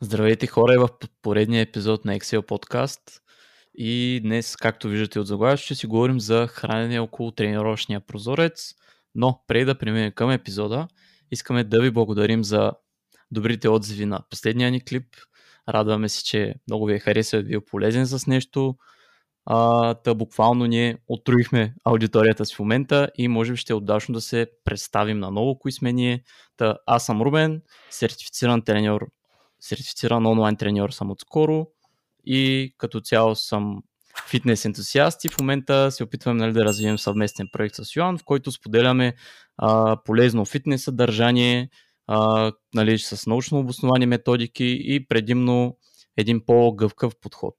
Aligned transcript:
Здравейте 0.00 0.46
хора 0.46 0.80
в 0.80 0.88
поредния 1.22 1.62
епизод 1.62 2.04
на 2.04 2.18
Excel 2.18 2.46
подкаст. 2.46 3.00
И 3.74 4.20
днес, 4.22 4.56
както 4.56 4.88
виждате 4.88 5.20
от 5.20 5.26
заглавието, 5.26 5.62
ще 5.62 5.74
си 5.74 5.86
говорим 5.86 6.20
за 6.20 6.46
хранене 6.46 7.00
около 7.00 7.30
тренировъчния 7.30 8.00
прозорец. 8.00 8.74
Но 9.14 9.44
преди 9.46 9.64
да 9.64 9.78
преминем 9.78 10.12
към 10.12 10.30
епизода, 10.30 10.88
искаме 11.30 11.64
да 11.64 11.80
ви 11.80 11.90
благодарим 11.90 12.44
за 12.44 12.72
добрите 13.30 13.68
отзиви 13.68 14.06
на 14.06 14.20
последния 14.30 14.70
ни 14.70 14.84
клип. 14.84 15.06
Радваме 15.68 16.08
се, 16.08 16.24
че 16.24 16.54
много 16.68 16.86
ви 16.86 16.94
е 16.94 16.98
харесал, 16.98 17.42
ви 17.42 17.54
е 17.54 17.64
полезен 17.64 18.06
с 18.06 18.26
нещо. 18.26 18.76
А, 19.46 19.94
та 19.94 20.14
буквално 20.14 20.66
ние 20.66 20.98
отруихме 21.08 21.74
аудиторията 21.84 22.46
си 22.46 22.54
в 22.54 22.58
момента 22.58 23.08
и 23.14 23.28
може 23.28 23.52
би 23.52 23.56
ще 23.56 23.72
е 23.72 23.76
удачно 23.76 24.12
да 24.12 24.20
се 24.20 24.46
представим 24.64 25.18
на 25.18 25.30
ново, 25.30 25.58
кои 25.58 25.72
сме 25.72 25.92
ние. 25.92 26.22
Та, 26.56 26.76
аз 26.86 27.06
съм 27.06 27.22
Рубен, 27.22 27.62
сертифициран 27.90 28.62
треньор 28.62 29.08
сертифициран 29.60 30.26
онлайн 30.26 30.56
треньор 30.56 30.90
съм 30.90 31.10
отскоро 31.10 31.66
и 32.26 32.74
като 32.78 33.00
цяло 33.00 33.34
съм 33.34 33.82
фитнес 34.30 34.64
ентусиаст 34.64 35.24
и 35.24 35.28
в 35.28 35.38
момента 35.40 35.90
се 35.92 36.04
опитваме 36.04 36.40
нали, 36.40 36.52
да 36.52 36.64
развием 36.64 36.98
съвместен 36.98 37.48
проект 37.52 37.74
с 37.74 37.96
Йоан, 37.96 38.18
в 38.18 38.24
който 38.24 38.52
споделяме 38.52 39.14
а, 39.56 39.96
полезно 40.04 40.44
фитнес 40.44 40.84
съдържание, 40.84 41.70
а, 42.06 42.52
нали, 42.74 42.98
с 42.98 43.26
научно 43.26 43.58
обосновани 43.58 44.06
методики 44.06 44.78
и 44.84 45.06
предимно 45.08 45.76
един 46.16 46.40
по-гъвкав 46.46 47.12
подход. 47.20 47.54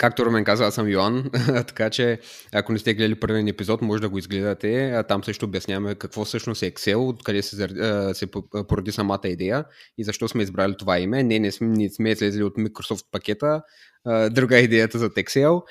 Както 0.00 0.26
Румен 0.26 0.44
каза, 0.44 0.64
аз 0.64 0.74
съм 0.74 0.88
Йоан, 0.88 1.30
така 1.46 1.90
че 1.90 2.18
ако 2.52 2.72
не 2.72 2.78
сте 2.78 2.94
гледали 2.94 3.20
първият 3.20 3.48
епизод, 3.48 3.82
може 3.82 4.02
да 4.02 4.08
го 4.08 4.18
изгледате. 4.18 5.02
Там 5.08 5.24
също 5.24 5.46
обясняваме 5.46 5.94
какво 5.94 6.24
всъщност 6.24 6.62
е 6.62 6.72
Excel, 6.72 7.08
откъде 7.08 7.42
се, 7.42 7.68
се 8.14 8.26
породи 8.68 8.92
самата 8.92 9.20
идея 9.24 9.64
и 9.98 10.04
защо 10.04 10.28
сме 10.28 10.42
избрали 10.42 10.74
това 10.78 10.98
име. 10.98 11.22
Не, 11.22 11.38
не 11.38 11.52
сме, 11.52 11.66
не 11.66 11.90
сме 11.90 12.10
излезли 12.10 12.42
от 12.42 12.56
Microsoft 12.56 13.04
пакета, 13.12 13.62
друга 14.30 14.58
е 14.58 14.62
идеята 14.62 14.98
за 14.98 15.10
Excel. 15.10 15.62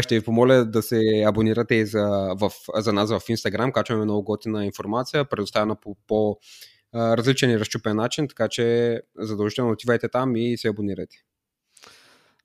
Ще 0.00 0.14
ви 0.18 0.24
помоля 0.24 0.64
да 0.64 0.82
се 0.82 1.00
абонирате 1.26 1.86
за, 1.86 2.34
в, 2.40 2.52
за 2.74 2.92
нас 2.92 3.10
в 3.10 3.20
Instagram, 3.20 3.72
качваме 3.72 4.04
много 4.04 4.22
готина 4.22 4.64
информация, 4.64 5.24
предоставена 5.24 5.76
по, 5.76 5.96
по 6.06 6.36
различен 6.94 7.50
и 7.50 7.58
разчупен 7.58 7.96
начин, 7.96 8.28
така 8.28 8.48
че 8.48 9.00
задължително 9.18 9.72
отивайте 9.72 10.08
там 10.08 10.36
и 10.36 10.58
се 10.58 10.68
абонирайте. 10.68 11.16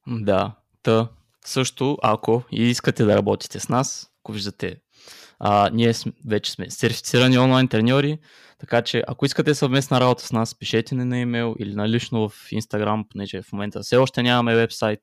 Да, 0.08 0.56
та, 0.84 1.10
също, 1.46 1.98
ако 2.04 2.44
и 2.52 2.64
искате 2.64 3.06
да 3.06 3.18
работите 3.18 3.60
с 3.60 3.70
нас, 3.70 4.08
ако 4.24 4.32
виждате, 4.32 4.76
а, 5.40 5.70
ние 5.74 5.94
вече 6.28 6.52
сме 6.52 6.70
сертифицирани 6.70 7.38
онлайн 7.40 7.68
треньори, 7.68 8.20
така 8.60 8.82
че 8.82 9.04
ако 9.08 9.26
искате 9.26 9.56
съвместна 9.56 10.00
работа 10.00 10.26
с 10.26 10.32
нас, 10.32 10.60
пишете 10.60 10.96
ни 10.96 11.06
на 11.06 11.20
имейл 11.20 11.56
или 11.60 11.76
на 11.76 11.90
лично 11.90 12.30
в 12.30 12.50
Instagram, 12.52 13.06
понеже 13.10 13.42
в 13.42 13.52
момента 13.52 13.82
все 13.82 13.98
още 13.98 14.24
нямаме 14.24 14.56
вебсайт, 14.56 15.00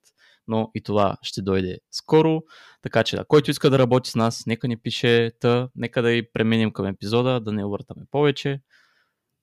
но 0.49 0.71
и 0.75 0.83
това 0.83 1.17
ще 1.23 1.43
дойде 1.43 1.79
скоро. 1.91 2.43
Така 2.83 3.05
че, 3.05 3.17
да, 3.17 3.25
който 3.25 3.51
иска 3.51 3.71
да 3.71 3.79
работи 3.79 4.11
с 4.11 4.15
нас, 4.15 4.47
нека 4.47 4.69
ни 4.69 4.77
пише, 4.77 5.33
та, 5.41 5.69
нека 5.75 6.03
да 6.03 6.13
и 6.13 6.33
преминем 6.33 6.71
към 6.71 6.87
епизода, 6.87 7.41
да 7.41 7.53
не 7.53 7.65
объртаме 7.65 8.03
повече. 8.11 8.61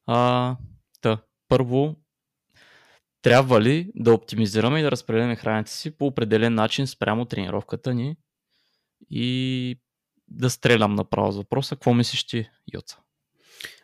А, 0.08 0.56
та, 1.02 1.18
първо, 1.48 1.96
трябва 3.26 3.62
ли 3.62 3.92
да 3.96 4.14
оптимизираме 4.14 4.80
и 4.80 4.84
да 4.84 4.92
разпределяме 4.92 5.36
храните 5.36 5.72
си 5.72 5.98
по 5.98 6.06
определен 6.06 6.54
начин 6.54 6.88
спрямо 6.88 7.26
тренировката 7.26 7.94
ни 7.94 8.16
и 9.10 9.80
да 10.28 10.50
стрелям 10.50 10.96
направо 10.96 11.32
с 11.32 11.38
въпроса. 11.38 11.76
Какво 11.76 11.94
мислиш 11.94 12.24
ти, 12.28 12.50
Йоца? 12.74 12.98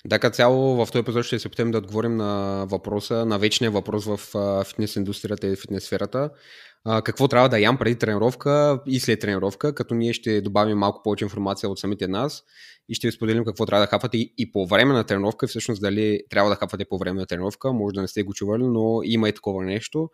Да, 0.05 0.19
като 0.19 0.35
цяло 0.35 0.85
в 0.85 0.91
този 0.91 1.01
епизод 1.01 1.25
ще 1.25 1.39
се 1.39 1.47
опитаме 1.47 1.71
да 1.71 1.77
отговорим 1.77 2.15
на 2.15 2.65
въпроса, 2.69 3.25
на 3.25 3.39
вечния 3.39 3.71
въпрос 3.71 4.05
в 4.05 4.19
фитнес 4.65 4.95
индустрията 4.95 5.47
и 5.47 5.55
фитнес 5.55 5.83
сферата 5.83 6.29
какво 7.03 7.27
трябва 7.27 7.49
да 7.49 7.59
ям 7.59 7.77
преди 7.77 7.95
тренировка 7.95 8.79
и 8.87 8.99
след 8.99 9.19
тренировка, 9.19 9.75
като 9.75 9.95
ние 9.95 10.13
ще 10.13 10.41
добавим 10.41 10.77
малко 10.77 11.03
повече 11.03 11.25
информация 11.25 11.69
от 11.69 11.79
самите 11.79 12.07
нас 12.07 12.43
и 12.89 12.93
ще 12.93 13.07
ви 13.07 13.11
споделим 13.11 13.45
какво 13.45 13.65
трябва 13.65 13.85
да 13.85 13.89
хапвате 13.89 14.17
и, 14.17 14.51
по 14.51 14.67
време 14.67 14.93
на 14.93 15.03
тренировка, 15.03 15.47
всъщност 15.47 15.81
дали 15.81 16.19
трябва 16.29 16.49
да 16.49 16.55
хапвате 16.55 16.85
по 16.85 16.97
време 16.97 17.19
на 17.19 17.25
тренировка, 17.25 17.73
може 17.73 17.93
да 17.93 18.01
не 18.01 18.07
сте 18.07 18.23
го 18.23 18.33
чували, 18.33 18.63
но 18.63 18.99
има 19.03 19.29
и 19.29 19.33
такова 19.33 19.63
нещо. 19.63 20.09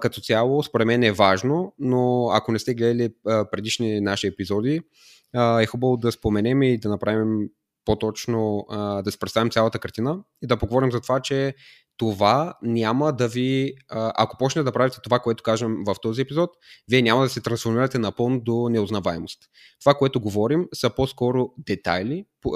Като 0.00 0.20
цяло, 0.20 0.62
според 0.62 0.86
мен 0.86 1.02
е 1.02 1.12
важно, 1.12 1.74
но 1.78 2.30
ако 2.32 2.52
не 2.52 2.58
сте 2.58 2.74
гледали 2.74 3.08
предишни 3.24 4.00
наши 4.00 4.26
епизоди, 4.26 4.80
е 5.60 5.66
хубаво 5.66 5.96
да 5.96 6.12
споменем 6.12 6.62
и 6.62 6.78
да 6.78 6.88
направим 6.88 7.48
по-точно 7.90 8.66
а, 8.68 9.02
да 9.02 9.12
си 9.12 9.18
представим 9.18 9.50
цялата 9.50 9.78
картина 9.78 10.18
и 10.42 10.46
да 10.46 10.56
поговорим 10.56 10.92
за 10.92 11.00
това, 11.00 11.20
че 11.20 11.54
това 11.96 12.54
няма 12.62 13.12
да 13.12 13.28
ви. 13.28 13.74
Ако 13.90 14.36
почнете 14.38 14.64
да 14.64 14.72
правите 14.72 14.98
това, 15.04 15.18
което 15.18 15.42
кажем 15.42 15.76
в 15.86 15.96
този 16.02 16.22
епизод, 16.22 16.50
вие 16.90 17.02
няма 17.02 17.22
да 17.22 17.28
се 17.28 17.40
трансформирате 17.40 17.98
напълно 17.98 18.40
до 18.40 18.68
неузнаваемост. 18.68 19.38
Това, 19.80 19.94
което 19.94 20.20
говорим, 20.20 20.66
са 20.74 20.90
по-скоро 20.90 21.50
детайли, 21.58 22.24
по, 22.40 22.50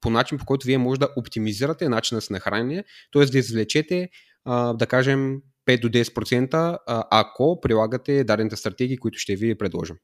по 0.00 0.10
начин, 0.10 0.38
по 0.38 0.44
който 0.44 0.66
вие 0.66 0.78
може 0.78 1.00
да 1.00 1.08
оптимизирате 1.16 1.88
начина 1.88 2.20
си 2.20 2.32
на 2.32 2.40
хранене, 2.40 2.84
т.е. 3.12 3.24
да 3.24 3.38
извлечете, 3.38 4.08
да 4.74 4.86
кажем, 4.88 5.36
5 5.68 5.80
до 5.80 5.88
10%, 5.88 6.78
ако 7.10 7.60
прилагате 7.60 8.24
дадените 8.24 8.56
стратегии, 8.56 8.98
които 8.98 9.18
ще 9.18 9.36
ви 9.36 9.58
предложим. 9.58 9.96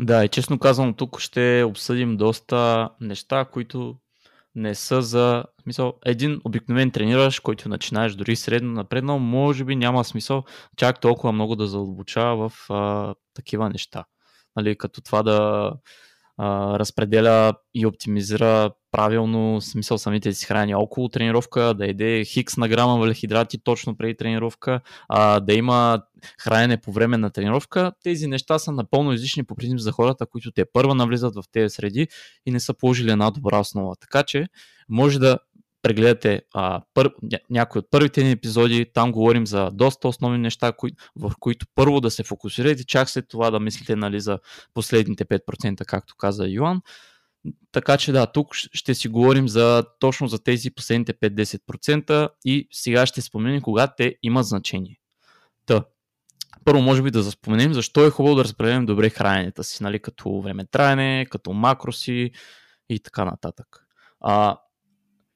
Да, 0.00 0.24
и 0.24 0.28
честно 0.28 0.58
казвам, 0.58 0.94
тук 0.94 1.20
ще 1.20 1.64
обсъдим 1.66 2.16
доста 2.16 2.88
неща, 3.00 3.44
които 3.44 3.96
не 4.54 4.74
са 4.74 5.02
за 5.02 5.44
смисъл, 5.62 5.94
един 6.04 6.40
обикновен 6.44 6.90
тренираш, 6.90 7.40
който 7.40 7.68
начинаеш 7.68 8.14
дори 8.14 8.36
средно 8.36 8.72
напреднал, 8.72 9.18
може 9.18 9.64
би 9.64 9.76
няма 9.76 10.04
смисъл 10.04 10.44
чак 10.76 11.00
толкова 11.00 11.32
много 11.32 11.56
да 11.56 11.66
задълбочава 11.66 12.48
в 12.48 12.70
а, 12.70 13.14
такива 13.34 13.68
неща. 13.68 14.04
Нали, 14.56 14.78
като 14.78 15.00
това 15.00 15.22
да 15.22 15.72
разпределя 16.78 17.54
и 17.74 17.86
оптимизира 17.86 18.70
правилно 18.92 19.60
смисъл 19.60 19.98
самите 19.98 20.32
си 20.32 20.46
храни 20.46 20.74
около 20.74 21.08
тренировка, 21.08 21.74
да 21.74 21.86
еде 21.86 22.24
хикс 22.24 22.56
на 22.56 22.68
грама 22.68 22.96
въглехидрати 22.96 23.58
точно 23.64 23.96
преди 23.96 24.16
тренировка, 24.16 24.80
а, 25.08 25.40
да 25.40 25.54
има 25.54 26.02
хранене 26.40 26.76
по 26.76 26.92
време 26.92 27.16
на 27.16 27.30
тренировка. 27.30 27.92
Тези 28.02 28.26
неща 28.26 28.58
са 28.58 28.72
напълно 28.72 29.12
излишни 29.12 29.44
по 29.44 29.54
принцип 29.54 29.78
за 29.78 29.92
хората, 29.92 30.26
които 30.26 30.52
те 30.52 30.64
първа 30.72 30.94
навлизат 30.94 31.34
в 31.34 31.42
тези 31.52 31.74
среди 31.74 32.08
и 32.46 32.50
не 32.50 32.60
са 32.60 32.74
положили 32.74 33.10
една 33.10 33.30
добра 33.30 33.58
основа. 33.58 33.94
Така 34.00 34.22
че 34.22 34.46
може 34.88 35.18
да 35.18 35.38
прегледате 35.82 36.42
а, 36.54 36.82
пър, 36.94 37.10
някои 37.50 37.78
от 37.78 37.90
първите 37.90 38.24
ни 38.24 38.30
епизоди, 38.30 38.86
там 38.94 39.12
говорим 39.12 39.46
за 39.46 39.70
доста 39.72 40.08
основни 40.08 40.38
неща, 40.38 40.72
кои, 40.72 40.90
в 41.16 41.32
които 41.40 41.66
първо 41.74 42.00
да 42.00 42.10
се 42.10 42.22
фокусирате, 42.22 42.84
чак 42.84 43.10
след 43.10 43.28
това 43.28 43.50
да 43.50 43.60
мислите 43.60 43.96
нали, 43.96 44.20
за 44.20 44.38
последните 44.74 45.24
5%, 45.24 45.84
както 45.84 46.14
каза 46.16 46.46
Йоан. 46.48 46.80
Така 47.72 47.96
че 47.96 48.12
да, 48.12 48.26
тук 48.26 48.54
ще 48.54 48.94
си 48.94 49.08
говорим 49.08 49.48
за, 49.48 49.84
точно 49.98 50.28
за 50.28 50.42
тези 50.44 50.70
последните 50.70 51.12
5-10% 51.14 52.28
и 52.44 52.68
сега 52.72 53.06
ще 53.06 53.20
споменем 53.20 53.60
кога 53.60 53.86
те 53.86 54.16
имат 54.22 54.46
значение. 54.46 54.96
Та, 55.66 55.84
първо 56.64 56.82
може 56.82 57.02
би 57.02 57.10
да 57.10 57.22
заспоменем 57.22 57.74
защо 57.74 58.06
е 58.06 58.10
хубаво 58.10 58.36
да 58.36 58.44
разпределим 58.44 58.86
добре 58.86 59.10
храненето 59.10 59.64
си, 59.64 59.82
нали, 59.82 59.98
като 59.98 60.40
време 60.40 60.66
траене, 60.66 61.26
като 61.30 61.52
макроси 61.52 62.30
и 62.88 63.00
така 63.00 63.24
нататък. 63.24 63.66
А, 64.20 64.56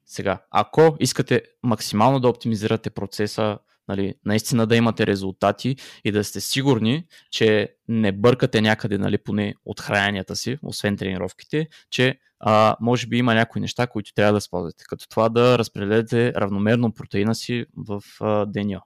сега, 0.07 0.43
ако 0.51 0.97
искате 1.01 1.43
максимално 1.63 2.21
да 2.21 2.29
оптимизирате 2.29 2.91
процеса, 2.91 3.59
нали, 3.89 4.15
наистина 4.25 4.67
да 4.67 4.77
имате 4.77 5.07
резултати 5.07 5.77
и 6.05 6.13
да 6.13 6.25
сте 6.25 6.41
сигурни, 6.41 7.07
че 7.31 7.75
не 7.89 8.13
бъркате 8.13 8.61
някъде, 8.61 8.99
нали, 8.99 9.19
поне 9.19 9.55
от 9.65 9.81
храненията 9.81 10.37
си, 10.37 10.59
освен 10.63 10.97
тренировките, 10.97 11.69
че 11.91 12.19
а, 12.41 12.77
може 12.81 13.07
би 13.07 13.17
има 13.17 13.35
някои 13.35 13.61
неща, 13.61 13.87
които 13.87 14.15
трябва 14.15 14.33
да 14.33 14.41
спазвате, 14.41 14.85
като 14.89 15.09
това 15.09 15.29
да 15.29 15.59
разпределяте 15.59 16.33
равномерно 16.35 16.93
протеина 16.93 17.35
си 17.35 17.65
в 17.77 18.03
а, 18.21 18.47
деня. 18.47 18.81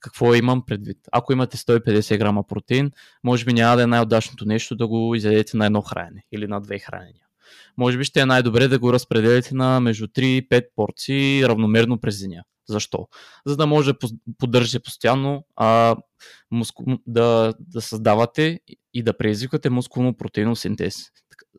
Какво 0.00 0.34
имам 0.34 0.64
предвид? 0.66 0.98
Ако 1.12 1.32
имате 1.32 1.56
150 1.56 2.18
грама 2.18 2.46
протеин, 2.46 2.90
може 3.24 3.44
би 3.44 3.52
няма 3.52 3.76
да 3.76 3.82
е 3.82 3.86
най-удачното 3.86 4.44
нещо 4.44 4.76
да 4.76 4.86
го 4.86 5.14
изядете 5.14 5.56
на 5.56 5.66
едно 5.66 5.80
хранене 5.80 6.24
или 6.32 6.46
на 6.46 6.60
две 6.60 6.78
хранения 6.78 7.23
може 7.76 7.98
би 7.98 8.04
ще 8.04 8.20
е 8.20 8.26
най-добре 8.26 8.68
да 8.68 8.78
го 8.78 8.92
разпределите 8.92 9.54
на 9.54 9.80
между 9.80 10.06
3 10.06 10.20
и 10.20 10.48
5 10.48 10.64
порции 10.76 11.48
равномерно 11.48 12.00
през 12.00 12.20
деня. 12.20 12.42
Защо? 12.68 13.08
За 13.46 13.56
да 13.56 13.66
може 13.66 13.92
да 13.92 13.98
поддържате 14.38 14.82
постоянно 14.82 15.44
а, 15.56 15.96
муску... 16.50 16.84
да, 17.06 17.54
да 17.60 17.80
създавате 17.80 18.60
и 18.94 19.02
да 19.02 19.16
предизвикате 19.16 19.70
мускулно-протеинов 19.70 20.54
синтез. 20.54 20.96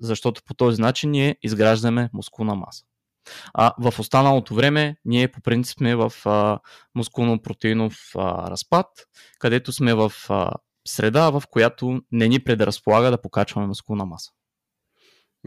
Защото 0.01 0.41
по 0.45 0.53
този 0.53 0.81
начин 0.81 1.11
ние 1.11 1.35
изграждаме 1.43 2.09
мускулна 2.13 2.55
маса. 2.55 2.85
А 3.53 3.73
в 3.79 3.99
останалото 3.99 4.55
време 4.55 4.97
ние 5.05 5.31
по 5.31 5.41
принцип 5.41 5.77
сме 5.77 5.95
в 5.95 6.13
а, 6.25 6.59
мускулно-протеинов 6.97 7.95
а, 8.15 8.51
разпад, 8.51 8.87
където 9.39 9.71
сме 9.71 9.93
в 9.93 10.11
а, 10.29 10.51
среда, 10.87 11.29
в 11.29 11.43
която 11.49 12.01
не 12.11 12.27
ни 12.27 12.43
предразполага 12.43 13.11
да 13.11 13.21
покачваме 13.21 13.67
мускулна 13.67 14.05
маса. 14.05 14.31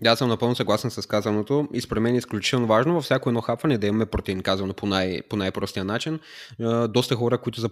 Да, 0.02 0.16
съм 0.16 0.28
напълно 0.28 0.54
съгласен 0.54 0.90
с 0.90 1.06
казаното 1.06 1.68
и 1.72 1.80
според 1.80 2.02
мен 2.02 2.14
е 2.14 2.18
изключително 2.18 2.66
важно 2.66 2.94
във 2.94 3.04
всяко 3.04 3.30
едно 3.30 3.40
хапване 3.40 3.78
да 3.78 3.86
имаме 3.86 4.06
протеин, 4.06 4.42
казано 4.42 4.74
по, 4.74 4.86
най- 4.86 5.22
по 5.22 5.36
най-простия 5.36 5.84
начин. 5.84 6.18
Доста 6.88 7.14
хора, 7.14 7.38
които 7.38 7.60
за, 7.60 7.70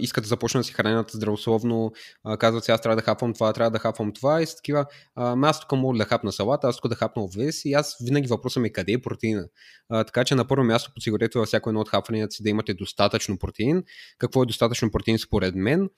искат 0.00 0.24
да 0.24 0.28
започнат 0.28 0.60
да 0.60 0.64
си 0.64 0.72
хранят 0.72 1.10
здравословно, 1.10 1.92
казват 2.38 2.64
сега 2.64 2.74
аз 2.74 2.80
трябва 2.80 2.96
да 2.96 3.02
хапвам 3.02 3.34
това, 3.34 3.52
трябва 3.52 3.70
да 3.70 3.78
хапвам 3.78 4.12
това 4.12 4.42
и 4.42 4.46
са 4.46 4.56
такива, 4.56 4.86
аз 5.16 5.60
тук 5.60 5.72
мога 5.72 5.98
да 5.98 6.04
хапна 6.04 6.32
салата, 6.32 6.68
аз 6.68 6.76
тук 6.76 6.88
да 6.88 6.94
хапна 6.94 7.24
овес 7.24 7.64
и 7.64 7.72
аз 7.72 7.96
винаги 8.04 8.28
въпросът 8.28 8.62
ми 8.62 8.68
е 8.68 8.72
къде 8.72 8.92
е 8.92 9.02
протеина. 9.02 9.44
така 9.88 10.24
че 10.24 10.34
на 10.34 10.44
първо 10.44 10.64
място 10.64 10.90
подсигурете 10.94 11.38
във 11.38 11.46
всяко 11.46 11.70
едно 11.70 11.80
от 11.80 11.88
хапванията 11.88 12.32
си 12.32 12.42
да 12.42 12.48
имате 12.48 12.74
достатъчно 12.74 13.38
протеин. 13.38 13.82
Какво 14.18 14.42
е 14.42 14.46
достатъчно 14.46 14.90
протеин 14.90 15.18
според 15.18 15.54
мен? 15.54 15.88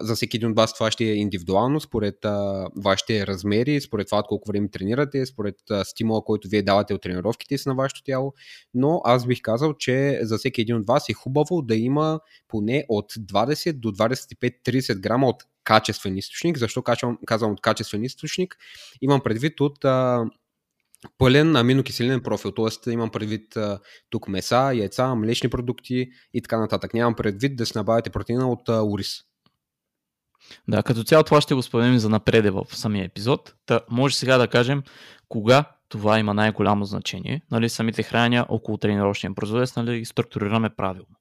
за 0.00 0.14
всеки 0.14 0.36
един 0.36 0.50
от 0.50 0.56
вас 0.56 0.74
това 0.74 0.90
ще 0.90 1.04
е 1.04 1.14
индивидуално, 1.14 1.80
според 1.80 2.14
вашите 2.84 3.26
размери, 3.26 3.80
според 3.80 4.06
това 4.06 4.22
колко 4.22 4.48
време 4.48 4.63
тренирате, 4.68 5.26
според 5.26 5.56
стимула, 5.84 6.24
който 6.24 6.48
вие 6.48 6.62
давате 6.62 6.94
от 6.94 7.02
тренировките 7.02 7.58
си 7.58 7.68
на 7.68 7.74
вашето 7.74 8.02
тяло. 8.02 8.34
Но 8.74 9.00
аз 9.04 9.26
бих 9.26 9.42
казал, 9.42 9.74
че 9.74 10.18
за 10.22 10.38
всеки 10.38 10.60
един 10.60 10.76
от 10.76 10.86
вас 10.86 11.08
е 11.08 11.12
хубаво 11.12 11.62
да 11.62 11.76
има 11.76 12.20
поне 12.48 12.84
от 12.88 13.12
20 13.12 13.72
до 13.72 13.88
25-30 13.88 15.00
грама 15.00 15.28
от 15.28 15.42
качествен 15.64 16.16
източник. 16.16 16.58
Защо 16.58 16.82
казвам 17.26 17.52
от 17.52 17.60
качествен 17.60 18.04
източник? 18.04 18.56
Имам 19.02 19.20
предвид 19.20 19.60
от 19.60 19.84
а, 19.84 20.24
пълен 21.18 21.56
аминокиселинен 21.56 22.20
профил, 22.20 22.52
т.е. 22.52 22.90
имам 22.90 23.10
предвид 23.10 23.56
а, 23.56 23.80
тук 24.10 24.28
меса, 24.28 24.72
яйца, 24.74 25.14
млечни 25.14 25.50
продукти 25.50 26.08
и 26.34 26.42
така 26.42 26.60
нататък. 26.60 26.94
Нямам 26.94 27.14
предвид 27.14 27.56
да 27.56 27.66
си 27.66 27.72
набавяте 27.76 28.10
протеина 28.10 28.50
от 28.50 28.68
а, 28.68 28.82
уриз. 28.82 29.20
Да, 30.68 30.82
като 30.82 31.04
цяло 31.04 31.24
това 31.24 31.40
ще 31.40 31.54
го 31.54 31.62
споменем 31.62 31.98
за 31.98 32.08
напреде 32.08 32.50
в 32.50 32.64
самия 32.68 33.04
епизод. 33.04 33.54
Та, 33.66 33.80
може 33.90 34.16
сега 34.16 34.38
да 34.38 34.48
кажем 34.48 34.82
кога 35.28 35.64
това 35.88 36.18
има 36.18 36.34
най-голямо 36.34 36.84
значение. 36.84 37.42
Нали, 37.50 37.68
самите 37.68 38.02
храня 38.02 38.46
около 38.48 38.78
тренировъчния 38.78 39.34
процес 39.34 39.76
нали, 39.76 39.98
ги 39.98 40.04
структурираме 40.04 40.70
правилно. 40.70 41.16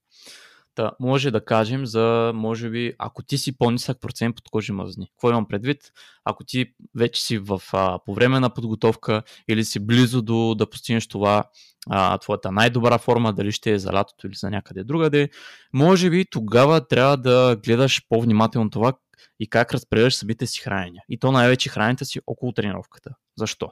Та, 0.76 0.92
може 1.00 1.32
да 1.32 1.46
кажем 1.46 1.86
за, 1.86 2.32
може 2.36 2.70
би, 2.70 2.94
ако 3.00 3.24
ти 3.24 3.38
си 3.38 3.58
по-нисък 3.58 4.02
процент 4.02 4.36
под 4.36 4.50
кожи 4.50 4.72
мазни. 4.72 5.08
Какво 5.08 5.30
имам 5.30 5.48
предвид? 5.48 5.92
Ако 6.26 6.44
ти 6.44 6.66
вече 6.96 7.24
си 7.24 7.38
в, 7.38 7.62
а, 7.74 8.00
по 8.06 8.14
време 8.14 8.40
на 8.40 8.50
подготовка 8.50 9.24
или 9.50 9.66
си 9.66 9.80
близо 9.80 10.22
до 10.22 10.56
да 10.56 10.70
постигнеш 10.70 11.08
това, 11.08 11.44
а, 11.90 12.18
твоята 12.18 12.52
най-добра 12.52 12.98
форма, 12.98 13.34
дали 13.34 13.52
ще 13.52 13.72
е 13.72 13.80
за 13.80 13.94
лятото 13.94 14.28
или 14.28 14.36
за 14.36 14.50
някъде 14.50 14.84
другаде, 14.84 15.30
може 15.74 16.10
би 16.10 16.26
тогава 16.32 16.88
трябва 16.88 17.18
да 17.18 17.58
гледаш 17.66 18.02
по-внимателно 18.10 18.70
това 18.70 18.94
и 19.40 19.50
как 19.50 19.74
разпределяш 19.74 20.16
самите 20.16 20.48
си 20.48 20.62
хранения. 20.62 21.04
И 21.10 21.20
то 21.20 21.32
най-вече 21.32 21.70
храните 21.70 22.06
си 22.06 22.20
около 22.28 22.52
тренировката. 22.52 23.10
Защо? 23.38 23.72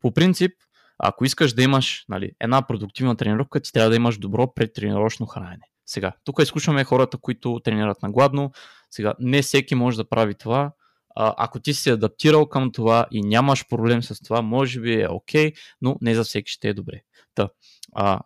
По 0.00 0.12
принцип, 0.12 0.52
ако 0.98 1.24
искаш 1.24 1.52
да 1.52 1.62
имаш 1.62 2.04
нали, 2.08 2.32
една 2.40 2.66
продуктивна 2.66 3.16
тренировка, 3.16 3.60
ти 3.60 3.72
трябва 3.72 3.90
да 3.90 3.96
имаш 3.96 4.18
добро 4.18 4.54
предтренировъчно 4.54 5.26
хранене. 5.26 5.64
Сега, 5.86 6.12
тук 6.24 6.42
изключваме 6.42 6.84
хората, 6.84 7.18
които 7.18 7.60
тренират 7.64 8.02
на 8.02 8.10
гладно. 8.10 8.52
Сега, 8.90 9.14
не 9.18 9.42
всеки 9.42 9.74
може 9.74 9.96
да 9.96 10.08
прави 10.08 10.34
това. 10.34 10.72
А, 11.16 11.34
ако 11.36 11.60
ти 11.60 11.74
си 11.74 11.90
адаптирал 11.90 12.48
към 12.48 12.72
това 12.72 13.06
и 13.10 13.22
нямаш 13.22 13.68
проблем 13.68 14.02
с 14.02 14.20
това, 14.24 14.42
може 14.42 14.80
би 14.80 15.00
е 15.00 15.08
окей, 15.10 15.50
okay, 15.50 15.56
но 15.82 15.96
не 16.00 16.14
за 16.14 16.24
всеки 16.24 16.52
ще 16.52 16.68
е 16.68 16.74
добре. 16.74 17.02
Та, 17.34 17.48
а, 17.94 18.20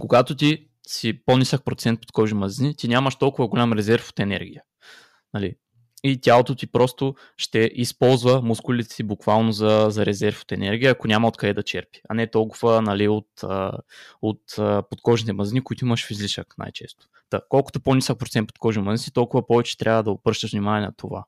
когато 0.00 0.36
ти 0.36 0.68
си 0.86 1.22
по-нисък 1.26 1.64
процент 1.64 2.00
под 2.00 2.12
кожи 2.12 2.34
мазнини, 2.34 2.76
ти 2.76 2.88
нямаш 2.88 3.16
толкова 3.16 3.48
голям 3.48 3.72
резерв 3.72 4.08
от 4.08 4.20
енергия. 4.20 4.62
Нали, 5.34 5.56
и 6.04 6.20
тялото 6.20 6.54
ти 6.54 6.66
просто 6.66 7.14
ще 7.36 7.70
използва 7.74 8.42
мускулите 8.42 8.94
си 8.94 9.02
буквално 9.02 9.52
за, 9.52 9.86
за 9.90 10.06
резерв 10.06 10.42
от 10.42 10.52
енергия, 10.52 10.90
ако 10.90 11.08
няма 11.08 11.28
откъде 11.28 11.54
да 11.54 11.62
черпи, 11.62 12.00
а 12.08 12.14
не 12.14 12.30
толкова 12.30 12.82
нали, 12.82 13.08
от, 13.08 13.28
от 14.22 14.42
подкожните 14.90 15.32
мазнини, 15.32 15.64
които 15.64 15.84
имаш 15.84 16.06
в 16.06 16.10
излишък 16.10 16.54
най-често. 16.58 17.06
Та, 17.30 17.40
колкото 17.48 17.80
по-нисък 17.80 18.18
процент 18.18 18.48
подкожни 18.48 18.82
мазнини, 18.82 19.12
толкова 19.12 19.46
повече 19.46 19.78
трябва 19.78 20.02
да 20.02 20.10
обръщаш 20.10 20.52
внимание 20.52 20.86
на 20.86 20.92
това. 20.96 21.24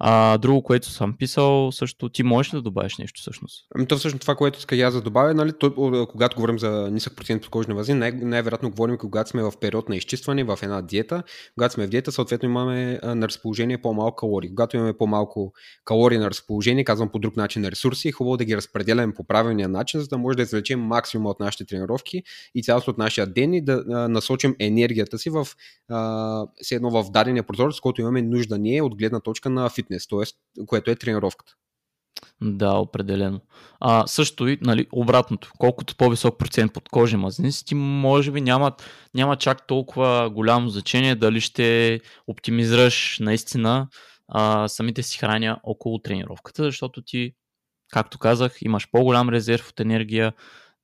А, 0.00 0.38
друго, 0.38 0.62
което 0.62 0.90
съм 0.90 1.16
писал, 1.18 1.72
също 1.72 2.08
ти 2.08 2.22
можеш 2.22 2.54
ли 2.54 2.56
да 2.56 2.62
добавиш 2.62 2.98
нещо 2.98 3.20
всъщност? 3.20 3.66
Ами 3.74 3.86
то 3.86 3.96
всъщност 3.96 4.20
това, 4.20 4.34
което 4.34 4.58
иска 4.58 4.76
я 4.76 4.90
да 4.90 5.00
добавя, 5.00 5.34
нали, 5.34 5.52
то, 5.60 6.06
когато 6.10 6.36
говорим 6.36 6.58
за 6.58 6.88
нисък 6.92 7.16
процент 7.16 7.44
от 7.44 7.50
кожни 7.50 7.74
възни, 7.74 7.94
най- 7.94 8.12
най-вероятно 8.12 8.70
говорим, 8.70 8.98
когато 8.98 9.30
сме 9.30 9.42
в 9.42 9.52
период 9.60 9.88
на 9.88 9.96
изчистване, 9.96 10.44
в 10.44 10.58
една 10.62 10.82
диета. 10.82 11.22
Когато 11.54 11.74
сме 11.74 11.86
в 11.86 11.90
диета, 11.90 12.12
съответно 12.12 12.48
имаме 12.48 13.00
на 13.02 13.28
разположение 13.28 13.78
по-малко 13.78 14.16
калории. 14.16 14.48
Когато 14.48 14.76
имаме 14.76 14.92
по-малко 14.92 15.52
калории 15.84 16.18
на 16.18 16.30
разположение, 16.30 16.84
казвам 16.84 17.08
по 17.08 17.18
друг 17.18 17.36
начин 17.36 17.62
на 17.62 17.70
ресурси, 17.70 18.08
е 18.08 18.12
хубаво 18.12 18.36
да 18.36 18.44
ги 18.44 18.56
разпределяме 18.56 19.14
по 19.14 19.24
правилния 19.24 19.68
начин, 19.68 20.00
за 20.00 20.08
да 20.08 20.18
може 20.18 20.36
да 20.36 20.42
извлечем 20.42 20.80
максимум 20.80 21.26
от 21.26 21.40
нашите 21.40 21.64
тренировки 21.64 22.22
и 22.54 22.62
цялото 22.62 22.90
от 22.90 22.98
нашия 22.98 23.26
ден 23.26 23.54
и 23.54 23.64
да 23.64 23.84
а, 23.90 24.08
насочим 24.08 24.56
енергията 24.58 25.18
си 25.18 25.30
в 25.30 25.48
а, 25.88 26.46
едно 26.72 26.90
в 26.90 27.10
дадения 27.10 27.42
прозорец, 27.42 27.80
който 27.80 28.00
имаме 28.00 28.22
нужда 28.22 28.58
ние 28.58 28.82
от 28.82 28.96
гледна 28.96 29.20
точка 29.20 29.50
на 29.50 29.68
фит 29.68 29.87
фитнес, 29.88 30.06
т.е. 30.06 30.64
което 30.66 30.90
е 30.90 30.96
тренировката. 30.96 31.52
Да, 32.40 32.74
определено. 32.74 33.40
А, 33.80 34.06
също 34.06 34.48
и 34.48 34.58
нали, 34.60 34.86
обратното. 34.92 35.52
Колкото 35.58 35.96
по-висок 35.96 36.38
процент 36.38 36.72
под 36.72 36.88
кожи 36.88 37.16
мазници, 37.16 37.74
може 37.74 38.32
би 38.32 38.40
няма, 38.40 38.72
няма 39.14 39.36
чак 39.36 39.66
толкова 39.66 40.30
голямо 40.30 40.68
значение 40.68 41.14
дали 41.14 41.40
ще 41.40 42.00
оптимизираш 42.26 43.18
наистина 43.20 43.88
а, 44.28 44.68
самите 44.68 45.02
си 45.02 45.18
храня 45.18 45.60
около 45.62 45.98
тренировката, 45.98 46.64
защото 46.64 47.02
ти, 47.02 47.32
както 47.92 48.18
казах, 48.18 48.62
имаш 48.62 48.90
по-голям 48.90 49.28
резерв 49.28 49.68
от 49.68 49.80
енергия, 49.80 50.32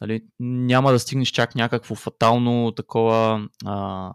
нали, 0.01 0.25
няма 0.41 0.93
да 0.93 0.99
стигнеш 0.99 1.29
чак 1.29 1.55
някакво 1.55 1.95
фатално 1.95 2.73
такова 2.73 3.49
а, 3.65 4.13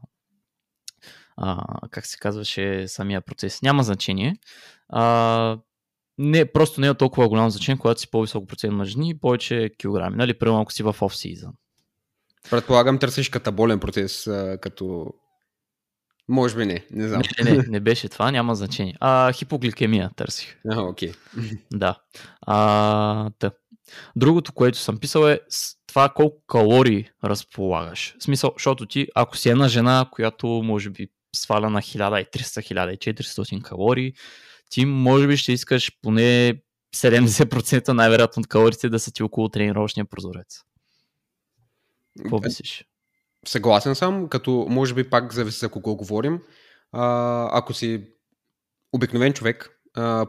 а, 1.40 1.64
как 1.92 2.06
се 2.06 2.18
казваше 2.18 2.88
самия 2.88 3.22
процес. 3.22 3.62
Няма 3.62 3.84
значение. 3.84 4.36
А, 4.90 5.58
не, 6.18 6.52
просто 6.52 6.82
не 6.82 6.88
е 6.88 6.94
толкова 6.94 7.30
голямо 7.30 7.50
значение, 7.50 7.80
когато 7.80 8.02
си 8.02 8.12
по-високо 8.12 8.48
процент 8.48 8.74
мъжни 8.74 9.10
и 9.10 9.20
повече 9.20 9.70
килограми. 9.78 10.16
Нали, 10.16 10.40
примерно 10.40 10.62
ако 10.62 10.74
си 10.74 10.84
в 10.84 10.96
оф-сизън. 11.02 11.52
Предполагам, 12.50 13.00
търсиш 13.00 13.30
катаболен 13.30 13.80
процес, 13.80 14.30
като 14.62 15.14
може 16.28 16.56
би 16.56 16.66
не, 16.66 16.86
не 16.92 17.08
знам. 17.08 17.22
Не, 17.44 17.52
не, 17.52 17.64
не 17.68 17.80
беше 17.80 18.10
това, 18.10 18.32
няма 18.32 18.56
значение. 18.56 18.96
А, 19.00 19.32
хипогликемия 19.32 20.12
търсих. 20.16 20.58
А, 20.72 20.82
окей. 20.82 21.12
Okay. 21.12 21.60
Да. 21.74 21.96
А, 22.42 23.30
да. 23.40 23.52
Другото, 24.16 24.54
което 24.54 24.78
съм 24.78 24.98
писал 24.98 25.28
е 25.28 25.40
това 25.88 26.10
колко 26.10 26.46
калории 26.48 27.10
разполагаш. 27.24 28.16
В 28.20 28.24
смисъл, 28.24 28.52
защото 28.56 28.86
ти, 28.86 29.08
ако 29.16 29.38
си 29.38 29.50
една 29.50 29.68
жена, 29.68 30.06
която 30.12 30.48
може 30.48 30.90
би 30.90 31.08
сваля 31.36 31.70
на 31.70 31.82
1300-1400 31.82 33.62
калории, 33.62 34.14
ти 34.70 34.86
може 34.86 35.28
би 35.28 35.38
ще 35.38 35.52
искаш 35.52 35.92
поне 36.02 36.62
70% 36.96 37.88
най-вероятно 37.88 38.42
от 38.42 38.48
калориите 38.48 38.90
да 38.90 39.00
са 39.00 39.12
ти 39.12 39.24
около 39.24 39.50
тренировъчния 39.50 40.06
прозорец. 40.06 40.62
Какво 42.18 42.40
мислиш? 42.40 42.86
Съгласен 43.46 43.96
съм, 43.96 44.30
като 44.30 44.68
може 44.70 44.94
би 44.94 45.10
пак 45.10 45.34
зависи 45.34 45.60
за 45.60 45.70
кого 45.70 45.96
говорим. 45.96 46.40
А, 46.92 47.58
ако 47.58 47.74
си 47.74 48.04
обикновен 48.94 49.34
човек, 49.34 49.79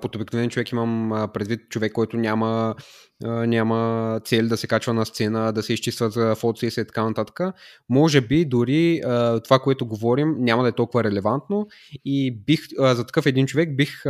под 0.02 0.16
обикновен 0.16 0.50
човек 0.50 0.72
имам 0.72 1.28
предвид 1.34 1.60
човек, 1.68 1.92
който 1.92 2.16
няма, 2.16 2.74
няма 3.22 4.20
цел 4.24 4.48
да 4.48 4.56
се 4.56 4.66
качва 4.66 4.94
на 4.94 5.06
сцена, 5.06 5.52
да 5.52 5.62
се 5.62 5.72
изчиства 5.72 6.10
за 6.10 6.34
фотосесия 6.34 6.82
и 6.82 6.86
така 6.86 7.04
нататък. 7.04 7.40
Може 7.88 8.20
би 8.20 8.44
дори 8.44 9.00
това, 9.44 9.58
което 9.58 9.86
говорим, 9.86 10.34
няма 10.38 10.62
да 10.62 10.68
е 10.68 10.72
толкова 10.72 11.04
релевантно 11.04 11.66
и 12.04 12.30
бих, 12.46 12.60
за 12.78 13.06
такъв 13.06 13.26
един 13.26 13.46
човек 13.46 13.76
бих 13.76 14.02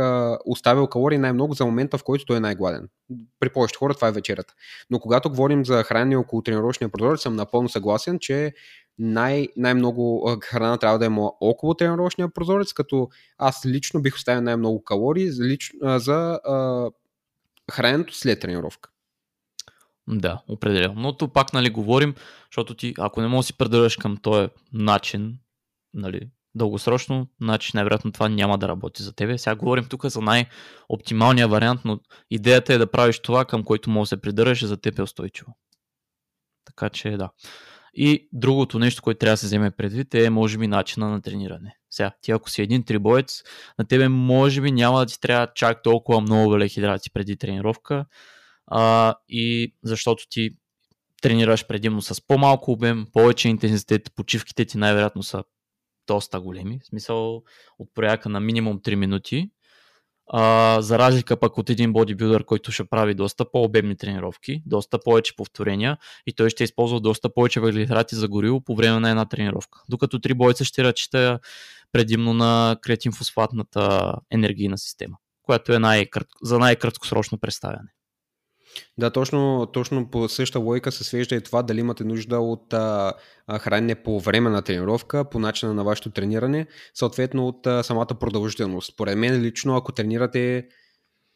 оставил 0.45 0.87
калории 0.87 1.17
най-много 1.17 1.53
за 1.53 1.65
момента, 1.65 1.97
в 1.97 2.03
който 2.03 2.25
той 2.25 2.37
е 2.37 2.39
най-гладен. 2.39 2.87
При 3.39 3.49
повечето 3.49 3.79
хора 3.79 3.93
това 3.93 4.07
е 4.07 4.11
вечерата. 4.11 4.53
Но 4.89 4.99
когато 4.99 5.29
говорим 5.29 5.65
за 5.65 5.83
хранене 5.83 6.15
около 6.15 6.41
тренировъчния 6.41 6.89
прозорец, 6.89 7.21
съм 7.21 7.35
напълно 7.35 7.69
съгласен, 7.69 8.19
че 8.19 8.53
най- 8.99 9.47
най-много 9.57 10.35
храна 10.43 10.77
трябва 10.77 10.99
да 10.99 11.05
има 11.05 11.31
около 11.41 11.73
тренировъчния 11.73 12.29
прозорец, 12.29 12.73
като 12.73 13.09
аз 13.37 13.65
лично 13.65 14.01
бих 14.01 14.15
оставил 14.15 14.41
най-много 14.41 14.83
калории 14.83 15.31
за, 15.31 15.43
лич, 15.43 15.71
за 15.81 16.39
а, 16.45 16.89
храненето 17.71 18.15
след 18.15 18.39
тренировка. 18.39 18.89
Да, 20.07 20.41
определено. 20.47 20.93
Но 20.97 21.17
тук 21.17 21.33
пак 21.33 21.53
нали, 21.53 21.69
говорим, 21.69 22.15
защото 22.51 22.75
ти, 22.75 22.93
ако 22.97 23.21
не 23.21 23.27
можеш 23.27 23.47
да 23.47 23.47
си 23.47 23.57
придържаш 23.57 23.97
към 23.97 24.17
този 24.17 24.49
начин, 24.73 25.37
нали, 25.93 26.29
дългосрочно, 26.55 27.27
значи 27.41 27.71
най-вероятно 27.73 28.11
това 28.11 28.29
няма 28.29 28.57
да 28.57 28.67
работи 28.67 29.03
за 29.03 29.13
тебе. 29.13 29.37
Сега 29.37 29.55
говорим 29.55 29.85
тук 29.85 30.05
за 30.05 30.21
най-оптималния 30.21 31.47
вариант, 31.47 31.81
но 31.85 31.99
идеята 32.29 32.73
е 32.73 32.77
да 32.77 32.91
правиш 32.91 33.19
това, 33.19 33.45
към 33.45 33.63
който 33.63 33.89
можеш 33.89 34.09
да 34.09 34.15
се 34.15 34.21
придържаш 34.21 34.65
за 34.65 34.77
теб 34.77 34.99
е 34.99 35.01
устойчиво. 35.01 35.55
Така 36.65 36.89
че 36.89 37.17
да. 37.17 37.29
И 37.93 38.29
другото 38.33 38.79
нещо, 38.79 39.01
което 39.01 39.17
трябва 39.17 39.33
да 39.33 39.37
се 39.37 39.45
вземе 39.45 39.71
предвид 39.71 40.15
е, 40.15 40.29
може 40.29 40.57
би, 40.57 40.67
начина 40.67 41.09
на 41.09 41.21
трениране. 41.21 41.77
Сега, 41.89 42.11
ти 42.21 42.31
ако 42.31 42.49
си 42.49 42.61
един 42.61 42.83
трибоец, 42.83 43.43
на 43.79 43.85
тебе 43.85 44.07
може 44.07 44.61
би 44.61 44.71
няма 44.71 44.99
да 44.99 45.05
ти 45.05 45.19
трябва 45.19 45.47
чак 45.55 45.83
толкова 45.83 46.21
много 46.21 46.49
въглехидрати 46.49 47.09
преди 47.13 47.37
тренировка, 47.37 48.05
а, 48.67 49.15
и 49.29 49.75
защото 49.83 50.23
ти 50.29 50.51
тренираш 51.21 51.67
предимно 51.67 52.01
с 52.01 52.27
по-малко 52.27 52.71
обем, 52.71 53.07
повече 53.13 53.49
интензитет, 53.49 54.11
почивките 54.15 54.65
ти 54.65 54.77
най-вероятно 54.77 55.23
са 55.23 55.43
доста 56.07 56.41
големи, 56.41 56.79
в 56.83 56.85
смисъл 56.85 57.43
от 57.79 57.89
прояка 57.93 58.29
на 58.29 58.39
минимум 58.39 58.79
3 58.79 58.95
минути, 58.95 59.49
а, 60.33 60.81
за 60.81 60.99
разлика 60.99 61.39
пък 61.39 61.57
от 61.57 61.69
един 61.69 61.93
бодибилдър, 61.93 62.43
който 62.43 62.71
ще 62.71 62.83
прави 62.83 63.13
доста 63.13 63.51
по-обемни 63.51 63.97
тренировки, 63.97 64.63
доста 64.65 64.99
повече 64.99 65.35
повторения 65.35 65.97
и 66.27 66.33
той 66.33 66.49
ще 66.49 66.63
използва 66.63 66.99
доста 66.99 67.33
повече 67.33 67.59
въглехидрати 67.59 68.15
за 68.15 68.27
гориво 68.27 68.61
по 68.61 68.75
време 68.75 68.99
на 68.99 69.09
една 69.09 69.25
тренировка. 69.25 69.79
Докато 69.89 70.19
три 70.19 70.33
бойца 70.33 70.65
ще 70.65 70.83
ръчита 70.83 71.39
предимно 71.91 72.33
на 72.33 72.77
креатин 72.81 73.11
фосфатната 73.11 74.13
енергийна 74.31 74.77
система, 74.77 75.17
която 75.43 75.73
е 75.73 75.79
най- 75.79 76.07
за 76.43 76.59
най-краткосрочно 76.59 77.37
представяне. 77.37 77.89
Да, 78.97 79.09
точно, 79.09 79.67
точно 79.73 80.11
по 80.11 80.29
същата 80.29 80.59
логика 80.59 80.91
се 80.91 81.03
свежда 81.03 81.35
и 81.35 81.41
това 81.41 81.63
дали 81.63 81.79
имате 81.79 82.03
нужда 82.03 82.39
от 82.39 82.73
а, 82.73 83.13
хранене 83.59 83.95
по 83.95 84.19
време 84.19 84.49
на 84.49 84.61
тренировка, 84.61 85.29
по 85.29 85.39
начина 85.39 85.73
на 85.73 85.83
вашето 85.83 86.09
трениране, 86.09 86.67
съответно 86.93 87.47
от 87.47 87.67
а, 87.67 87.83
самата 87.83 88.07
продължителност. 88.19 88.97
Поред 88.97 89.17
мен 89.17 89.41
лично, 89.41 89.75
ако 89.75 89.91
тренирате 89.91 90.67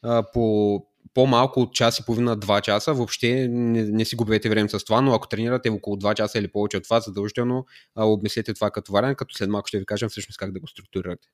а, 0.02 0.24
по 0.34 0.86
по-малко 1.14 1.62
от 1.62 1.74
час 1.74 2.00
и 2.00 2.06
половина-два 2.06 2.62
часа, 2.62 2.94
въобще 2.94 3.48
не, 3.48 3.84
не 3.84 4.06
си 4.06 4.16
губете 4.16 4.50
време 4.50 4.70
с 4.70 4.86
това, 4.86 5.02
но 5.02 5.14
ако 5.14 5.28
тренирате 5.28 5.70
около 5.70 5.96
2 5.96 6.14
часа 6.14 6.40
или 6.40 6.48
повече 6.48 6.78
от 6.78 6.84
това, 6.84 7.00
задължително 7.00 7.66
а, 7.96 8.06
обмислете 8.06 8.54
това 8.54 8.72
като 8.72 8.92
вариант, 8.92 9.18
като 9.18 9.36
след 9.36 9.50
малко 9.50 9.68
ще 9.68 9.80
ви 9.80 9.86
кажем 9.86 10.10
всъщност 10.10 10.38
как 10.38 10.52
да 10.52 10.60
го 10.60 10.68
структурирате. 10.68 11.28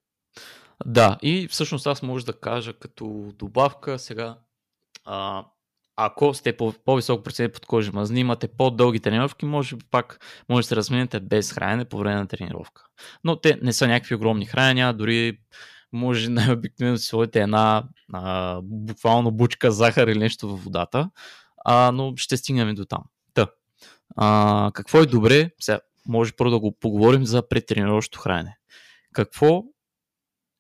Да, 0.86 1.18
и 1.22 1.48
всъщност 1.48 1.88
аз 1.88 2.02
може 2.02 2.26
да 2.26 2.34
кажа 2.34 2.74
като 2.74 3.34
добавка 3.36 4.00
сега, 4.00 4.38
а, 5.06 5.46
ако 6.06 6.34
сте 6.34 6.58
по- 6.58 6.74
по-висок 6.86 7.24
процент 7.24 7.54
подкожи 7.54 7.92
мазни, 7.92 8.20
имате 8.20 8.48
по-дълги 8.48 9.00
тренировки, 9.00 9.46
може 9.46 9.76
пак 9.92 10.26
може 10.50 10.66
да 10.66 10.68
се 10.68 10.76
размените 10.76 11.20
без 11.20 11.54
хранене 11.54 11.86
по 11.86 11.98
време 11.98 12.16
на 12.16 12.28
тренировка. 12.28 12.84
Но 13.24 13.36
те 13.36 13.60
не 13.62 13.74
са 13.74 13.88
някакви 13.88 14.16
огромни 14.16 14.46
хранения, 14.46 14.94
дори 14.94 15.40
може 15.94 16.30
най-обикновено 16.30 16.98
си 16.98 17.06
сложите 17.06 17.42
една 17.42 17.84
а, 18.14 18.60
буквално 18.64 19.32
бучка 19.32 19.72
захар 19.72 20.08
или 20.08 20.20
нещо 20.20 20.50
във 20.50 20.64
водата, 20.64 21.10
а, 21.66 21.92
но 21.92 22.14
ще 22.18 22.38
стигнем 22.38 22.76
до 22.76 22.86
там. 22.86 23.04
Та. 23.34 23.48
А, 24.16 24.72
какво 24.74 25.00
е 25.00 25.06
добре? 25.06 25.52
Сега, 25.60 25.80
може 26.08 26.34
първо 26.34 26.52
да 26.52 26.60
го 26.60 26.78
поговорим 26.80 27.26
за 27.26 27.48
предтренировъчното 27.48 28.20
хранене. 28.20 28.58
Какво 29.14 29.64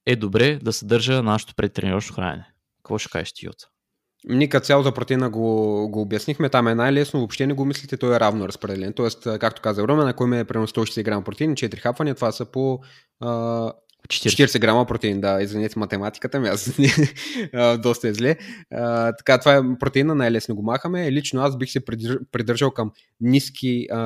е 0.06 0.16
добре 0.16 0.60
да 0.64 0.74
съдържа 0.74 1.24
нашето 1.24 1.56
предтренировъчно 1.56 2.16
хранене? 2.16 2.54
Какво 2.78 2.98
ще 2.98 3.10
кажеш 3.10 3.34
ти, 3.34 3.46
Йота? 3.46 3.71
Ние 4.30 4.48
като 4.48 4.66
цялата 4.66 4.92
протеина 4.92 5.30
го, 5.30 5.88
го 5.90 6.02
обяснихме, 6.02 6.50
там 6.50 6.68
е 6.68 6.76
най-лесно, 6.76 7.20
въобще 7.20 7.48
не 7.48 7.54
го 7.54 7.66
мислите, 7.66 7.98
то 7.98 8.16
е 8.16 8.20
равно 8.20 8.48
разпределен. 8.48 8.94
Тоест, 8.94 9.28
както 9.40 9.62
каза 9.62 9.88
Ромен, 9.88 10.08
ако 10.08 10.24
имаме 10.24 10.46
примерно 10.46 10.68
160 10.68 11.04
грама 11.04 11.24
протеин, 11.24 11.56
4 11.56 11.78
хапвания, 11.78 12.16
това 12.16 12.32
са 12.32 12.46
по 12.46 12.80
40. 14.08 14.46
40 14.46 14.60
грама 14.60 14.86
протеин, 14.86 15.22
да, 15.22 15.42
извинете 15.42 15.80
математиката 15.80 16.40
ми, 16.40 16.48
аз 16.48 16.72
доста 17.82 18.08
е 18.08 18.14
зле. 18.14 18.38
А, 18.72 19.16
така, 19.16 19.40
това 19.40 19.56
е 19.56 19.62
протеина, 19.80 20.16
най-лесно 20.16 20.56
го 20.56 20.64
махаме. 20.64 21.12
Лично 21.12 21.42
аз 21.42 21.58
бих 21.58 21.72
се 21.72 21.86
придържал 22.32 22.72
към 22.72 22.92
ниски 23.22 23.88
а, 23.92 23.98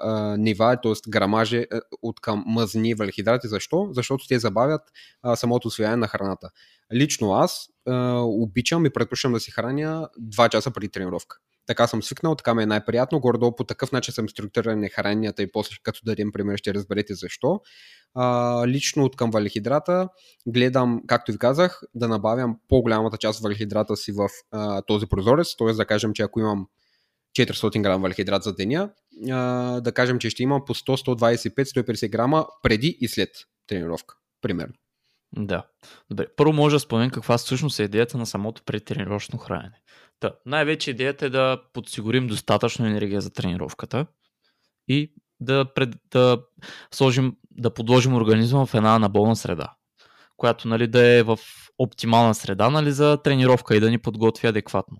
а, 0.00 0.36
нива, 0.36 0.76
т.е. 0.82 0.92
грамажи 1.08 1.66
от 2.02 2.20
към 2.20 2.44
мъзни 2.46 2.94
въглехидрати. 2.94 3.48
Защо? 3.48 3.88
Защото 3.92 4.26
те 4.28 4.38
забавят 4.38 4.82
а, 5.22 5.36
самото 5.36 5.68
освояване 5.68 5.96
на 5.96 6.08
храната. 6.08 6.50
Лично 6.94 7.32
аз 7.32 7.68
а, 7.86 8.20
обичам 8.20 8.86
и 8.86 8.90
предпочитам 8.90 9.32
да 9.32 9.40
си 9.40 9.50
храня 9.50 10.08
2 10.20 10.48
часа 10.48 10.70
преди 10.70 10.88
тренировка. 10.88 11.36
Така 11.66 11.86
съм 11.86 12.02
свикнал, 12.02 12.34
така 12.34 12.54
ми 12.54 12.62
е 12.62 12.66
най-приятно. 12.66 13.20
Гордо 13.20 13.56
по 13.56 13.64
такъв 13.64 13.92
начин 13.92 14.14
съм 14.14 14.28
структуриран 14.28 14.88
храненията 14.88 15.42
и 15.42 15.52
после 15.52 15.76
като 15.82 16.00
дадем 16.04 16.32
пример 16.32 16.56
ще 16.56 16.74
разберете 16.74 17.14
защо. 17.14 17.60
А, 18.14 18.66
лично 18.66 19.04
от 19.04 19.16
към 19.16 19.30
валихидрата 19.30 20.08
гледам, 20.46 21.02
както 21.06 21.32
ви 21.32 21.38
казах, 21.38 21.82
да 21.94 22.08
набавям 22.08 22.58
по-голямата 22.68 23.16
част 23.16 23.42
валихидрата 23.42 23.96
си 23.96 24.12
в 24.12 24.28
а, 24.50 24.82
този 24.82 25.06
прозорец, 25.06 25.56
т.е. 25.56 25.72
да 25.72 25.86
кажем, 25.86 26.12
че 26.12 26.22
ако 26.22 26.40
имам 26.40 26.66
400 27.38 27.82
грама 27.82 28.02
валихидрат 28.02 28.42
за 28.42 28.54
деня, 28.54 28.90
а, 29.30 29.80
да 29.80 29.92
кажем, 29.92 30.18
че 30.18 30.30
ще 30.30 30.42
имам 30.42 30.64
по 30.66 30.74
100, 30.74 31.14
125, 31.14 31.64
150 31.64 32.10
грама 32.10 32.46
преди 32.62 32.98
и 33.00 33.08
след 33.08 33.30
тренировка, 33.66 34.14
примерно. 34.42 34.74
Да. 35.36 35.66
Добре. 36.10 36.26
Първо 36.36 36.52
може 36.52 36.76
да 36.76 36.80
споменем 36.80 37.10
каква 37.10 37.38
всъщност 37.38 37.80
е 37.80 37.82
идеята 37.82 38.18
на 38.18 38.26
самото 38.26 38.62
предтренировъчно 38.62 39.38
хранене. 39.38 39.80
Та, 40.20 40.32
най-вече 40.46 40.90
идеята 40.90 41.26
е 41.26 41.30
да 41.30 41.62
подсигурим 41.72 42.26
достатъчно 42.26 42.86
енергия 42.86 43.20
за 43.20 43.30
тренировката 43.30 44.06
и 44.88 45.12
да, 45.40 45.74
пред, 45.74 45.94
да 46.10 46.42
сложим, 46.90 47.36
да 47.56 47.74
подложим 47.74 48.14
организма 48.14 48.66
в 48.66 48.74
една 48.74 48.94
анаболна 48.94 49.36
среда, 49.36 49.74
която 50.36 50.68
нали, 50.68 50.86
да 50.86 51.06
е 51.06 51.22
в 51.22 51.38
оптимална 51.78 52.34
среда 52.34 52.70
нали, 52.70 52.92
за 52.92 53.18
тренировка 53.24 53.76
и 53.76 53.80
да 53.80 53.90
ни 53.90 53.98
подготви 53.98 54.48
адекватно. 54.48 54.96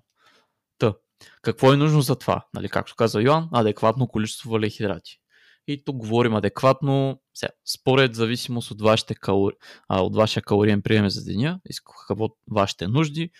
Та, 0.79 0.95
какво 1.43 1.73
е 1.73 1.77
нужно 1.77 2.01
за 2.01 2.17
това? 2.17 2.45
Нали, 2.55 2.69
както 2.69 2.95
каза 2.97 3.23
Йоан, 3.23 3.49
адекватно 3.53 4.09
количество 4.09 4.51
валехидрати. 4.51 5.19
И 5.67 5.85
тук 5.85 5.97
говорим 5.97 6.35
адекватно, 6.35 7.21
сега, 7.35 7.51
според 7.75 8.15
зависимост 8.15 8.71
от, 8.71 8.81
вашите 8.81 9.15
калори, 9.15 9.55
а, 9.89 10.03
от 10.03 10.17
вашия 10.17 10.43
калориен 10.43 10.83
прием 10.83 11.09
за 11.09 11.25
деня, 11.25 11.61
какво 12.09 12.29
вашите 12.51 12.89
нужди, 12.89 13.31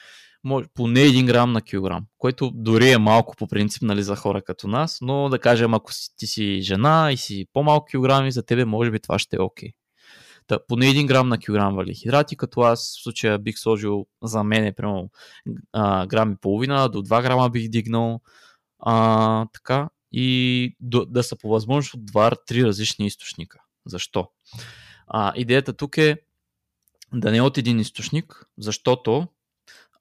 може, 0.45 0.69
поне 0.75 1.01
1 1.01 1.27
грам 1.27 1.53
на 1.53 1.63
килограм, 1.63 2.07
което 2.19 2.51
дори 2.55 2.91
е 2.91 2.99
малко 2.99 3.37
по 3.37 3.49
принцип 3.49 3.83
нали, 3.83 4.03
за 4.03 4.17
хора 4.17 4.43
като 4.43 4.69
нас, 4.69 4.99
но 5.01 5.29
да 5.29 5.39
кажем, 5.39 5.75
ако 5.75 5.93
си, 5.93 6.09
ти 6.17 6.27
си 6.27 6.61
жена 6.63 7.11
и 7.13 7.17
си 7.17 7.47
по-малко 7.53 7.87
килограми, 7.87 8.33
за 8.33 8.43
тебе 8.43 8.65
може 8.65 8.91
би 8.91 9.01
това 9.01 9.19
ще 9.19 9.37
е 9.37 9.41
окей. 9.41 9.69
Okay. 9.69 9.75
Поне 10.69 10.87
1 10.87 11.07
грам 11.07 11.29
на 11.29 11.39
килограм 11.39 11.75
валихидрати, 11.75 12.37
като 12.37 12.61
аз 12.61 12.99
в 12.99 13.03
случая 13.03 13.39
бих 13.39 13.59
сложил 13.59 14.07
за 14.23 14.45
мен 14.45 14.65
е 14.65 14.73
примерно 14.73 15.11
грам 16.07 16.33
и 16.33 16.37
половина, 16.41 16.89
до 16.89 17.03
2 17.03 17.23
грама 17.23 17.51
бих 17.51 17.69
дигнал. 17.69 18.21
А, 18.79 19.47
така, 19.53 19.89
и 20.13 20.77
до, 20.81 21.05
да 21.05 21.23
са 21.23 21.37
по 21.37 21.49
възможност 21.49 21.95
от 21.95 22.01
2-3 22.01 22.65
различни 22.65 23.07
източника. 23.07 23.59
Защо? 23.87 24.29
А, 25.07 25.33
идеята 25.37 25.73
тук 25.73 25.99
е 25.99 26.17
да 27.15 27.31
не 27.31 27.37
е 27.37 27.43
от 27.43 27.59
един 27.59 27.81
източник, 27.81 28.47
защото 28.59 29.29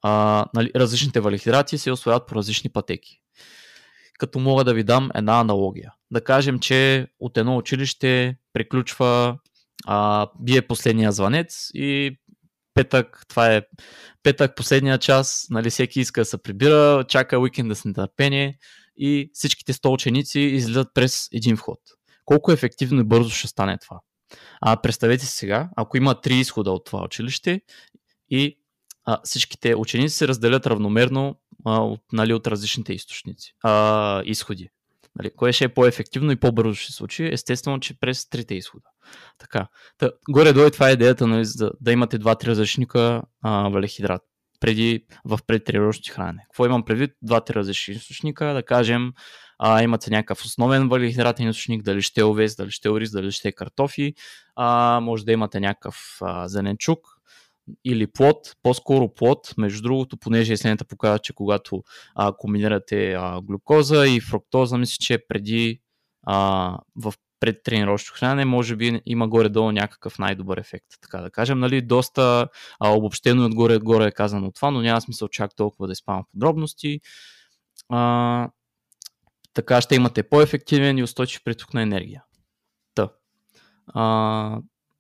а, 0.03 0.45
нали, 0.53 0.71
различните 0.75 1.19
валихидрати 1.19 1.77
се 1.77 1.91
освояват 1.91 2.27
по 2.27 2.35
различни 2.35 2.69
пътеки. 2.69 3.19
Като 4.19 4.39
мога 4.39 4.63
да 4.63 4.73
ви 4.73 4.83
дам 4.83 5.09
една 5.15 5.39
аналогия. 5.39 5.93
Да 6.11 6.23
кажем, 6.23 6.59
че 6.59 7.07
от 7.19 7.37
едно 7.37 7.57
училище 7.57 8.37
приключва, 8.53 9.37
а, 9.85 10.27
бие 10.39 10.61
последния 10.61 11.11
звънец 11.11 11.69
и 11.73 12.17
петък, 12.73 13.25
това 13.29 13.53
е 13.53 13.61
петък, 14.23 14.55
последния 14.55 14.97
час, 14.97 15.47
нали, 15.49 15.69
всеки 15.69 15.99
иска 15.99 16.21
да 16.21 16.25
се 16.25 16.37
прибира, 16.37 17.05
чака 17.07 17.39
уикенда 17.39 17.75
с 17.75 17.85
нетърпение 17.85 18.57
и 18.97 19.29
всичките 19.33 19.73
100 19.73 19.93
ученици 19.93 20.39
излизат 20.39 20.87
през 20.93 21.27
един 21.31 21.57
вход. 21.57 21.79
Колко 22.25 22.51
ефективно 22.51 23.01
и 23.01 23.03
бързо 23.03 23.29
ще 23.29 23.47
стане 23.47 23.77
това? 23.77 23.99
А, 24.61 24.81
представете 24.81 25.25
си 25.25 25.37
сега, 25.37 25.69
ако 25.75 25.97
има 25.97 26.21
три 26.21 26.35
изхода 26.35 26.71
от 26.71 26.85
това 26.85 27.03
училище 27.03 27.61
и 28.29 28.57
а, 29.05 29.19
всичките 29.23 29.75
ученици 29.75 30.15
се 30.15 30.27
разделят 30.27 30.67
равномерно 30.67 31.35
а, 31.65 31.81
от, 31.81 32.01
нали, 32.13 32.33
от 32.33 32.47
различните 32.47 32.93
източници, 32.93 33.53
а, 33.63 34.21
изходи. 34.25 34.69
Нали, 35.15 35.31
кое 35.35 35.53
ще 35.53 35.65
е 35.65 35.73
по-ефективно 35.73 36.31
и 36.31 36.35
по-бързо 36.39 36.75
ще 36.75 36.91
се 36.91 36.97
случи? 36.97 37.29
Естествено, 37.31 37.79
че 37.79 37.99
през 37.99 38.29
трите 38.29 38.55
изхода. 38.55 38.85
Така. 39.37 39.67
Та, 39.97 40.11
горе-долу 40.29 40.69
това 40.69 40.89
е 40.89 40.93
идеята 40.93 41.27
нали, 41.27 41.45
да, 41.55 41.71
да 41.81 41.91
имате 41.91 42.17
два-три 42.17 42.49
различника 42.49 43.21
а, 43.41 43.69
валехидрат 43.69 44.21
преди, 44.59 45.05
в 45.25 45.39
предтренировъчното 45.47 46.15
хранене. 46.15 46.45
Какво 46.49 46.65
имам 46.65 46.85
предвид? 46.85 47.11
Два-три 47.21 47.55
различни 47.55 47.93
източника, 47.93 48.45
да 48.45 48.63
кажем, 48.63 49.13
а, 49.59 49.83
имате 49.83 50.11
някакъв 50.11 50.45
основен 50.45 50.89
въглехидратен 50.89 51.49
източник, 51.49 51.83
дали 51.83 52.01
ще 52.01 52.21
е 52.21 52.23
овес, 52.23 52.55
дали 52.55 52.71
ще 52.71 52.87
е 52.87 52.91
ориз, 52.91 53.11
дали 53.11 53.31
ще 53.31 53.47
е 53.47 53.51
картофи, 53.51 54.13
а, 54.55 54.99
може 54.99 55.25
да 55.25 55.31
имате 55.31 55.59
някакъв 55.59 56.17
а, 56.21 56.47
зеленчук, 56.47 56.99
или 57.85 58.07
плод, 58.07 58.55
по-скоро 58.63 59.13
плод. 59.13 59.53
Между 59.57 59.81
другото, 59.81 60.17
понеже 60.17 60.53
изследванията 60.53 60.85
показват, 60.85 61.23
че 61.23 61.33
когато 61.33 61.83
а, 62.15 62.33
комбинирате 62.37 63.13
а, 63.13 63.41
глюкоза 63.41 64.07
и 64.07 64.21
фруктоза, 64.21 64.77
мисля, 64.77 64.97
че 64.99 65.27
преди 65.27 65.79
а, 66.23 66.77
в 66.95 67.13
предтренировъчно 67.39 68.15
хранене, 68.15 68.45
може 68.45 68.75
би 68.75 69.01
има 69.05 69.27
горе-долу 69.27 69.71
някакъв 69.71 70.19
най-добър 70.19 70.57
ефект, 70.57 70.85
така 71.01 71.17
да 71.17 71.31
кажем. 71.31 71.59
Нали, 71.59 71.81
доста 71.81 72.47
а, 72.79 72.89
обобщено 72.89 73.41
и 73.41 73.45
отгоре-горе 73.45 74.05
е 74.05 74.11
казано 74.11 74.51
това, 74.51 74.71
но 74.71 74.81
няма 74.81 75.01
смисъл 75.01 75.27
чак 75.27 75.55
толкова 75.55 75.87
да 75.87 75.93
изпавам 75.93 76.23
подробности. 76.31 76.99
А, 77.89 78.49
така 79.53 79.81
ще 79.81 79.95
имате 79.95 80.23
по-ефективен 80.23 80.97
и 80.97 81.03
устойчив 81.03 81.41
приток 81.43 81.73
на 81.73 81.81
енергия. 81.81 82.23
Та. 82.95 83.09
А, 83.87 84.59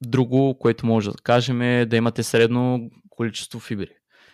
друго, 0.09 0.57
което 0.59 0.85
може 0.85 1.11
да 1.11 1.17
кажем 1.23 1.61
е 1.61 1.85
да 1.85 1.95
имате 1.95 2.23
средно 2.23 2.89
количество 3.09 3.59
фибри, 3.59 3.89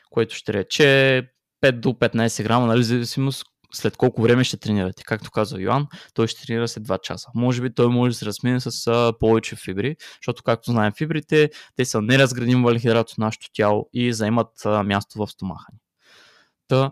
което 0.09 0.35
ще 0.35 0.53
рече 0.53 1.23
5 1.63 1.71
до 1.71 1.89
15 1.89 2.43
грама, 2.43 2.67
нали, 2.67 2.83
зависимост 2.83 3.45
след 3.73 3.97
колко 3.97 4.21
време 4.21 4.43
ще 4.43 4.57
тренирате. 4.57 5.03
Както 5.05 5.31
казва 5.31 5.61
Йоан, 5.61 5.87
той 6.13 6.27
ще 6.27 6.47
тренира 6.47 6.67
след 6.67 6.83
2 6.87 7.01
часа. 7.01 7.29
Може 7.35 7.61
би 7.61 7.73
той 7.73 7.87
може 7.87 8.11
да 8.11 8.15
се 8.15 8.25
размине 8.25 8.59
с 8.59 8.87
а, 8.87 9.13
повече 9.19 9.55
фибри, 9.55 9.95
защото 10.21 10.43
както 10.43 10.71
знаем 10.71 10.93
фибрите, 10.97 11.49
те 11.75 11.85
са 11.85 12.01
неразградим 12.01 12.63
въглехидрат 12.63 13.09
от 13.09 13.17
нашето 13.17 13.47
тяло 13.53 13.89
и 13.93 14.13
заемат 14.13 14.65
а, 14.65 14.83
място 14.83 15.19
в 15.19 15.27
стомаха 15.27 15.67
ни. 15.73 15.79
Та, 16.67 16.91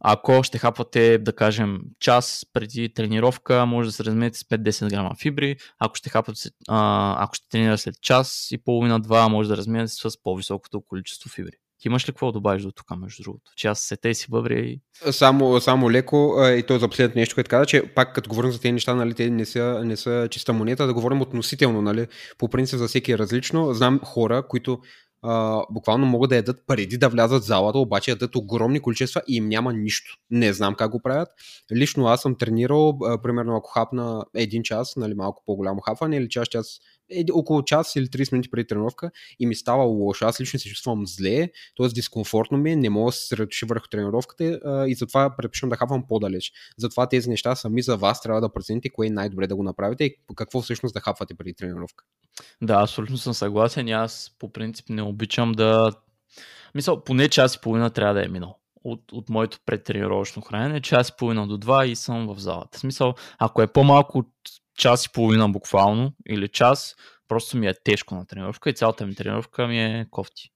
ако 0.00 0.42
ще 0.42 0.58
хапвате, 0.58 1.18
да 1.18 1.32
кажем, 1.32 1.78
час 2.00 2.46
преди 2.52 2.94
тренировка, 2.94 3.66
може 3.66 3.88
да 3.88 3.92
се 3.92 4.04
разминете 4.04 4.38
с 4.38 4.42
5-10 4.42 4.90
грама 4.90 5.10
фибри. 5.20 5.56
Ако 5.78 5.94
ще 5.94 6.10
хапвате, 6.10 6.50
а, 6.68 7.16
ако 7.24 7.34
ще 7.34 7.48
тренира 7.48 7.78
след 7.78 7.94
час 8.02 8.48
и 8.50 8.58
половина-два, 8.58 9.28
може 9.28 9.48
да 9.48 9.56
разминете 9.56 9.92
с 9.92 10.22
по-високото 10.22 10.80
количество 10.80 11.30
фибри. 11.30 11.56
Ти 11.80 11.88
имаш 11.88 12.08
ли 12.08 12.12
какво 12.12 12.26
да 12.26 12.32
добавиш 12.32 12.62
до 12.62 12.72
тук, 12.72 12.86
между 12.96 13.22
другото? 13.22 13.52
Че 13.56 13.68
аз 13.68 13.80
се 13.80 13.96
те 13.96 14.14
си 14.14 14.26
бъбря 14.30 14.58
и... 14.58 14.80
Само, 15.10 15.60
само 15.60 15.90
леко 15.90 16.36
и 16.58 16.62
то 16.62 16.78
за 16.78 16.88
последното 16.88 17.18
нещо, 17.18 17.34
което 17.34 17.50
каза, 17.50 17.66
че 17.66 17.82
пак 17.94 18.14
като 18.14 18.28
говорим 18.28 18.52
за 18.52 18.60
тези 18.60 18.72
неща, 18.72 18.94
нали, 18.94 19.14
те 19.14 19.30
не 19.30 19.46
са, 19.46 19.80
не 19.84 19.96
са 19.96 20.28
чиста 20.30 20.52
монета, 20.52 20.86
да 20.86 20.94
говорим 20.94 21.20
относително, 21.20 21.82
нали, 21.82 22.06
по 22.38 22.48
принцип 22.48 22.78
за 22.78 22.88
всеки 22.88 23.12
е 23.12 23.18
различно. 23.18 23.74
Знам 23.74 24.00
хора, 24.04 24.46
които 24.48 24.80
а, 25.22 25.62
буквално 25.70 26.06
могат 26.06 26.30
да 26.30 26.36
ядат 26.36 26.62
преди 26.66 26.98
да 26.98 27.08
влязат 27.08 27.42
в 27.42 27.46
залата, 27.46 27.78
обаче 27.78 28.10
ядат 28.10 28.36
огромни 28.36 28.80
количества 28.80 29.22
и 29.28 29.36
им 29.36 29.48
няма 29.48 29.72
нищо. 29.72 30.16
Не 30.30 30.52
знам 30.52 30.74
как 30.74 30.90
го 30.90 31.00
правят. 31.02 31.28
Лично 31.72 32.06
аз 32.06 32.22
съм 32.22 32.34
тренирал, 32.38 32.98
а, 33.04 33.22
примерно 33.22 33.56
ако 33.56 33.70
хапна 33.70 34.24
един 34.34 34.62
час, 34.62 34.96
нали, 34.96 35.14
малко 35.14 35.42
по-голямо 35.46 35.80
хапване 35.80 36.16
или 36.16 36.28
час, 36.28 36.48
час 36.48 36.78
около 37.32 37.62
час 37.62 37.96
или 37.96 38.06
30 38.06 38.32
минути 38.32 38.50
преди 38.50 38.66
тренировка 38.66 39.10
и 39.38 39.46
ми 39.46 39.54
става 39.54 39.84
лошо. 39.84 40.26
Аз 40.26 40.40
лично 40.40 40.58
се 40.58 40.68
чувствам 40.68 41.06
зле, 41.06 41.48
т.е. 41.76 41.88
дискомфортно 41.88 42.58
ми, 42.58 42.72
е, 42.72 42.76
не 42.76 42.90
мога 42.90 43.08
да 43.08 43.12
се 43.12 43.20
съсредоточи 43.20 43.66
върху 43.66 43.88
тренировката 43.88 44.60
и 44.88 44.94
затова 44.94 45.36
предпочитам 45.36 45.68
да 45.68 45.76
хапвам 45.76 46.04
по-далеч. 46.08 46.52
Затова 46.78 47.08
тези 47.08 47.30
неща 47.30 47.54
сами 47.54 47.82
за 47.82 47.96
вас 47.96 48.22
трябва 48.22 48.40
да 48.40 48.52
прецените 48.52 48.90
кое 48.90 49.06
е 49.06 49.10
най-добре 49.10 49.46
да 49.46 49.56
го 49.56 49.62
направите 49.62 50.04
и 50.04 50.16
какво 50.36 50.62
всъщност 50.62 50.92
да 50.92 51.00
хапвате 51.00 51.34
преди 51.34 51.54
тренировка. 51.54 52.04
Да, 52.62 52.82
абсолютно 52.82 53.18
съм 53.18 53.34
съгласен 53.34 53.88
аз 53.88 54.36
по 54.38 54.52
принцип 54.52 54.88
не 54.88 55.02
обичам 55.02 55.52
да... 55.52 55.92
Мисъл, 56.74 57.04
поне 57.04 57.28
час 57.28 57.54
и 57.54 57.60
половина 57.60 57.90
трябва 57.90 58.14
да 58.14 58.24
е 58.24 58.28
минал 58.28 58.58
от, 58.84 59.12
от 59.12 59.28
моето 59.28 59.58
предтренировъчно 59.66 60.42
хранене, 60.42 60.80
час 60.80 61.08
и 61.08 61.12
половина 61.18 61.46
до 61.46 61.58
два 61.58 61.86
и 61.86 61.96
съм 61.96 62.26
в 62.26 62.38
залата. 62.38 62.78
В 62.78 62.80
смисъл, 62.80 63.14
ако 63.38 63.62
е 63.62 63.66
по-малко 63.66 64.18
от 64.18 64.28
час 64.78 65.04
и 65.04 65.12
половина 65.12 65.48
буквално 65.48 66.12
или 66.28 66.48
час, 66.48 66.96
просто 67.28 67.56
ми 67.56 67.66
е 67.66 67.74
тежко 67.84 68.14
на 68.14 68.26
тренировка 68.26 68.70
и 68.70 68.74
цялата 68.74 69.06
ми 69.06 69.14
тренировка 69.14 69.66
ми 69.66 69.84
е 69.84 70.06
кофти. 70.10 70.50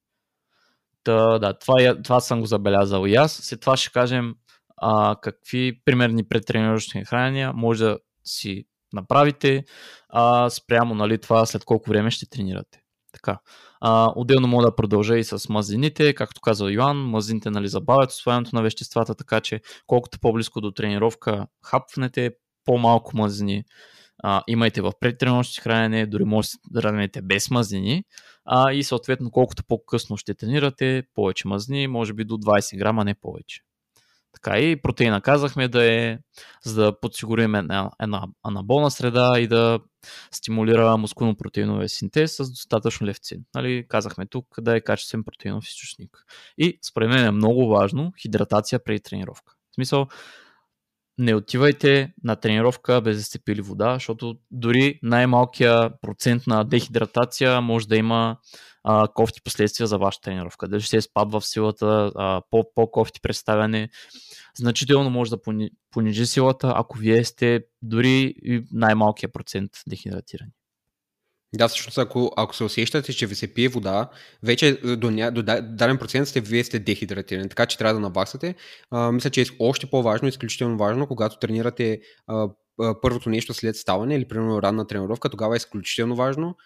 Та, 1.05 1.39
да, 1.39 1.59
това, 1.59 2.03
това 2.03 2.21
съм 2.21 2.41
го 2.41 2.47
забелязал 2.47 3.07
и 3.07 3.15
аз. 3.15 3.33
След 3.33 3.61
това 3.61 3.77
ще 3.77 3.91
кажем 3.91 4.35
а, 4.77 5.17
какви 5.23 5.81
примерни 5.85 6.29
предтренировъчни 6.29 7.05
хранения 7.05 7.53
може 7.53 7.85
да 7.85 7.99
си 8.25 8.65
направите 8.93 9.65
а, 10.09 10.51
спрямо 10.51 10.95
нали, 10.95 11.19
това 11.19 11.47
след 11.47 11.65
колко 11.65 11.91
време 11.91 12.11
ще 12.11 12.29
тренирате. 12.29 12.83
Така. 13.13 13.39
А, 13.81 14.13
отделно 14.17 14.49
мога 14.49 14.65
да 14.65 14.77
продължа 14.77 15.19
и 15.19 15.25
с 15.25 15.49
мазините, 15.49 16.15
както 16.15 16.41
каза 16.41 16.71
Йоан, 16.71 16.97
мазините 16.97 17.51
нали, 17.51 17.69
забавят 17.69 18.11
освояването 18.11 18.57
на 18.57 18.63
веществата, 18.63 19.15
така 19.15 19.41
че 19.41 19.61
колкото 19.87 20.19
по-близко 20.21 20.61
до 20.61 20.71
тренировка 20.71 21.47
хапвнете, 21.65 22.31
по-малко 22.65 23.17
мазнини 23.17 23.65
а, 24.23 24.43
имайте 24.47 24.83
в 24.83 24.93
предтренировъчно 25.01 25.63
хранене, 25.63 26.07
дори 26.07 26.25
може 26.25 26.49
да 26.71 26.83
хранете 26.83 27.23
без 27.23 27.51
мазнини 27.51 28.05
а, 28.45 28.73
и 28.73 28.83
съответно 28.85 29.31
колкото 29.31 29.65
по-късно 29.65 30.17
ще 30.17 30.35
тренирате, 30.35 31.03
повече 31.15 31.49
мазнини, 31.49 31.87
може 31.87 32.13
би 32.13 32.25
до 32.25 32.35
20 32.35 32.79
грама, 32.79 33.05
не 33.05 33.15
повече. 33.15 33.61
Така 34.33 34.59
и 34.59 34.83
протеина 34.83 35.21
казахме 35.21 35.69
да 35.69 35.85
е, 35.85 36.19
за 36.65 36.85
да 36.85 37.01
подсигурим 37.01 37.55
една, 37.55 37.91
една 38.01 38.23
анаболна 38.43 38.91
среда 38.91 39.41
и 39.41 39.49
да 39.49 39.81
стимулира 40.31 40.97
мускулно-протеиновия 40.97 41.87
синтез 41.87 42.37
с 42.37 42.51
достатъчно 42.51 43.07
левцин. 43.07 43.41
Нали, 43.55 43.87
казахме 43.89 44.27
тук 44.27 44.47
да 44.61 44.77
е 44.77 44.81
качествен 44.81 45.25
протеинов 45.25 45.65
източник. 45.65 46.25
И 46.59 46.79
според 46.83 47.09
мен 47.09 47.25
е 47.25 47.31
много 47.31 47.69
важно 47.69 48.13
хидратация 48.23 48.85
преди 48.85 49.01
тренировка. 49.01 49.55
В 49.71 49.75
смисъл, 49.75 50.09
не 51.19 51.35
отивайте 51.35 52.13
на 52.25 52.37
тренировка 52.37 53.01
без 53.01 53.17
да 53.17 53.23
сте 53.23 53.39
пили 53.39 53.61
вода, 53.61 53.95
защото 53.95 54.37
дори 54.51 54.99
най-малкия 55.03 55.91
процент 56.01 56.47
на 56.47 56.65
дехидратация 56.65 57.61
може 57.61 57.89
да 57.89 57.97
има 57.97 58.37
а, 58.85 59.09
кофти 59.15 59.41
последствия 59.45 59.87
за 59.87 59.99
вашата 59.99 60.25
тренировка. 60.25 60.69
Дали 60.69 60.81
ще 60.81 60.97
е 60.97 61.01
спад 61.01 61.33
в 61.33 61.43
силата, 61.43 62.11
по-кофти 62.75 63.21
представяне, 63.21 63.89
значително 64.57 65.11
може 65.11 65.31
да 65.31 65.39
понижи 65.91 66.27
силата, 66.27 66.73
ако 66.77 66.99
вие 66.99 67.25
сте 67.25 67.65
дори 67.83 68.35
най-малкия 68.73 69.33
процент 69.33 69.71
дехидратирани. 69.87 70.51
Да, 71.55 71.69
всъщност, 71.69 71.99
ако, 71.99 72.33
ако 72.37 72.57
се 72.57 72.65
усещате, 72.65 73.13
че 73.13 73.27
ви 73.27 73.35
се 73.35 73.55
пие 73.55 73.69
вода, 73.69 74.11
вече 74.43 74.73
до, 74.97 75.11
ня, 75.11 75.31
до 75.31 75.43
даден 75.43 75.99
процент 75.99 76.29
сте, 76.29 76.41
вие 76.41 76.65
сте 76.65 76.79
дехидратирани, 76.79 77.49
така 77.49 77.67
че 77.67 77.79
трябва 77.79 77.95
да 77.95 78.01
наваксате. 78.01 78.55
А, 78.91 79.13
мисля, 79.13 79.31
че 79.31 79.41
е 79.43 79.45
още 79.59 79.87
по-важно, 79.87 80.29
изключително 80.29 80.79
важно, 80.79 81.07
когато 81.07 81.39
тренирате 81.39 82.01
а, 82.27 82.49
първото 83.03 83.31
нещо 83.31 83.55
след 83.55 83.77
ставане 83.77 84.15
или 84.15 84.29
примерно 84.29 84.63
ранна 84.63 84.87
тренировка, 84.87 85.29
тогава 85.29 85.55
е 85.55 85.57
изключително 85.57 86.17
важно. 86.17 86.57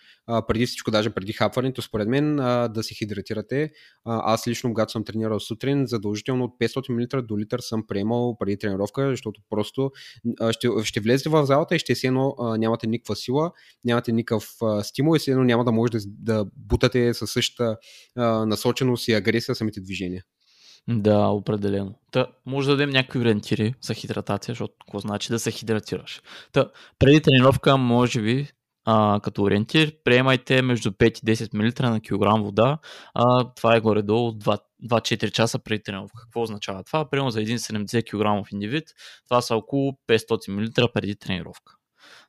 Преди 0.49 0.67
всичко, 0.67 0.91
даже 0.91 1.11
преди 1.11 1.33
хапването, 1.33 1.83
според 1.83 2.09
мен, 2.09 2.37
да 2.37 2.83
се 2.83 2.95
хидратирате. 2.95 3.71
Аз 4.05 4.49
лично, 4.49 4.71
когато 4.71 4.93
съм 4.93 5.05
тренирал 5.05 5.41
сутрин, 5.41 5.87
задължително 5.87 6.45
от 6.45 6.55
500 6.61 7.17
мл 7.17 7.23
до 7.23 7.39
литър 7.39 7.61
съм 7.61 7.87
приемал 7.87 8.37
преди 8.39 8.59
тренировка, 8.59 9.11
защото 9.11 9.41
просто 9.51 9.91
ще, 10.51 10.69
ще 10.85 11.01
влезете 11.01 11.29
в 11.29 11.47
залата 11.47 11.77
и 11.77 11.79
ще 11.79 11.95
си 11.95 12.07
едно 12.07 12.35
а, 12.39 12.59
нямате 12.59 12.87
никаква 12.87 13.17
сила, 13.17 13.53
нямате 13.85 14.13
никакъв 14.13 14.49
стимул 14.83 15.17
и 15.17 15.21
си 15.21 15.31
едно 15.31 15.45
няма 15.45 15.65
да 15.65 15.73
може 15.73 15.93
да, 15.93 15.99
да 16.07 16.47
бутате 16.57 17.15
със 17.15 17.31
същата 17.31 17.77
насоченост 18.47 19.09
и 19.09 19.13
агресия 19.13 19.55
самите 19.55 19.81
движения. 19.81 20.23
Да, 20.89 21.27
определено. 21.27 21.95
Та, 22.11 22.27
може 22.47 22.69
да 22.69 22.77
дадем 22.77 22.91
някакви 22.91 23.21
ориентири 23.21 23.75
за 23.81 23.95
хидратация, 23.95 24.53
защото 24.53 24.75
какво 24.81 24.99
значи 24.99 25.29
да 25.29 25.39
се 25.39 25.51
хидратираш. 25.51 26.23
Та, 26.53 26.71
преди 26.99 27.21
тренировка, 27.21 27.77
може 27.77 28.23
би, 28.23 28.49
а, 28.85 29.21
като 29.23 29.43
ориентир, 29.43 29.93
приемайте 30.05 30.63
между 30.63 30.91
5 30.91 31.23
и 31.23 31.37
10 31.37 31.55
мл 31.55 31.91
на 31.91 32.01
килограм 32.01 32.43
вода. 32.43 32.79
А, 33.15 33.53
това 33.55 33.77
е 33.77 33.81
горе-долу 33.81 34.33
2-4 34.33 35.31
часа 35.31 35.59
преди 35.59 35.83
тренировка. 35.83 36.23
Какво 36.23 36.43
означава 36.43 36.85
това? 36.85 37.11
Примерно 37.11 37.31
за 37.31 37.43
един 37.43 37.59
70 37.59 38.43
кг 38.43 38.53
индивид, 38.53 38.85
това 39.25 39.43
са 39.43 39.57
около 39.57 39.93
500 40.09 40.51
мл 40.51 40.89
преди 40.93 41.17
тренировка. 41.17 41.76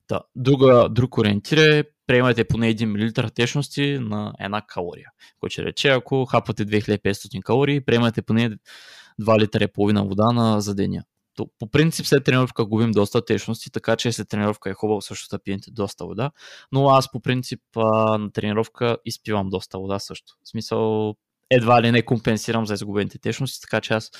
Да. 0.10 0.22
Друга, 0.36 0.90
друг 0.90 1.18
ориентир 1.18 1.58
е 1.58 1.84
приемате 2.08 2.44
поне 2.44 2.76
1 2.76 2.86
мл 2.86 3.30
течности 3.30 3.98
на 4.02 4.34
една 4.40 4.62
калория. 4.62 5.10
Което 5.40 5.54
ще 5.54 5.64
рече, 5.64 5.90
ако 5.90 6.26
хапвате 6.26 6.66
2500 6.66 7.44
калории, 7.44 7.82
приемате 7.82 8.22
поне 8.22 8.58
2 9.22 9.40
литра 9.40 9.64
и 9.64 9.68
половина 9.68 10.06
вода 10.06 10.32
на 10.32 10.62
за 10.62 10.76
деня. 10.76 11.04
То, 11.36 11.50
по 11.60 11.68
принцип 11.68 12.06
след 12.06 12.24
тренировка 12.24 12.66
губим 12.66 12.92
доста 12.92 13.26
течности, 13.26 13.72
така 13.72 13.96
че 13.96 14.12
след 14.12 14.30
тренировка 14.30 14.70
е 14.70 14.74
хубаво 14.74 15.02
също 15.02 15.36
да 15.36 15.44
пиете 15.44 15.72
доста 15.72 16.06
вода, 16.06 16.32
но 16.72 16.90
аз 16.90 17.12
по 17.12 17.20
принцип 17.20 17.62
а, 17.76 18.18
на 18.18 18.32
тренировка 18.32 18.98
изпивам 19.06 19.50
доста 19.50 19.80
вода 19.80 20.00
също. 20.00 20.34
В 20.44 20.50
смисъл 20.50 21.16
едва 21.50 21.82
ли 21.82 21.92
не 21.92 22.02
компенсирам 22.06 22.66
за 22.66 22.74
изгубените 22.74 23.20
течности, 23.20 23.62
така 23.62 23.82
че 23.82 23.94
аз 23.94 24.12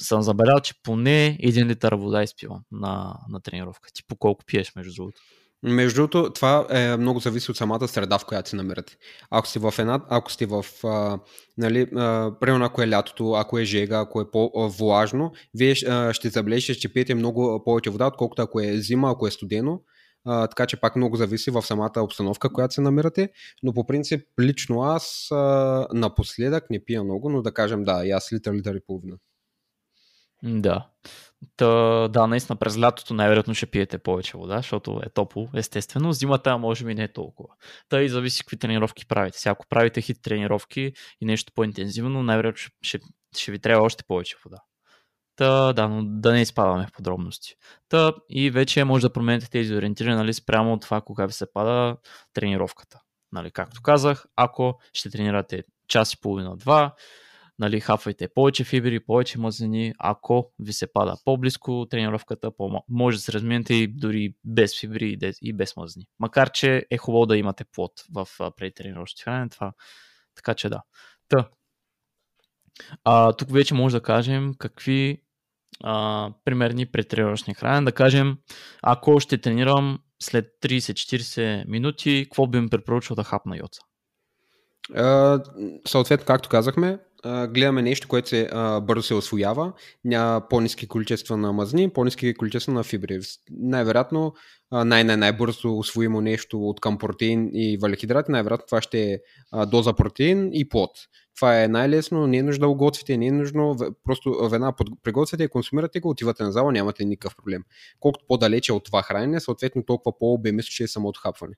съм 0.00 0.22
забелял, 0.22 0.60
че 0.60 0.74
поне 0.82 1.38
1 1.42 1.64
литър 1.66 1.94
вода 1.94 2.22
изпивам 2.22 2.60
на, 2.72 3.14
на 3.28 3.40
тренировка. 3.40 3.88
Ти 3.94 4.02
по 4.08 4.16
колко 4.16 4.44
пиеш, 4.44 4.72
между 4.76 4.94
другото? 4.94 5.20
Между 5.62 5.96
другото, 5.96 6.32
това 6.32 6.66
е 6.70 6.96
много 6.96 7.20
зависи 7.20 7.50
от 7.50 7.56
самата 7.56 7.88
среда, 7.88 8.18
в 8.18 8.24
която 8.24 8.48
се 8.48 8.56
намирате. 8.56 8.96
Ако 9.30 9.48
сте 9.48 9.58
в 9.58 9.74
една, 9.78 10.00
ако 10.08 10.32
сте 10.32 10.46
в, 10.46 10.66
а, 10.84 11.18
нали, 11.58 11.88
а, 11.96 12.32
примерно 12.40 12.64
ако 12.64 12.82
е 12.82 12.88
лятото, 12.88 13.32
ако 13.32 13.58
е 13.58 13.64
жега, 13.64 14.00
ако 14.00 14.20
е 14.20 14.30
по-влажно, 14.30 15.32
вие 15.54 15.74
а, 15.88 16.12
ще 16.12 16.28
забележите, 16.28 16.80
че 16.80 16.92
пиете 16.92 17.14
много 17.14 17.62
повече 17.64 17.90
вода, 17.90 18.06
отколкото 18.06 18.42
ако 18.42 18.60
е 18.60 18.76
зима, 18.76 19.10
ако 19.10 19.26
е 19.26 19.30
студено. 19.30 19.80
А, 20.24 20.46
така 20.46 20.66
че 20.66 20.80
пак 20.80 20.96
много 20.96 21.16
зависи 21.16 21.50
в 21.50 21.62
самата 21.62 22.00
обстановка, 22.00 22.52
която 22.52 22.74
се 22.74 22.80
намирате. 22.80 23.30
Но 23.62 23.72
по 23.72 23.86
принцип, 23.86 24.26
лично 24.40 24.82
аз 24.82 25.28
а, 25.30 25.86
напоследък 25.92 26.70
не 26.70 26.84
пия 26.84 27.04
много, 27.04 27.30
но 27.30 27.42
да 27.42 27.52
кажем 27.52 27.84
да, 27.84 28.06
и 28.06 28.10
аз 28.10 28.32
литър, 28.32 28.54
литър 28.54 28.74
и 28.74 28.80
половина. 28.86 29.16
Да. 30.42 30.88
Та, 31.56 32.08
да, 32.08 32.26
наистина 32.26 32.56
през 32.56 32.78
лятото 32.78 33.14
най-вероятно 33.14 33.54
ще 33.54 33.66
пиете 33.66 33.98
повече 33.98 34.36
вода, 34.36 34.56
защото 34.56 35.00
е 35.04 35.08
топло, 35.08 35.48
естествено. 35.54 36.12
Зимата 36.12 36.58
може 36.58 36.84
би 36.84 36.94
не 36.94 37.02
е 37.02 37.12
толкова. 37.12 37.54
Та 37.88 38.02
и 38.02 38.08
зависи 38.08 38.40
какви 38.40 38.58
тренировки 38.58 39.06
правите. 39.06 39.38
Сега, 39.38 39.50
ако 39.50 39.66
правите 39.68 40.00
хит 40.00 40.22
тренировки 40.22 40.92
и 41.20 41.24
нещо 41.24 41.52
по-интензивно, 41.54 42.22
най-вероятно 42.22 42.58
ще, 42.58 42.70
ще, 42.82 43.00
ще 43.36 43.52
ви 43.52 43.58
трябва 43.58 43.84
още 43.84 44.04
повече 44.04 44.36
вода. 44.44 44.58
Та, 45.36 45.72
да, 45.72 45.88
но 45.88 46.02
да 46.04 46.32
не 46.32 46.42
изпадаме 46.42 46.86
в 46.86 46.92
подробности. 46.92 47.54
Та, 47.88 48.12
и 48.28 48.50
вече 48.50 48.84
може 48.84 49.06
да 49.06 49.12
промените 49.12 49.50
тези 49.50 49.74
ориентири 49.74 50.14
нали, 50.14 50.34
спрямо 50.34 50.72
от 50.72 50.82
това 50.82 51.00
кога 51.00 51.26
ви 51.26 51.32
се 51.32 51.52
пада 51.52 51.96
тренировката. 52.32 53.00
Нали, 53.32 53.50
както 53.50 53.82
казах, 53.82 54.26
ако 54.36 54.80
ще 54.92 55.10
тренирате 55.10 55.64
час 55.88 56.12
и 56.12 56.20
половина-два, 56.20 56.94
нали, 57.58 57.80
хафайте 57.80 58.28
повече 58.28 58.64
фибри, 58.64 59.00
повече 59.00 59.38
мазнини. 59.38 59.94
Ако 59.98 60.52
ви 60.58 60.72
се 60.72 60.92
пада 60.92 61.16
по-близко 61.24 61.86
тренировката, 61.90 62.50
може 62.88 63.16
да 63.16 63.20
се 63.20 63.32
разминете 63.32 63.74
и 63.74 63.86
дори 63.86 64.34
без 64.44 64.80
фибри 64.80 65.18
и 65.42 65.52
без 65.52 65.76
мазнини. 65.76 66.06
Макар, 66.18 66.50
че 66.50 66.86
е 66.90 66.98
хубаво 66.98 67.26
да 67.26 67.36
имате 67.36 67.64
плод 67.64 67.92
в 68.12 68.28
предтренировъчните 68.56 69.22
хранене, 69.22 69.48
това. 69.48 69.72
Така 70.34 70.54
че 70.54 70.68
да. 70.68 70.82
Та. 71.28 71.48
А, 73.04 73.32
тук 73.32 73.52
вече 73.52 73.74
може 73.74 73.96
да 73.96 74.02
кажем 74.02 74.54
какви 74.58 75.22
а, 75.84 76.30
примерни 76.44 76.86
предтренировъчни 76.86 77.54
хранене. 77.54 77.84
Да 77.84 77.92
кажем, 77.92 78.38
ако 78.82 79.20
ще 79.20 79.38
тренирам 79.38 79.98
след 80.22 80.46
30-40 80.62 81.68
минути, 81.68 82.24
какво 82.24 82.46
би 82.46 82.60
ми 82.60 82.68
препоръчал 82.68 83.14
да 83.14 83.24
хапна 83.24 83.56
йоца? 83.56 83.80
съответно, 85.86 86.26
както 86.26 86.48
казахме, 86.48 86.98
гледаме 87.24 87.82
нещо, 87.82 88.08
което 88.08 88.28
се, 88.28 88.48
а, 88.52 88.80
бързо 88.80 89.02
се 89.02 89.14
освоява, 89.14 89.72
няма 90.04 90.48
по-низки 90.50 90.88
количества 90.88 91.36
на 91.36 91.52
мазни, 91.52 91.90
по-низки 91.90 92.34
количества 92.34 92.72
на 92.72 92.82
фибри. 92.82 93.20
Най-вероятно, 93.50 94.34
най-най-най-бързо 94.72 95.78
освоимо 95.78 96.20
нещо 96.20 96.68
от 96.68 96.80
към 96.80 96.98
протеин 96.98 97.50
и 97.52 97.76
валихидрати, 97.76 98.32
най-вероятно 98.32 98.66
това 98.66 98.82
ще 98.82 99.12
е 99.12 99.18
доза 99.66 99.92
протеин 99.92 100.50
и 100.52 100.68
плод. 100.68 100.90
Това 101.36 101.62
е 101.62 101.68
най-лесно, 101.68 102.26
не 102.26 102.36
е 102.36 102.42
нужда 102.42 102.60
да 102.60 102.68
го 102.68 102.76
готвите, 102.76 103.16
не 103.16 103.26
е 103.26 103.32
нужно, 103.32 103.76
просто 104.04 104.48
веднага 104.50 104.76
приготвяте 105.02 105.48
консумирате 105.48 106.00
го, 106.00 106.08
отивате 106.08 106.42
на 106.42 106.52
зала, 106.52 106.72
нямате 106.72 107.04
никакъв 107.04 107.36
проблем. 107.36 107.64
Колкото 108.00 108.24
по-далече 108.28 108.72
от 108.72 108.84
това 108.84 109.02
хранене, 109.02 109.40
съответно 109.40 109.82
толкова 109.82 110.18
по-обемисто 110.18 110.72
ще 110.72 110.84
е 110.84 110.88
самото 110.88 111.20
хапване. 111.20 111.54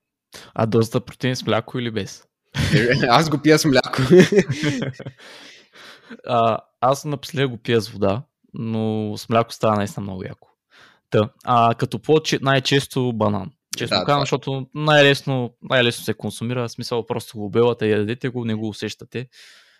А 0.55 0.66
дозата 0.66 1.01
протеин 1.01 1.37
с 1.37 1.47
мляко 1.47 1.79
или 1.79 1.90
без? 1.90 2.28
Аз 3.09 3.31
го 3.31 3.38
пия 3.38 3.59
с 3.59 3.64
мляко. 3.64 4.03
а, 6.27 6.59
аз 6.81 7.05
напоследък 7.05 7.51
го 7.51 7.57
пия 7.57 7.81
с 7.81 7.88
вода, 7.88 8.23
но 8.55 9.14
с 9.16 9.29
мляко 9.29 9.53
става 9.53 9.77
наистина 9.77 10.03
много 10.03 10.25
яко. 10.25 10.49
Та, 11.11 11.31
а 11.44 11.75
като 11.75 11.99
плод 11.99 12.29
най-често 12.42 13.12
банан. 13.12 13.51
Често 13.77 13.99
да, 13.99 14.05
казвам, 14.05 14.23
защото 14.23 14.66
най-лесно, 14.75 15.55
най-лесно 15.62 16.05
се 16.05 16.14
консумира, 16.14 16.68
в 16.68 16.73
смисъл 16.73 17.07
просто 17.07 17.38
го 17.38 17.44
обелате 17.44 17.87
и 17.87 17.90
ядете 17.90 18.29
го, 18.29 18.44
не 18.44 18.55
го 18.55 18.68
усещате. 18.68 19.29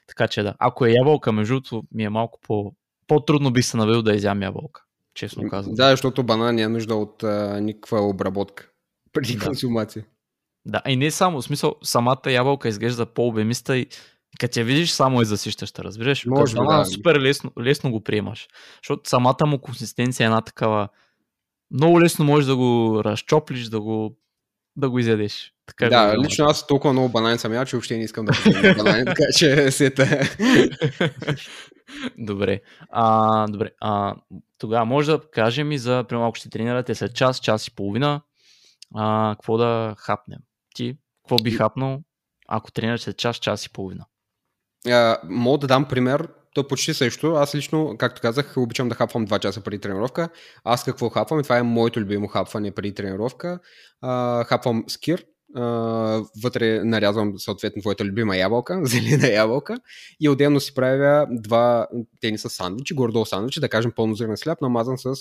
Така 0.07 0.29
че 0.29 0.43
да. 0.43 0.55
Ако 0.59 0.87
е 0.87 0.91
ябълка, 0.91 1.33
между 1.33 1.55
другото, 1.55 1.83
ми 1.95 2.05
е 2.05 2.09
малко 2.09 2.39
по... 2.43 2.73
по-трудно 3.07 3.51
би 3.51 3.63
се 3.63 3.77
навел 3.77 4.03
да 4.03 4.15
изям 4.15 4.43
ябълка. 4.43 4.83
Честно 5.15 5.49
казвам. 5.49 5.75
Да, 5.75 5.91
защото 5.91 6.23
банан 6.23 6.55
няма 6.55 6.73
нужда 6.73 6.95
от 6.95 7.23
а, 7.23 7.61
никаква 7.61 8.01
обработка 8.01 8.69
преди 9.13 9.37
да. 9.37 9.47
консумация. 9.47 10.05
Да, 10.69 10.83
и 10.89 10.97
не 10.97 11.11
само, 11.11 11.41
в 11.41 11.45
смисъл, 11.45 11.75
самата 11.83 12.21
ябълка 12.27 12.69
изглежда 12.69 13.07
по-обемиста 13.07 13.79
и 13.79 13.87
като 14.41 14.59
я 14.59 14.65
видиш, 14.65 14.91
само 14.91 15.21
е 15.21 15.25
засищаща, 15.25 15.85
разбираш? 15.85 16.27
Може 16.27 16.55
да. 16.55 16.85
супер 16.85 17.21
лесно, 17.21 17.53
лесно 17.61 17.91
го 17.91 18.01
приемаш. 18.01 18.49
Защото 18.83 19.09
самата 19.11 19.47
му 19.47 19.59
консистенция 19.59 20.25
е 20.25 20.27
една 20.27 20.41
такава... 20.41 20.89
Много 21.71 22.01
лесно 22.01 22.25
можеш 22.25 22.47
да 22.47 22.57
го 22.57 23.01
разчоплиш, 23.05 23.65
да 23.65 23.81
го, 23.81 24.17
да 24.77 24.91
го 24.91 24.99
изядеш. 24.99 25.53
Така 25.67 25.89
да, 25.89 26.17
го 26.17 26.25
лично 26.25 26.47
аз 26.47 26.67
толкова 26.67 26.93
много 26.93 27.09
банани 27.09 27.39
съм 27.39 27.53
я, 27.53 27.65
че 27.65 27.77
въобще 27.77 27.97
не 27.97 28.05
искам 28.05 28.25
да 28.25 28.33
банани, 28.75 29.05
така 29.05 29.25
че 29.37 29.71
сета. 29.71 30.07
добре. 32.19 32.61
А, 32.91 33.47
добре. 33.47 33.71
А, 33.81 34.15
тогава 34.59 34.85
може 34.85 35.11
да 35.11 35.21
кажем 35.31 35.73
и 35.73 35.79
за, 35.79 36.05
примерно, 36.09 36.29
ако 36.29 36.35
ще 36.35 36.51
тренирате 36.51 36.95
след 36.95 37.15
час, 37.15 37.41
час 37.41 37.67
и 37.67 37.75
половина, 37.75 38.21
а, 38.95 39.35
какво 39.35 39.57
да 39.57 39.95
хапнем 39.99 40.39
ти 40.79 40.97
какво 41.23 41.43
би 41.43 41.51
хапнал, 41.51 42.01
ако 42.49 42.73
тренираш 42.73 43.01
след 43.01 43.17
час, 43.17 43.37
час 43.37 43.67
и 43.67 43.73
половина? 43.73 44.05
А, 44.87 45.19
мога 45.25 45.59
да 45.59 45.67
дам 45.67 45.89
пример. 45.89 46.29
То 46.55 46.61
е 46.61 46.69
почти 46.69 46.95
също. 46.95 47.33
Аз 47.33 47.55
лично, 47.55 47.97
както 47.99 48.21
казах, 48.21 48.55
обичам 48.57 48.89
да 48.89 48.95
хапвам 48.95 49.27
2 49.27 49.39
часа 49.39 49.61
преди 49.61 49.81
тренировка. 49.81 50.29
Аз 50.65 50.85
какво 50.85 51.09
хапвам? 51.09 51.41
И 51.41 51.43
това 51.43 51.59
е 51.59 51.63
моето 51.63 52.01
любимо 52.01 52.29
хапване 52.29 52.71
преди 52.71 52.95
тренировка. 52.95 53.59
А, 54.01 54.45
хапвам 54.45 54.85
скир, 54.89 55.25
Uh, 55.57 56.29
вътре 56.43 56.85
нарязвам 56.85 57.39
съответно 57.39 57.83
твоята 57.83 58.05
любима 58.05 58.37
ябълка, 58.37 58.81
зелена 58.85 59.29
ябълка 59.29 59.77
и 60.21 60.29
отделно 60.29 60.61
си 60.61 60.75
правя 60.75 61.27
два 61.31 61.87
тениса 62.21 62.51
сандвичи, 62.51 62.95
гордо 62.95 63.25
сандвичи, 63.25 63.61
да 63.61 63.69
кажем 63.69 63.93
пълнозърнен 63.97 64.37
сляп, 64.37 64.61
намазан 64.61 64.99
с 64.99 65.15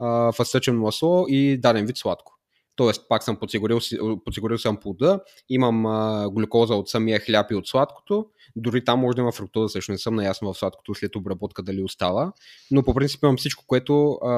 uh, 0.00 0.36
фасъчен 0.36 0.78
масло 0.78 1.24
и 1.28 1.58
даден 1.60 1.86
вид 1.86 1.96
сладко. 1.96 2.39
Тоест, 2.80 3.08
пак 3.08 3.22
съм 3.22 3.36
подсигурил, 3.36 3.78
подсигурил 4.24 4.58
съм 4.58 4.76
плода, 4.76 5.20
имам 5.48 5.86
а, 5.86 6.30
глюкоза 6.30 6.74
от 6.74 6.88
самия 6.88 7.20
хляб 7.20 7.50
и 7.50 7.54
от 7.54 7.66
сладкото. 7.66 8.26
Дори 8.56 8.84
там 8.84 9.00
може 9.00 9.14
да 9.14 9.20
има 9.20 9.32
фруктоза, 9.32 9.68
също 9.68 9.92
не 9.92 9.98
съм 9.98 10.14
наясно 10.14 10.52
в 10.52 10.58
сладкото 10.58 10.94
след 10.94 11.16
обработка 11.16 11.62
дали 11.62 11.82
остава. 11.82 12.32
Но 12.70 12.82
по 12.82 12.94
принцип 12.94 13.22
имам 13.22 13.36
всичко, 13.36 13.64
което 13.66 14.12
а, 14.12 14.30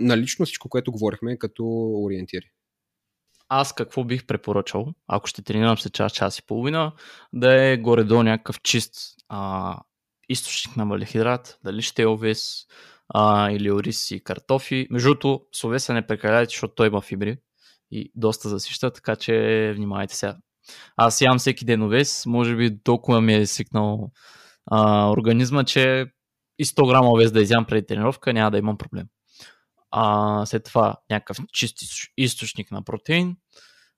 налично, 0.00 0.46
всичко, 0.46 0.68
което 0.68 0.92
говорихме 0.92 1.38
като 1.38 1.64
ориентири. 2.04 2.50
Аз 3.48 3.72
какво 3.72 4.04
бих 4.04 4.26
препоръчал, 4.26 4.86
ако 5.08 5.26
ще 5.26 5.42
тренирам 5.42 5.78
се 5.78 5.90
час, 5.90 6.12
час 6.12 6.38
и 6.38 6.46
половина, 6.46 6.92
да 7.32 7.62
е 7.62 7.76
горе-долу 7.76 8.22
някакъв 8.22 8.60
чист 8.60 8.94
а, 9.28 9.76
източник 10.28 10.76
на 10.76 10.86
валихидрат, 10.86 11.58
дали 11.64 11.82
ще 11.82 12.02
е 12.02 12.06
овес 12.06 12.66
а, 13.08 13.50
или 13.50 13.70
ориз 13.70 14.10
и 14.10 14.24
картофи. 14.24 14.86
Между 14.90 15.08
другото, 15.08 15.40
с 15.52 15.64
овеса 15.64 15.94
не 15.94 16.06
прекаляйте, 16.06 16.50
защото 16.50 16.74
той 16.74 16.86
има 16.86 17.00
фибри 17.00 17.36
и 17.90 18.12
доста 18.14 18.48
засища, 18.48 18.90
така 18.90 19.16
че 19.16 19.72
внимавайте 19.76 20.16
сега. 20.16 20.36
Аз 20.96 21.20
ям 21.20 21.38
всеки 21.38 21.64
ден 21.64 21.82
овес, 21.82 22.26
може 22.26 22.56
би 22.56 22.82
толкова 22.82 23.20
ми 23.20 23.34
е 23.34 23.46
свикнал 23.46 24.10
а, 24.66 25.10
организма, 25.10 25.64
че 25.64 26.06
и 26.58 26.64
100 26.64 26.88
грама 26.88 27.10
овес 27.10 27.32
да 27.32 27.42
изям 27.42 27.64
преди 27.64 27.86
тренировка 27.86 28.32
няма 28.32 28.50
да 28.50 28.58
имам 28.58 28.78
проблем. 28.78 29.06
А, 29.90 30.46
след 30.46 30.64
това 30.64 30.96
някакъв 31.10 31.36
чист 31.52 31.78
източник 32.16 32.70
на 32.70 32.84
протеин, 32.84 33.36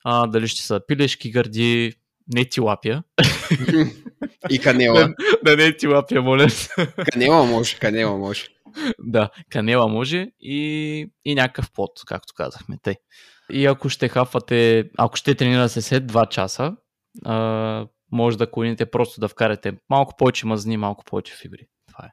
а, 0.05 0.27
дали 0.27 0.49
ще 0.49 0.63
са 0.63 0.81
пилешки 0.87 1.31
гърди, 1.31 1.95
не 2.35 2.45
тилапия. 2.45 3.03
И 4.51 4.59
канела. 4.59 4.95
да, 4.95 5.15
да 5.57 5.57
не 5.57 5.77
тилапия, 5.77 6.23
моля. 6.23 6.47
канела 7.13 7.47
може, 7.47 7.79
канела 7.79 8.19
може. 8.19 8.49
да, 8.99 9.31
канела 9.51 9.89
може 9.89 10.31
и, 10.41 11.11
и 11.25 11.35
някакъв 11.35 11.73
плод, 11.73 11.91
както 12.07 12.35
казахме. 12.35 12.79
Тъй. 12.83 12.95
И 13.51 13.67
ако 13.67 13.89
ще 13.89 14.09
хафате, 14.09 14.91
ако 14.99 15.17
ще 15.17 15.35
тренирате 15.35 15.83
след 15.83 16.13
2 16.13 16.29
часа, 16.29 16.77
а, 17.25 17.87
може 18.13 18.39
да 18.39 18.51
клоните 18.51 18.91
просто 18.91 19.21
да 19.21 19.29
вкарате 19.29 19.73
малко 19.91 20.17
повече 20.19 20.47
мазни, 20.47 20.77
малко 20.77 21.05
повече 21.05 21.35
фибри. 21.37 21.67
Това 21.89 22.05
е. 22.05 22.11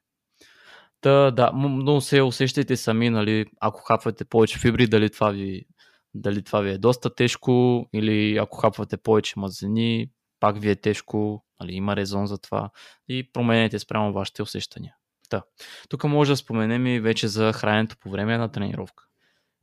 Та, 1.01 1.31
да, 1.31 1.51
но 1.55 2.01
се 2.01 2.21
усещайте 2.21 2.77
сами, 2.77 3.09
нали, 3.09 3.45
ако 3.61 3.81
хапвате 3.81 4.25
повече 4.25 4.59
фибри, 4.59 4.87
дали 4.87 5.09
това 5.09 5.29
ви, 5.29 5.65
дали 6.13 6.43
това 6.43 6.61
ви 6.61 6.69
е 6.69 6.77
доста 6.77 7.15
тежко, 7.15 7.85
или 7.93 8.37
ако 8.37 8.57
хапвате 8.57 8.97
повече 8.97 9.39
мазнини, 9.39 10.09
пак 10.39 10.61
ви 10.61 10.69
е 10.69 10.75
тежко, 10.75 11.45
нали, 11.59 11.73
има 11.73 11.95
резон 11.95 12.27
за 12.27 12.37
това 12.37 12.69
и 13.07 13.31
променете 13.31 13.79
спрямо 13.79 14.13
вашите 14.13 14.41
усещания. 14.41 14.93
Та. 15.29 15.43
Тук 15.89 16.03
може 16.03 16.31
да 16.31 16.37
споменем 16.37 16.87
и 16.87 16.99
вече 16.99 17.27
за 17.27 17.53
храненето 17.53 17.95
по 17.99 18.09
време 18.09 18.37
на 18.37 18.51
тренировка. 18.51 19.03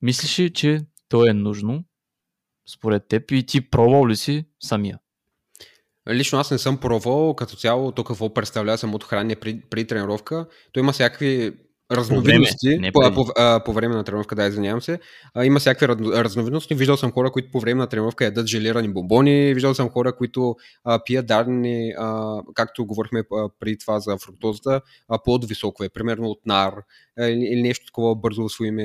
Мислиш 0.02 0.38
ли, 0.38 0.52
че 0.52 0.80
то 1.12 1.26
е 1.26 1.32
нужно, 1.32 1.84
според 2.68 3.08
теб 3.08 3.30
и 3.30 3.46
ти 3.46 3.70
пробвал 3.70 4.08
ли 4.08 4.16
си 4.16 4.44
самия? 4.62 4.98
Лично 6.08 6.38
аз 6.38 6.50
не 6.50 6.58
съм 6.58 6.80
пробвал 6.80 7.34
като 7.34 7.56
цяло 7.56 7.92
то 7.92 8.04
какво 8.04 8.34
представлява 8.34 8.78
самото 8.78 9.06
хранение 9.06 9.36
при, 9.36 9.60
при 9.70 9.86
тренировка. 9.86 10.46
То 10.72 10.80
има 10.80 10.92
всякакви 10.92 11.56
разновидности. 11.92 12.80
По 12.92 13.00
време, 13.00 13.14
по, 13.14 13.24
по, 13.24 13.32
а, 13.36 13.64
по 13.64 13.72
време 13.72 13.94
на 13.94 14.04
тренировка, 14.04 14.34
да, 14.34 14.46
извинявам 14.46 14.82
се. 14.82 14.98
А, 15.34 15.44
има 15.44 15.60
всякакви 15.60 16.06
разновидности. 16.12 16.74
Виждал 16.74 16.96
съм 16.96 17.12
хора, 17.12 17.30
които 17.30 17.50
по 17.50 17.60
време 17.60 17.80
на 17.80 17.86
тренировка 17.86 18.24
ядат 18.24 18.46
желирани 18.46 18.92
бомбони. 18.92 19.54
Виждал 19.54 19.74
съм 19.74 19.88
хора, 19.88 20.16
които 20.16 20.56
а, 20.84 21.04
пият 21.04 21.26
дадени, 21.26 21.94
а, 21.98 22.40
както 22.54 22.86
говорихме 22.86 23.22
а, 23.32 23.48
преди 23.60 23.78
това 23.78 24.00
за 24.00 24.18
фруктозата, 24.18 24.80
а, 25.08 25.18
по-високо 25.24 25.84
е, 25.84 25.88
примерно 25.88 26.28
от 26.28 26.40
нар 26.46 26.74
или, 27.20 27.44
или 27.44 27.62
нещо 27.62 27.86
такова 27.86 28.14
бързо 28.14 28.44
освоим 28.44 28.78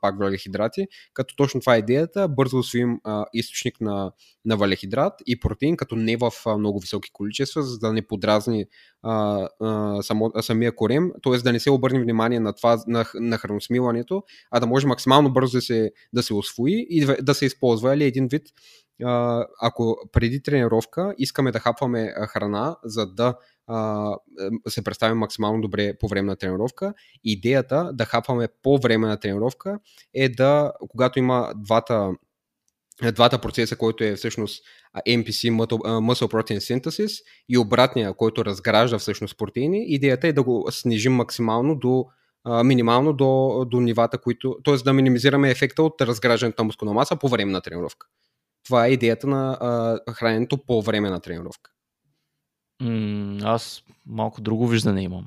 пак 0.00 0.18
валехидрати. 0.18 0.86
Като 1.14 1.36
точно 1.36 1.60
това 1.60 1.74
е 1.76 1.78
идеята, 1.78 2.28
бързо 2.28 2.58
освоим 2.58 3.00
а, 3.04 3.26
източник 3.32 3.80
на, 3.80 4.12
на 4.44 4.56
валехидрат 4.56 5.12
и 5.26 5.40
протеин, 5.40 5.76
като 5.76 5.96
не 5.96 6.16
в 6.16 6.32
а, 6.46 6.58
много 6.58 6.80
високи 6.80 7.10
количества, 7.12 7.62
за 7.62 7.78
да 7.78 7.92
не 7.92 8.02
подразни 8.02 8.66
а, 9.02 9.48
а, 9.60 10.02
само, 10.02 10.30
а, 10.34 10.42
самия 10.42 10.76
корем, 10.76 11.10
т.е. 11.22 11.38
да 11.38 11.52
не 11.52 11.60
се 11.60 11.70
обърне 11.70 12.00
внимание 12.00 12.37
на 12.40 12.52
това, 12.52 12.82
на, 12.86 13.04
на 13.14 13.38
храносмиването, 13.38 14.22
а 14.50 14.60
да 14.60 14.66
може 14.66 14.86
максимално 14.86 15.32
бързо 15.32 15.58
да 15.58 15.62
се, 15.62 15.92
да 16.12 16.22
се 16.22 16.34
освои 16.34 16.86
и 16.90 17.06
да 17.22 17.34
се 17.34 17.46
използва 17.46 17.94
или 17.94 18.04
един 18.04 18.28
вид 18.28 18.42
ако 19.60 19.96
преди 20.12 20.42
тренировка 20.42 21.14
искаме 21.18 21.52
да 21.52 21.58
хапваме 21.58 22.14
храна, 22.28 22.76
за 22.84 23.06
да 23.06 23.34
се 24.68 24.84
представим 24.84 25.18
максимално 25.18 25.60
добре 25.60 25.98
по 25.98 26.08
време 26.08 26.26
на 26.26 26.36
тренировка. 26.36 26.94
Идеята 27.24 27.90
да 27.94 28.04
хапваме 28.04 28.48
по 28.62 28.78
време 28.78 29.08
на 29.08 29.20
тренировка 29.20 29.78
е 30.14 30.28
да, 30.28 30.72
когато 30.88 31.18
има 31.18 31.52
двата 31.56 32.10
двата 33.12 33.38
процеса, 33.38 33.76
който 33.76 34.04
е 34.04 34.16
всъщност 34.16 34.64
MPC, 35.08 35.50
Muscle 35.80 36.32
Protein 36.32 36.58
Synthesis 36.58 37.22
и 37.48 37.58
обратния, 37.58 38.14
който 38.14 38.44
разгражда 38.44 38.98
всъщност 38.98 39.38
протеини, 39.38 39.84
идеята 39.88 40.28
е 40.28 40.32
да 40.32 40.42
го 40.42 40.66
снижим 40.70 41.12
максимално 41.12 41.74
до 41.74 42.06
минимално 42.64 43.12
до, 43.12 43.64
до 43.70 43.80
нивата, 43.80 44.18
които, 44.18 44.56
т.е. 44.64 44.74
да 44.76 44.92
минимизираме 44.92 45.50
ефекта 45.50 45.82
от 45.82 46.00
разграждането 46.00 46.62
на 46.62 46.66
мускулна 46.66 46.92
маса 46.92 47.16
по 47.16 47.28
време 47.28 47.52
на 47.52 47.60
тренировка. 47.60 48.06
Това 48.64 48.86
е 48.86 48.90
идеята 48.90 49.26
на 49.26 49.58
а, 49.60 50.12
храненето 50.12 50.58
по 50.58 50.82
време 50.82 51.10
на 51.10 51.20
тренировка. 51.20 51.70
Аз 53.42 53.82
малко 54.06 54.40
друго 54.40 54.66
виждане 54.66 55.02
имам. 55.02 55.26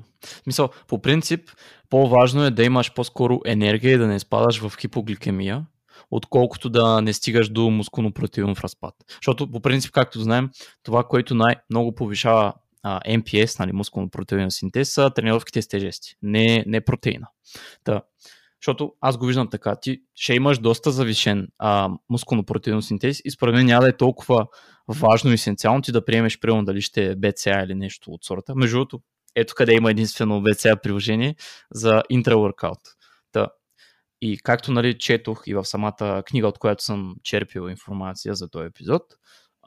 В 0.52 0.68
по 0.88 1.02
принцип, 1.02 1.50
по-важно 1.90 2.44
е 2.44 2.50
да 2.50 2.64
имаш 2.64 2.94
по-скоро 2.94 3.40
енергия 3.46 3.92
и 3.92 3.98
да 3.98 4.06
не 4.06 4.18
спадаш 4.18 4.60
в 4.60 4.72
хипогликемия, 4.80 5.66
отколкото 6.10 6.70
да 6.70 7.00
не 7.00 7.12
стигаш 7.12 7.48
до 7.48 7.60
мускулно-протеинов 7.60 8.60
разпад. 8.60 8.94
Защото 9.14 9.50
по 9.50 9.60
принцип, 9.60 9.92
както 9.92 10.20
знаем, 10.20 10.50
това, 10.82 11.04
което 11.04 11.34
най-много 11.34 11.94
повишава 11.94 12.52
а, 12.82 13.00
MPS, 13.00 13.58
нали, 13.58 13.72
мускулно-протеинен 13.72 14.48
синтез, 14.48 14.94
са 14.94 15.10
тренировките 15.14 15.62
с 15.62 15.68
тежести, 15.68 16.16
не, 16.22 16.64
не 16.66 16.80
протеина. 16.80 17.28
Та, 17.84 18.02
защото 18.60 18.92
аз 19.00 19.16
го 19.16 19.26
виждам 19.26 19.50
така, 19.50 19.76
ти 19.76 20.02
ще 20.14 20.34
имаш 20.34 20.58
доста 20.58 20.90
завишен 20.90 21.48
а, 21.58 21.88
мускулно-протеинен 22.12 22.80
синтез 22.80 23.20
и 23.24 23.30
според 23.30 23.54
мен 23.54 23.66
няма 23.66 23.82
да 23.82 23.88
е 23.88 23.96
толкова 23.96 24.46
важно 24.88 25.30
и 25.30 25.34
есенциално 25.34 25.82
ти 25.82 25.92
да 25.92 26.04
приемеш 26.04 26.40
примерно 26.40 26.64
дали 26.64 26.82
ще 26.82 27.06
е 27.06 27.16
BCA 27.16 27.64
или 27.64 27.74
нещо 27.74 28.10
от 28.10 28.24
сорта. 28.24 28.54
Между 28.54 28.76
другото, 28.76 29.00
ето 29.34 29.54
къде 29.54 29.74
има 29.74 29.90
единствено 29.90 30.40
BCA 30.40 30.82
приложение 30.82 31.36
за 31.70 32.02
интраворкаут. 32.10 32.80
Та, 33.32 33.48
и 34.20 34.38
както 34.38 34.72
нали, 34.72 34.98
четох 34.98 35.42
и 35.46 35.54
в 35.54 35.64
самата 35.64 36.22
книга, 36.26 36.48
от 36.48 36.58
която 36.58 36.84
съм 36.84 37.14
черпил 37.22 37.68
информация 37.70 38.34
за 38.34 38.48
този 38.48 38.66
епизод, 38.66 39.02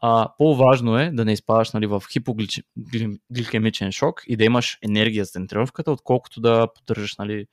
а, 0.02 0.30
по-важно 0.38 0.98
е 0.98 1.12
да 1.14 1.26
не 1.26 1.34
изпадаш 1.34 1.72
нали, 1.72 1.88
в 1.88 2.04
хипогликемичен 2.12 3.92
шок 3.92 4.22
и 4.28 4.38
да 4.38 4.44
имаш 4.44 4.78
енергия 4.82 5.26
за 5.26 5.32
тренировката, 5.48 5.92
отколкото 5.92 6.42
да 6.42 6.68
поддържаш 6.76 7.16
нали, 7.18 7.46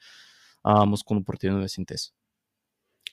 мускулно-протеиновия 0.65 1.67
синтез. 1.67 2.09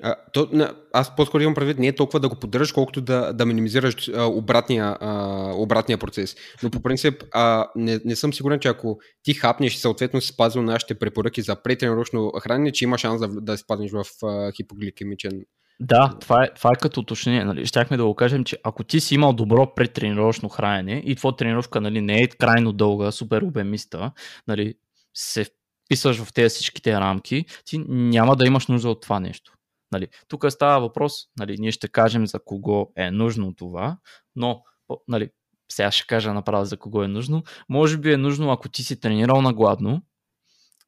А, 0.03 0.15
то, 0.33 0.49
аз 0.93 1.15
по-скоро 1.15 1.43
имам 1.43 1.55
предвид 1.55 1.79
не 1.79 1.87
е 1.87 1.95
толкова 1.95 2.19
да 2.19 2.29
го 2.29 2.35
поддържаш, 2.35 2.71
колкото 2.71 3.01
да, 3.01 3.33
да 3.33 3.45
минимизираш 3.45 4.09
а, 4.09 4.25
обратния, 4.25 4.97
а, 4.99 5.53
обратния 5.55 5.97
процес. 5.97 6.35
Но 6.63 6.71
по 6.71 6.81
принцип 6.81 7.23
а, 7.31 7.67
не, 7.75 7.99
не 8.05 8.15
съм 8.15 8.33
сигурен, 8.33 8.59
че 8.59 8.67
ако 8.67 8.99
ти 9.23 9.33
хапнеш 9.33 9.75
и 9.75 9.79
съответно 9.79 10.21
си 10.21 10.27
спазил 10.27 10.61
нашите 10.61 10.99
препоръки 10.99 11.41
за 11.41 11.55
претренировъчно 11.55 12.31
хранене, 12.41 12.71
че 12.71 12.83
има 12.83 12.97
шанс 12.97 13.19
да, 13.19 13.27
да 13.27 13.57
спаднеш 13.57 13.91
в 13.91 14.05
а, 14.23 14.51
хипогликемичен 14.51 15.45
да, 15.79 16.17
това 16.21 16.43
е, 16.43 16.53
това 16.53 16.71
е 16.71 16.79
като 16.81 16.99
уточнение. 16.99 17.43
Нали. 17.43 17.65
Щяхме 17.65 17.97
да 17.97 18.05
го 18.05 18.15
кажем, 18.15 18.43
че 18.43 18.57
ако 18.63 18.83
ти 18.83 18.99
си 18.99 19.15
имал 19.15 19.33
добро 19.33 19.73
предтренировъчно 19.75 20.49
хранене 20.49 21.03
и 21.05 21.15
твоя 21.15 21.35
тренировка 21.35 21.81
нали, 21.81 22.01
не 22.01 22.21
е 22.21 22.27
крайно 22.27 22.73
дълга, 22.73 23.11
супер 23.11 23.41
обемиста, 23.41 24.11
нали, 24.47 24.75
се 25.13 25.45
вписваш 25.85 26.23
в 26.23 26.33
тези 26.33 26.49
всичките 26.49 26.93
рамки, 26.93 27.45
ти 27.65 27.77
няма 27.87 28.35
да 28.35 28.47
имаш 28.47 28.67
нужда 28.67 28.89
от 28.89 29.01
това 29.01 29.19
нещо. 29.19 29.53
Нали, 29.91 30.07
тук 30.27 30.51
става 30.51 30.79
въпрос, 30.79 31.13
нали, 31.39 31.55
ние 31.59 31.71
ще 31.71 31.87
кажем 31.87 32.27
за 32.27 32.39
кого 32.45 32.91
е 32.95 33.11
нужно 33.11 33.55
това, 33.55 33.97
но 34.35 34.63
нали, 35.07 35.29
сега 35.71 35.91
ще 35.91 36.07
кажа 36.07 36.33
направо 36.33 36.65
за 36.65 36.77
кого 36.77 37.03
е 37.03 37.07
нужно. 37.07 37.43
Може 37.69 37.97
би 37.97 38.13
е 38.13 38.17
нужно, 38.17 38.51
ако 38.51 38.69
ти 38.69 38.83
си 38.83 38.99
тренирал 38.99 39.41
на 39.41 39.53
гладно 39.53 40.01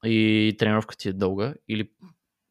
и 0.05 0.55
тренировка 0.59 0.97
ти 0.97 1.09
е 1.09 1.13
дълга, 1.13 1.53
или 1.67 1.89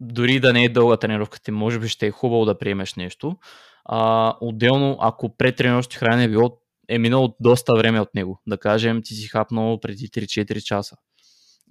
дори 0.01 0.41
да 0.41 0.53
не 0.53 0.65
е 0.65 0.69
дълга 0.69 0.97
тренировка 0.97 1.41
ти, 1.41 1.51
може 1.51 1.79
би 1.79 1.89
ще 1.89 2.07
е 2.07 2.11
хубаво 2.11 2.45
да 2.45 2.59
приемеш 2.59 2.95
нещо. 2.95 3.37
А, 3.85 4.35
отделно, 4.41 4.99
ако 5.01 5.37
претренировъчно 5.37 5.99
хранене 5.99 6.25
е 6.25 6.29
било 6.29 6.61
е 6.89 6.99
минало 6.99 7.37
доста 7.41 7.75
време 7.75 8.01
от 8.01 8.15
него. 8.15 8.43
Да 8.47 8.59
кажем, 8.59 9.03
ти 9.05 9.15
си 9.15 9.29
хапнал 9.29 9.81
преди 9.81 10.09
3-4 10.09 10.63
часа 10.63 10.97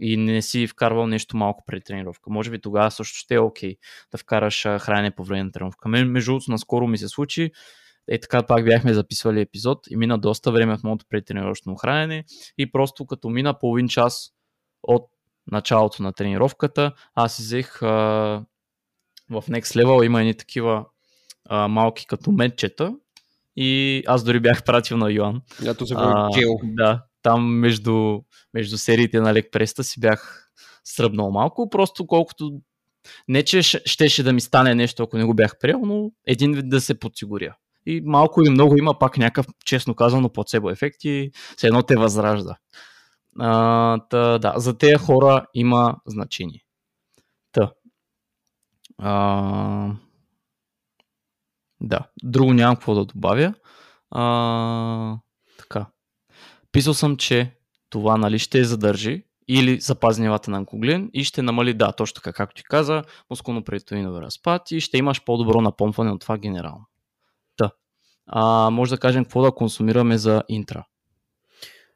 и 0.02 0.18
не 0.18 0.42
си 0.42 0.68
вкарвал 0.68 1.08
нещо 1.08 1.38
малко 1.38 1.64
преди 1.66 1.82
тренировка. 1.82 2.30
Може 2.30 2.52
би 2.52 2.62
тогава 2.62 2.92
също 2.92 3.18
ще 3.18 3.36
е 3.36 3.40
окей 3.40 3.76
да 4.12 4.18
вкараш 4.18 4.64
хранене 4.64 5.12
по 5.12 5.24
време 5.24 5.44
на 5.44 5.52
тренировка. 5.52 5.90
Между 5.90 6.32
другото, 6.32 6.52
наскоро 6.52 6.88
ми 6.88 6.98
се 6.98 7.08
случи, 7.08 7.52
е 8.08 8.20
така 8.20 8.44
пак 8.44 8.66
бяхме 8.66 8.94
записвали 8.94 9.42
епизод 9.42 9.80
и 9.90 9.96
мина 9.96 10.18
доста 10.18 10.52
време 10.52 10.78
в 10.78 10.84
моето 10.84 11.06
предтренировъчно 11.10 11.76
хранене 11.76 12.24
и 12.58 12.72
просто 12.72 13.06
като 13.06 13.30
мина 13.30 13.60
половин 13.60 13.88
час 13.88 14.30
от 14.84 15.10
началото 15.52 16.04
на 16.04 16.14
тренировката, 16.14 16.92
аз 17.16 17.38
взех 17.38 17.82
а, 17.82 17.88
в 19.30 19.44
Next 19.50 19.84
Level 19.84 20.06
има 20.06 20.20
едни 20.20 20.34
такива 20.34 20.86
а, 21.50 21.68
малки 21.68 22.06
като 22.08 22.32
медчета 22.32 22.94
и 23.56 24.04
аз 24.08 24.24
дори 24.24 24.40
бях 24.40 24.64
пратил 24.64 24.98
на 24.98 25.12
Йоан. 25.12 25.42
Ято 25.64 25.88
се 25.88 25.94
а, 25.98 26.30
Да, 26.64 27.04
там 27.22 27.60
между, 27.60 28.20
между 28.54 28.78
сериите 28.78 29.20
на 29.20 29.34
Лекпреста 29.34 29.84
си 29.84 30.00
бях 30.00 30.52
сръбнал 30.84 31.32
малко, 31.32 31.70
просто 31.70 32.08
колкото 32.08 32.52
не, 33.28 33.44
че 33.44 33.62
щеше 33.62 34.24
да 34.24 34.34
ми 34.34 34.42
стане 34.42 34.76
нещо, 34.76 35.04
ако 35.04 35.18
не 35.18 35.26
го 35.26 35.34
бях 35.34 35.60
приел, 35.60 35.80
но 35.80 36.12
един 36.28 36.54
вид 36.54 36.70
да 36.70 36.82
се 36.82 37.00
подсигуря. 37.00 37.56
И 37.86 38.02
малко 38.06 38.42
или 38.42 38.50
много 38.50 38.78
има 38.78 39.00
пак 39.00 39.18
някакъв, 39.18 39.46
честно 39.66 39.96
казано, 39.96 40.30
плацебо 40.30 40.70
ефект 40.70 41.04
и 41.04 41.32
все 41.58 41.68
едно 41.68 41.84
те 41.84 41.96
възражда. 41.96 42.56
А, 43.40 43.98
та, 44.10 44.38
да, 44.38 44.54
за 44.58 44.78
тези 44.78 44.96
хора 44.96 45.46
има 45.54 45.96
значение. 46.06 46.66
Та. 47.52 47.72
А, 48.98 49.92
да, 51.82 52.00
друго 52.24 52.54
нямам 52.54 52.76
какво 52.76 52.96
да 52.96 53.06
добавя. 53.06 53.54
А, 54.12 55.18
така. 55.58 55.86
Писал 56.72 56.94
съм, 56.94 57.18
че 57.18 57.58
това 57.90 58.18
нали, 58.18 58.40
ще 58.40 58.64
задържи 58.64 59.24
или 59.48 59.80
запази 59.80 60.22
нивата 60.22 60.52
на 60.52 60.58
анкоглин 60.58 61.10
и 61.14 61.24
ще 61.24 61.42
намали, 61.42 61.74
да, 61.74 61.92
точно 61.92 62.16
така, 62.16 62.34
както 62.34 62.56
ти 62.56 62.64
каза, 62.64 63.04
мускулно-предитоинови 63.30 64.22
разпад 64.22 64.72
и 64.72 64.80
ще 64.82 64.98
имаш 64.98 65.24
по-добро 65.24 65.62
напомпване 65.62 66.12
от 66.12 66.22
това 66.22 66.38
генерално. 66.38 66.86
Та. 67.58 67.72
А, 68.28 68.70
може 68.70 68.92
да 68.92 68.98
кажем 68.98 69.24
какво 69.24 69.42
да 69.42 69.52
консумираме 69.52 70.18
за 70.18 70.44
интра. 70.50 70.86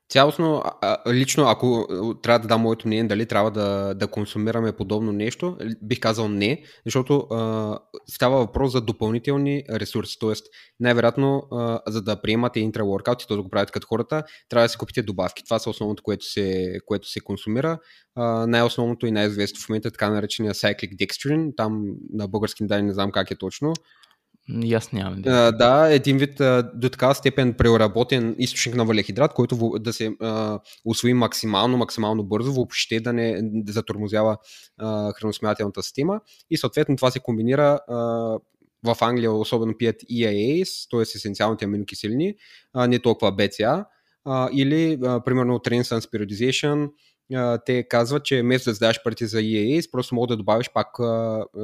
Цялостно, 0.10 0.64
лично, 1.08 1.44
ако 1.48 1.88
трябва 2.24 2.40
да 2.40 2.48
дам 2.48 2.62
моето 2.62 2.88
мнение, 2.88 3.04
дали 3.04 3.26
трябва 3.26 3.52
да, 3.52 3.94
да 3.94 4.08
консумираме 4.08 4.72
подобно 4.72 5.12
нещо, 5.12 5.58
бих 5.82 6.00
казал 6.00 6.28
не, 6.28 6.64
защото 6.86 7.18
а, 7.18 7.80
става 8.10 8.38
въпрос 8.38 8.72
за 8.72 8.82
допълнителни 8.82 9.64
ресурси. 9.70 10.18
Тоест, 10.20 10.46
най-вероятно, 10.80 11.44
за 11.88 12.02
да 12.02 12.22
приемате 12.22 12.60
интраворкаут 12.60 13.22
и 13.22 13.28
то 13.28 13.36
да 13.36 13.44
го 13.44 13.50
правят 13.50 13.72
като 13.72 13.88
хората, 13.88 14.24
трябва 14.50 14.66
да 14.66 14.70
си 14.70 14.78
купите 14.78 15.02
добавки. 15.02 15.44
Това 15.44 15.60
са 15.60 15.70
основното, 15.70 16.04
което 16.04 16.26
се, 16.26 16.76
което 16.86 17.08
се 17.08 17.20
консумира. 17.20 17.80
А, 18.16 18.48
най-основното 18.48 19.06
и 19.06 19.12
най-известно 19.12 19.60
в 19.60 19.70
момента 19.70 19.88
е 19.88 19.92
така 19.92 20.10
наречения 20.10 20.54
Cyclic 20.54 20.96
Dextrin, 20.96 21.52
там 21.58 21.84
на 22.14 22.28
български 22.28 22.68
данни 22.68 22.88
не 22.88 22.94
знам 22.94 23.12
как 23.12 23.32
е 23.32 23.36
точно. 23.36 23.74
И 24.50 24.74
аз 24.74 24.92
нямам. 24.92 25.22
Да, 25.22 25.52
да 25.52 25.94
един 25.94 26.18
вид 26.18 26.36
до 26.74 26.90
такава 26.90 27.16
степен 27.16 27.54
преработен 27.54 28.36
източник 28.40 28.76
на 28.76 28.86
валехидрат, 28.86 29.34
който 29.34 29.74
да 29.80 29.94
се 29.94 30.16
а, 30.22 30.60
усвои 30.86 31.14
максимално, 31.14 31.78
максимално 31.78 32.24
бързо, 32.24 32.54
въобще 32.54 33.00
да 33.00 33.14
не 33.14 33.40
да 33.42 33.72
затормозява 33.74 34.38
а, 34.78 35.14
система. 35.82 36.22
И 36.50 36.58
съответно 36.58 36.96
това 36.96 37.12
се 37.12 37.20
комбинира 37.20 37.80
а, 37.88 37.96
в 38.84 38.98
Англия 39.02 39.32
особено 39.32 39.78
пият 39.78 40.02
EAAs, 40.02 40.90
т.е. 40.92 41.02
есенциалните 41.02 41.66
аминокиселини, 41.66 42.36
а, 42.74 42.88
не 42.88 43.00
толкова 43.00 43.32
BCA, 43.32 43.86
а, 44.26 44.50
или 44.54 45.00
а, 45.04 45.24
примерно 45.24 45.60
Transens 45.60 46.12
Periodization, 46.12 46.90
те 47.66 47.84
казват, 47.84 48.26
че 48.26 48.42
вместо 48.42 48.70
да 48.70 48.74
задаваш 48.74 49.04
парите 49.04 49.26
за 49.26 49.38
EAS, 49.38 49.92
просто 49.92 50.16
мога 50.16 50.28
да 50.28 50.38
добавиш 50.38 50.70
пак 50.74 50.88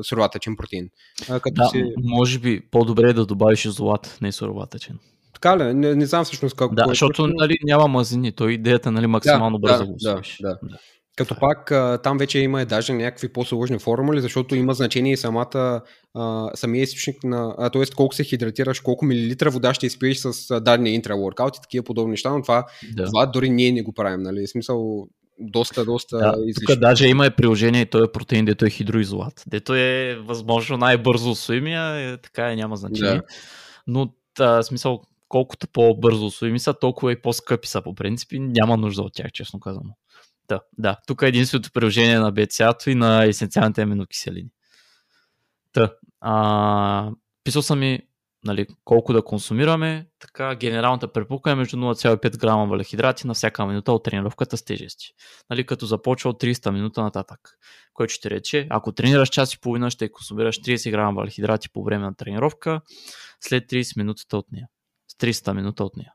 суроватъчен 0.03 0.55
протеин. 0.55 0.89
Като 1.27 1.51
да, 1.51 1.65
си... 1.65 1.83
може 1.97 2.39
би 2.39 2.61
по-добре 2.71 3.09
е 3.09 3.13
да 3.13 3.25
добавиш 3.25 3.65
изолат, 3.65 4.17
не 4.21 4.31
суроватъчен. 4.31 4.99
Така 5.33 5.57
ли? 5.57 5.73
Не, 5.73 5.95
не 5.95 6.05
знам 6.05 6.25
всъщност 6.25 6.55
как. 6.55 6.73
Да, 6.73 6.85
защото 6.87 7.27
нали, 7.27 7.57
няма 7.63 7.87
мазнини, 7.87 8.31
то 8.31 8.49
идеята 8.49 8.91
нали, 8.91 9.07
максимално 9.07 9.57
да, 9.57 9.61
бързо 9.61 9.85
да, 9.85 9.91
го 9.91 9.97
да, 10.01 10.21
да. 10.41 10.59
да. 10.63 10.77
Като 11.15 11.35
пак 11.39 11.71
там 12.03 12.17
вече 12.17 12.39
има 12.39 12.65
даже 12.65 12.93
някакви 12.93 13.33
по-сложни 13.33 13.79
формули, 13.79 14.21
защото 14.21 14.55
има 14.55 14.73
значение 14.73 15.13
и 15.13 15.17
самата, 15.17 15.81
а, 16.13 16.49
самия 16.55 16.83
източник 16.83 17.23
на, 17.23 17.69
т.е. 17.73 17.85
колко 17.95 18.15
се 18.15 18.23
хидратираш, 18.23 18.79
колко 18.79 19.05
милилитра 19.05 19.49
вода 19.49 19.73
ще 19.73 19.85
изпиеш 19.85 20.17
с 20.17 20.59
дадения 20.61 20.93
интраворкаут 20.93 21.57
и 21.57 21.61
такива 21.61 21.83
подобни 21.83 22.11
неща, 22.11 22.29
но 22.29 22.41
това, 22.41 22.65
да. 22.95 23.05
това 23.05 23.25
дори 23.25 23.49
ние 23.49 23.71
не 23.71 23.81
го 23.81 23.93
правим. 23.93 24.21
Нали? 24.21 24.47
В 24.47 24.49
смисъл, 24.49 25.07
доста, 25.39 25.85
доста 25.85 26.17
да, 26.17 26.33
излишно. 26.45 26.73
Тук 26.75 26.79
даже 26.79 27.07
има 27.07 27.25
и 27.25 27.29
приложение, 27.29 27.85
той 27.85 28.05
е 28.05 28.11
протеин, 28.11 28.45
дето 28.45 28.65
е 28.65 28.69
хидроизолат. 28.69 29.43
Дето 29.47 29.75
е 29.75 30.19
възможно 30.23 30.77
най-бързо 30.77 31.31
усвоимия, 31.31 31.95
е, 31.95 32.17
така 32.17 32.51
е, 32.51 32.55
няма 32.55 32.75
значение. 32.75 33.15
Да. 33.15 33.23
Но 33.87 34.13
та, 34.33 34.63
смисъл, 34.63 35.01
колкото 35.27 35.67
по-бързо 35.67 36.25
освоими 36.25 36.59
са, 36.59 36.73
толкова 36.73 37.11
и 37.11 37.21
по-скъпи 37.21 37.67
са 37.67 37.81
по 37.81 37.95
принцип 37.95 38.31
и 38.31 38.39
няма 38.39 38.77
нужда 38.77 39.01
от 39.01 39.13
тях, 39.13 39.31
честно 39.31 39.59
казано. 39.59 39.89
Да, 40.47 40.59
да. 40.77 40.97
Тук 41.07 41.21
е 41.21 41.27
единственото 41.27 41.71
приложение 41.71 42.19
на 42.19 42.33
BCA 42.33 42.87
и 42.87 42.95
на 42.95 43.25
есенциалните 43.25 43.81
аминокиселини. 43.81 44.49
Та, 45.73 45.93
а, 46.21 47.11
писал 47.43 47.61
съм 47.61 47.83
и 47.83 47.99
нали, 48.43 48.67
колко 48.83 49.13
да 49.13 49.23
консумираме, 49.23 50.07
така 50.19 50.55
генералната 50.55 51.11
препука 51.11 51.51
е 51.51 51.55
между 51.55 51.77
0,5 51.77 52.37
грама 52.37 52.65
валехидрати 52.65 53.27
на 53.27 53.33
всяка 53.33 53.65
минута 53.65 53.91
от 53.91 54.03
тренировката 54.03 54.57
с 54.57 54.63
тежести. 54.63 55.05
Нали, 55.49 55.65
като 55.65 55.85
започва 55.85 56.29
от 56.29 56.41
300 56.43 56.71
минута 56.71 57.01
нататък. 57.01 57.39
Което 57.93 58.13
ще 58.13 58.29
рече, 58.29 58.67
ако 58.69 58.91
тренираш 58.91 59.29
час 59.29 59.53
и 59.53 59.59
половина, 59.59 59.91
ще 59.91 60.11
консумираш 60.11 60.61
30 60.61 60.91
грама 60.91 61.13
валехидрати 61.13 61.69
по 61.69 61.83
време 61.83 62.05
на 62.05 62.15
тренировка, 62.15 62.81
след 63.41 63.69
30 63.71 63.97
минутата 63.97 64.37
от 64.37 64.51
нея. 64.51 64.67
С 65.07 65.15
300 65.15 65.53
минута 65.53 65.83
от 65.83 65.97
нея. 65.97 66.13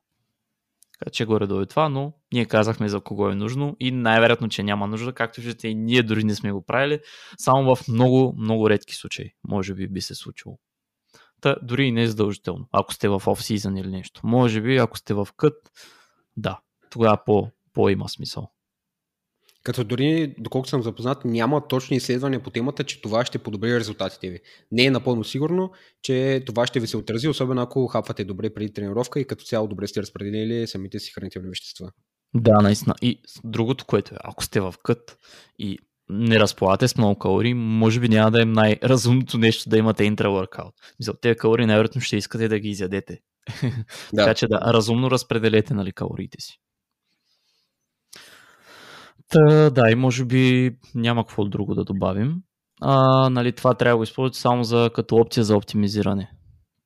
Така 0.98 1.10
че 1.10 1.24
горе 1.24 1.46
до 1.46 1.66
това, 1.66 1.88
но 1.88 2.12
ние 2.32 2.46
казахме 2.46 2.88
за 2.88 3.00
кого 3.00 3.30
е 3.30 3.34
нужно 3.34 3.76
и 3.80 3.90
най-вероятно, 3.90 4.48
че 4.48 4.62
няма 4.62 4.86
нужда, 4.86 5.12
както 5.12 5.40
виждате 5.40 5.68
и 5.68 5.74
ние 5.74 6.02
дори 6.02 6.24
не 6.24 6.34
сме 6.34 6.52
го 6.52 6.62
правили, 6.62 7.00
само 7.38 7.76
в 7.76 7.88
много, 7.88 8.34
много 8.38 8.70
редки 8.70 8.94
случаи, 8.94 9.30
може 9.48 9.74
би 9.74 9.88
би 9.88 10.00
се 10.00 10.14
случило. 10.14 10.58
Та, 11.44 11.56
дори 11.62 11.86
и 11.86 11.92
не 11.92 12.02
е 12.02 12.08
задължително, 12.08 12.68
ако 12.72 12.94
сте 12.94 13.08
в 13.08 13.22
оф-сизън 13.26 13.80
или 13.80 13.88
нещо. 13.88 14.20
Може 14.24 14.60
би, 14.60 14.76
ако 14.76 14.98
сте 14.98 15.14
в 15.14 15.28
кът, 15.36 15.54
да, 16.36 16.60
тогава 16.90 17.18
по, 17.26 17.48
по 17.72 17.88
има 17.88 18.08
смисъл. 18.08 18.48
Като 19.62 19.84
дори, 19.84 20.34
доколко 20.38 20.68
съм 20.68 20.82
запознат, 20.82 21.24
няма 21.24 21.68
точни 21.68 21.96
изследвания 21.96 22.42
по 22.42 22.50
темата, 22.50 22.84
че 22.84 23.02
това 23.02 23.24
ще 23.24 23.38
подобри 23.38 23.78
резултатите 23.78 24.30
ви. 24.30 24.40
Не 24.72 24.84
е 24.84 24.90
напълно 24.90 25.24
сигурно, 25.24 25.70
че 26.02 26.42
това 26.46 26.66
ще 26.66 26.80
ви 26.80 26.86
се 26.86 26.96
отрази, 26.96 27.28
особено 27.28 27.62
ако 27.62 27.86
хапвате 27.86 28.24
добре 28.24 28.54
преди 28.54 28.72
тренировка 28.72 29.20
и 29.20 29.26
като 29.26 29.44
цяло 29.44 29.68
добре 29.68 29.86
сте 29.86 30.02
разпределили 30.02 30.66
самите 30.66 30.98
си 30.98 31.12
хранителни 31.12 31.48
вещества. 31.48 31.90
Да, 32.34 32.60
наистина. 32.62 32.94
И 33.02 33.20
другото, 33.44 33.84
което 33.86 34.14
е, 34.14 34.18
ако 34.24 34.44
сте 34.44 34.60
в 34.60 34.74
кът 34.82 35.18
и 35.58 35.78
не 36.08 36.40
разполагате 36.40 36.88
с 36.88 36.96
много 36.96 37.18
калории, 37.18 37.54
може 37.54 38.00
би 38.00 38.08
няма 38.08 38.30
да 38.30 38.42
е 38.42 38.44
най-разумното 38.44 39.38
нещо 39.38 39.70
да 39.70 39.78
имате 39.78 40.04
интраворкаут. 40.04 40.74
Мисля, 40.98 41.14
тези 41.20 41.36
калории 41.36 41.66
най-вероятно 41.66 42.00
ще 42.00 42.16
искате 42.16 42.48
да 42.48 42.58
ги 42.58 42.68
изядете. 42.68 43.20
Да. 44.12 44.22
така 44.22 44.34
че 44.34 44.46
да, 44.46 44.60
разумно 44.60 45.10
разпределете 45.10 45.74
нали, 45.74 45.92
калориите 45.92 46.40
си. 46.40 46.60
Та, 49.28 49.70
да, 49.70 49.90
и 49.90 49.94
може 49.94 50.24
би 50.24 50.70
няма 50.94 51.24
какво 51.24 51.44
друго 51.44 51.74
да 51.74 51.84
добавим. 51.84 52.34
А, 52.80 53.30
нали, 53.30 53.52
това 53.52 53.74
трябва 53.74 53.92
да 53.92 53.96
го 53.96 54.02
използвате 54.02 54.38
само 54.38 54.64
за, 54.64 54.90
като 54.94 55.16
опция 55.16 55.44
за 55.44 55.56
оптимизиране. 55.56 56.30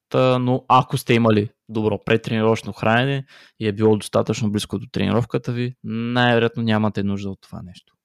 Та, 0.08 0.38
но 0.38 0.64
ако 0.68 0.98
сте 0.98 1.14
имали 1.14 1.50
добро 1.68 1.98
претренировъчно 2.04 2.72
хранене 2.72 3.26
и 3.60 3.68
е 3.68 3.72
било 3.72 3.96
достатъчно 3.96 4.50
близко 4.50 4.78
до 4.78 4.86
тренировката 4.92 5.52
ви, 5.52 5.74
най-вероятно 5.84 6.62
нямате 6.62 7.02
нужда 7.02 7.30
от 7.30 7.38
това 7.40 7.62
нещо. 7.62 7.97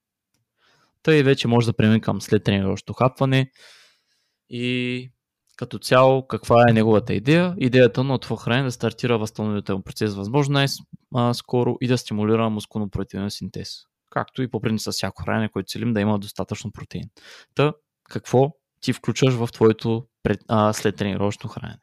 Тъй 1.04 1.24
вече 1.24 1.48
може 1.48 1.68
да 1.68 1.74
преминем 1.74 2.02
към 2.02 2.22
след 2.22 2.44
тренировъчно 2.44 2.94
хапване 2.94 3.52
и 4.50 5.10
като 5.58 5.80
цяло 5.80 6.28
каква 6.28 6.66
е 6.70 6.74
неговата 6.74 7.14
идея. 7.14 7.56
Идеята 7.58 8.04
на 8.04 8.20
това 8.20 8.38
хранене 8.38 8.62
е 8.62 8.66
да 8.66 8.72
стартира 8.72 9.18
възстановителен 9.18 9.82
процес 9.82 10.14
възможно 10.16 10.54
най-скоро 11.12 11.78
и 11.82 11.88
да 11.88 11.98
стимулира 11.98 12.50
мускулно-протеинен 12.50 13.30
синтез. 13.30 13.70
Както 14.10 14.42
и 14.42 14.52
по 14.52 14.62
принцип 14.62 14.84
с 14.84 14.92
всяко 14.92 15.24
хранене, 15.24 15.50
което 15.50 15.72
целим 15.72 15.94
да 15.94 16.02
има 16.02 16.20
достатъчно 16.20 16.72
протеин. 16.72 17.10
Та, 17.56 17.74
какво 18.10 18.52
ти 18.82 18.94
включваш 18.94 19.34
в 19.34 19.50
твоето 19.54 20.06
пред, 20.24 20.40
а, 20.48 20.74
след 20.74 20.96
тренировъчно 20.96 21.50
хранене? 21.50 21.83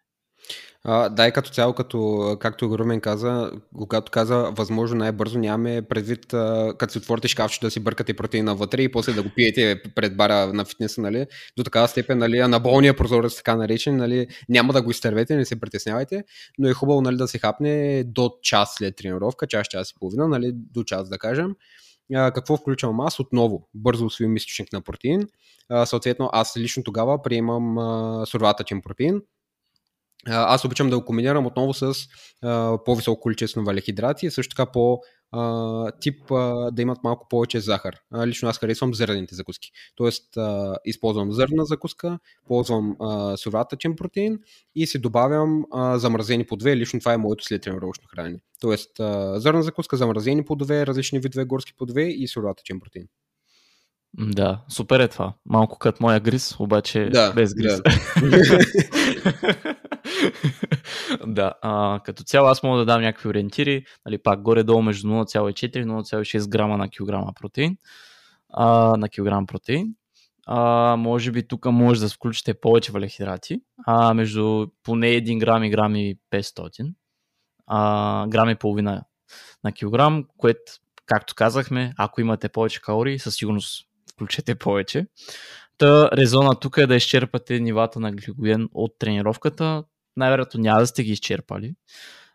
А, 0.85 1.09
да, 1.09 1.29
и 1.29 1.33
като 1.33 1.51
цяло, 1.51 1.73
като, 1.73 2.37
както 2.41 2.79
Румен 2.79 3.01
каза, 3.01 3.51
когато 3.77 4.13
каза 4.13 4.51
възможно 4.51 4.97
най-бързо, 4.97 5.39
нямаме 5.39 5.83
предвид, 5.83 6.35
а, 6.35 6.75
като 6.79 6.93
си 6.93 6.99
отворите 6.99 7.29
шкафчето 7.29 7.67
да 7.67 7.71
си 7.71 7.81
бъркате 7.81 8.15
протеина 8.15 8.55
вътре 8.55 8.83
и 8.83 8.93
после 8.93 9.13
да 9.13 9.23
го 9.23 9.29
пиете 9.37 9.83
пред 9.95 10.17
бара 10.17 10.53
на 10.53 10.65
фитнеса, 10.65 11.01
нали, 11.01 11.27
до 11.57 11.65
такава 11.65 11.89
степен, 11.89 12.19
нали, 12.19 12.39
на 12.39 12.61
болния 12.61 12.97
прозорец, 12.97 13.37
така 13.37 13.57
наречен, 13.57 13.97
нали, 13.97 14.27
няма 14.49 14.73
да 14.73 14.83
го 14.83 14.91
изтървете, 14.91 15.37
не 15.37 15.45
се 15.45 15.61
притеснявайте, 15.61 16.25
но 16.59 16.69
е 16.69 16.73
хубаво 16.73 17.01
нали, 17.01 17.17
да 17.17 17.29
се 17.29 17.39
хапне 17.39 18.05
до 18.05 18.31
час 18.43 18.75
след 18.79 18.97
тренировка, 18.97 19.47
час, 19.47 19.67
час 19.67 19.91
и 19.91 19.95
половина, 20.01 20.29
нали, 20.29 20.53
до 20.55 20.85
час 20.85 21.09
да 21.09 21.19
кажем. 21.19 21.55
А, 22.15 22.31
какво 22.31 22.57
включвам 22.57 23.01
аз? 23.01 23.21
Отново, 23.21 23.69
бързо 23.75 24.07
усвоим 24.07 24.37
източник 24.37 24.73
на 24.73 24.81
протеин. 24.81 25.29
А, 25.69 25.87
съответно, 25.87 26.31
аз 26.33 26.57
лично 26.57 26.83
тогава 26.83 27.23
приемам 27.23 27.77
сурватъчен 28.27 28.83
протеин, 28.83 29.21
аз 30.27 30.65
обичам 30.65 30.91
да 30.91 30.99
го 30.99 31.05
комбинирам 31.05 31.47
отново 31.47 31.75
с 31.75 31.95
а, 32.43 32.79
по-високо 32.85 33.21
количество 33.21 33.63
валехидрати 33.63 34.27
и 34.27 34.31
също 34.31 34.57
така 34.57 34.71
по 34.73 35.01
а, 35.33 35.91
тип 36.01 36.31
а, 36.31 36.71
да 36.71 36.83
имат 36.83 36.99
малко 37.05 37.27
повече 37.31 37.61
захар. 37.61 37.97
А, 38.11 38.27
лично 38.27 38.49
аз 38.49 38.59
харесвам 38.59 38.95
зърнените 38.95 39.35
закуски. 39.35 39.71
Тоест 39.97 40.37
а, 40.37 40.77
използвам 40.85 41.33
зърна 41.33 41.65
закуска, 41.65 42.19
ползвам 42.47 42.97
а, 43.01 43.37
суроватъчен 43.37 43.97
протеин 43.97 44.39
и 44.75 44.87
си 44.87 44.99
добавям 44.99 45.65
а, 45.73 45.99
замразени 45.99 46.47
плодове. 46.47 46.77
Лично 46.77 47.01
това 47.01 47.13
е 47.13 47.19
моето 47.19 47.45
след 47.45 47.63
тренировъчно 47.63 48.09
хранене. 48.09 48.39
Тоест 48.61 49.01
а, 49.01 49.41
зърна 49.41 49.63
закуска, 49.63 49.97
замразени 49.97 50.45
плодове, 50.45 50.87
различни 50.87 51.19
видове 51.19 51.45
горски 51.45 51.73
плодове 51.77 52.03
и 52.03 52.29
суроватъчен 52.29 52.81
протеин. 52.81 53.07
Да, 54.19 54.61
супер 54.69 55.01
е 55.01 55.09
това. 55.09 55.33
Малко 55.47 55.79
като 55.79 56.03
моя 56.03 56.21
гриз, 56.21 56.61
обаче 56.61 57.11
да, 57.13 57.33
без 57.33 57.55
гриз. 57.55 57.81
Да, 57.83 58.65
да 61.27 61.55
а, 61.63 62.01
като 62.05 62.23
цяло 62.23 62.49
аз 62.49 62.63
мога 62.63 62.79
да 62.79 62.85
дам 62.85 63.03
някакви 63.03 63.29
ориентири, 63.29 63.85
нали, 64.07 64.19
пак 64.19 64.43
горе-долу 64.43 64.83
между 64.83 65.09
0,4 65.09 65.77
и 65.77 65.85
0,6 65.85 66.49
грама 66.49 66.77
на 66.77 66.89
килограма 66.89 67.33
протеин. 67.41 67.77
А, 68.53 68.97
на 68.97 69.09
килограм 69.09 69.47
протеин. 69.47 69.95
А, 70.47 70.97
може 70.97 71.33
би 71.33 71.49
тук 71.49 71.65
може 71.67 72.01
да 72.01 72.09
включите 72.09 72.55
повече 72.55 72.93
валехидрати, 72.93 73.61
а 73.87 74.15
между 74.15 74.67
поне 74.83 75.07
1 75.07 75.39
грам 75.39 75.65
и 75.65 75.71
грам 75.71 75.97
и 75.97 76.17
500 76.33 76.93
а, 77.67 78.27
грам 78.29 78.51
и 78.51 78.55
половина 78.55 79.05
на 79.65 79.73
килограм, 79.73 80.25
което, 80.37 80.73
както 81.07 81.35
казахме, 81.35 81.95
ако 81.99 82.21
имате 82.21 82.49
повече 82.49 82.81
калории, 82.81 83.19
със 83.19 83.35
сигурност 83.35 83.90
включете 84.21 84.55
повече. 84.55 85.07
Та 85.79 86.11
резона 86.11 86.55
тук 86.55 86.77
е 86.79 86.87
да 86.87 86.97
изчерпате 86.97 87.61
нивата 87.61 88.01
на 88.01 88.13
гликоген 88.13 88.69
от 88.75 88.93
тренировката. 88.99 89.85
Най-вероятно 90.17 90.61
няма 90.61 90.81
да 90.81 90.87
сте 90.87 91.03
ги 91.03 91.13
изчерпали. 91.13 91.75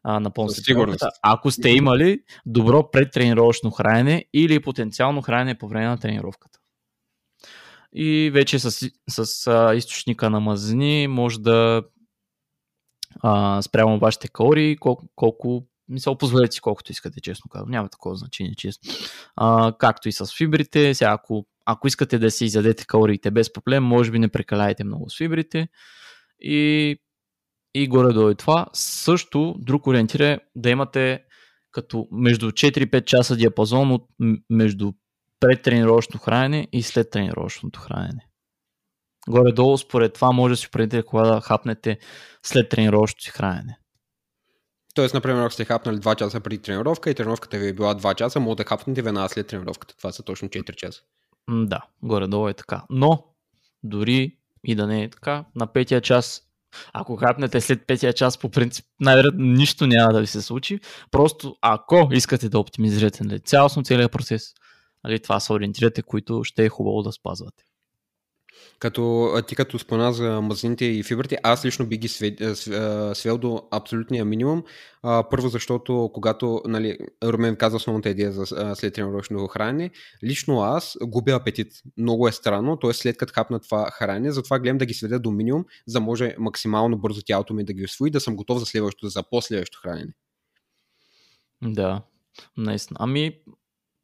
А, 0.03 0.19
напълно 0.19 0.49
сигурност. 0.49 1.03
Ако 1.21 1.51
сте 1.51 1.69
имали 1.69 2.19
добро 2.45 2.91
предтренировъчно 2.91 3.71
хранене 3.71 4.25
или 4.33 4.59
потенциално 4.59 5.21
хранене 5.21 5.57
по 5.57 5.67
време 5.67 5.85
на 5.85 5.97
тренировката. 5.97 6.59
И 7.93 8.31
вече 8.33 8.59
с, 8.59 8.89
с 9.09 9.47
а, 9.47 9.75
източника 9.75 10.29
на 10.29 10.39
мазнини 10.39 11.07
може 11.07 11.39
да 11.39 11.83
а, 13.21 13.61
спрямо 13.61 13.99
вашите 13.99 14.27
калории, 14.27 14.77
колко, 14.77 15.05
колко 15.15 15.65
мисъл, 15.89 16.17
позволете 16.17 16.53
си 16.53 16.61
колкото 16.61 16.91
искате, 16.91 17.21
честно 17.21 17.49
казвам. 17.49 17.71
Няма 17.71 17.89
такова 17.89 18.15
значение, 18.15 18.55
честно. 18.55 18.93
А, 19.35 19.73
както 19.77 20.09
и 20.09 20.11
с 20.11 20.37
фибрите. 20.37 20.93
Сега, 20.93 21.11
ако 21.11 21.45
ако 21.65 21.87
искате 21.87 22.19
да 22.19 22.31
си 22.31 22.45
изядете 22.45 22.85
калориите 22.85 23.31
без 23.31 23.53
проблем, 23.53 23.83
може 23.83 24.11
би 24.11 24.19
не 24.19 24.27
прекаляйте 24.27 24.83
много 24.83 25.09
с 25.09 25.17
фибрите. 25.17 25.67
И, 26.39 26.97
и 27.73 27.87
горе 27.87 28.13
до 28.13 28.33
това. 28.33 28.65
Също 28.73 29.55
друг 29.57 29.87
ориентир 29.87 30.19
е 30.19 30.39
да 30.55 30.69
имате 30.69 31.23
като 31.71 32.07
между 32.11 32.51
4-5 32.51 33.05
часа 33.05 33.35
диапазон 33.35 33.91
от 33.91 34.07
между 34.49 34.91
предтренировъчното 35.39 36.17
хранене 36.17 36.67
и 36.71 36.83
след 36.83 37.09
тренировъчното 37.09 37.79
хранене. 37.79 38.27
Горе-долу, 39.29 39.77
според 39.77 40.13
това 40.13 40.31
може 40.31 40.51
да 40.53 40.57
си 40.57 40.67
определите 40.67 41.07
кога 41.07 41.23
да 41.23 41.41
хапнете 41.41 41.99
след 42.43 42.69
тренировъчното 42.69 43.23
си 43.23 43.29
хранене. 43.29 43.77
Тоест, 44.95 45.13
например, 45.13 45.41
ако 45.41 45.53
сте 45.53 45.65
хапнали 45.65 45.97
2 45.97 46.15
часа 46.15 46.39
преди 46.39 46.61
тренировка 46.61 47.09
и 47.09 47.15
тренировката 47.15 47.57
ви 47.57 47.67
е 47.67 47.73
била 47.73 47.95
2 47.95 48.15
часа, 48.15 48.39
може 48.39 48.57
да 48.57 48.63
хапнете 48.63 49.01
веднага 49.01 49.29
след 49.29 49.47
тренировката. 49.47 49.97
Това 49.97 50.11
са 50.11 50.23
точно 50.23 50.49
4 50.49 50.75
часа. 50.75 51.01
Да, 51.49 51.81
горе-долу 52.03 52.47
е 52.47 52.53
така. 52.53 52.83
Но, 52.89 53.25
дори 53.83 54.37
и 54.63 54.75
да 54.75 54.87
не 54.87 55.03
е 55.03 55.09
така, 55.09 55.45
на 55.55 55.67
петия 55.67 56.01
час, 56.01 56.41
ако 56.93 57.15
хапнете 57.15 57.61
след 57.61 57.87
петия 57.87 58.13
час, 58.13 58.37
по 58.37 58.49
принцип, 58.49 58.85
най-вероятно 58.99 59.45
нищо 59.45 59.87
няма 59.87 60.13
да 60.13 60.21
ви 60.21 60.27
се 60.27 60.41
случи. 60.41 60.79
Просто 61.11 61.55
ако 61.61 62.09
искате 62.11 62.49
да 62.49 62.59
оптимизирате 62.59 63.23
нали, 63.23 63.39
цялостно 63.39 63.83
целият 63.83 64.11
процес, 64.11 64.53
нали, 65.03 65.19
това 65.19 65.39
са 65.39 65.53
ориентирате, 65.53 66.01
които 66.01 66.43
ще 66.43 66.65
е 66.65 66.69
хубаво 66.69 67.01
да 67.01 67.11
спазвате. 67.11 67.63
Като, 68.79 69.33
ти 69.47 69.55
като 69.55 69.79
спомена 69.79 70.13
за 70.13 70.41
мазнините 70.41 70.85
и 70.85 71.03
фибрите, 71.03 71.37
аз 71.43 71.65
лично 71.65 71.85
би 71.85 71.97
ги 71.97 72.07
свел 73.13 73.37
до 73.37 73.61
абсолютния 73.71 74.25
минимум. 74.25 74.63
Първо, 75.03 75.49
защото 75.49 76.09
когато 76.13 76.61
нали, 76.65 76.97
Румен 77.23 77.55
каза 77.55 77.75
основната 77.77 78.09
идея 78.09 78.31
за 78.31 78.75
след 78.75 78.93
тренировъчно 78.93 79.47
хранене, 79.47 79.91
лично 80.23 80.61
аз 80.61 80.97
губя 81.01 81.31
апетит. 81.31 81.73
Много 81.97 82.27
е 82.27 82.31
странно, 82.31 82.77
т.е. 82.77 82.93
след 82.93 83.17
като 83.17 83.33
хапна 83.33 83.59
това 83.59 83.91
хранене, 83.91 84.31
затова 84.31 84.59
гледам 84.59 84.77
да 84.77 84.85
ги 84.85 84.93
сведа 84.93 85.19
до 85.19 85.31
минимум, 85.31 85.65
за 85.87 85.99
да 85.99 86.05
може 86.05 86.35
максимално 86.39 86.97
бързо 86.97 87.21
тялото 87.21 87.53
ми 87.53 87.63
да 87.63 87.73
ги 87.73 87.85
освои, 87.85 88.11
да 88.11 88.19
съм 88.19 88.35
готов 88.35 88.59
за 88.59 88.65
следващото, 88.65 89.07
за 89.07 89.23
последващото 89.29 89.81
хранене. 89.81 90.13
Да, 91.63 92.01
наистина. 92.57 92.97
Ами, 92.99 93.39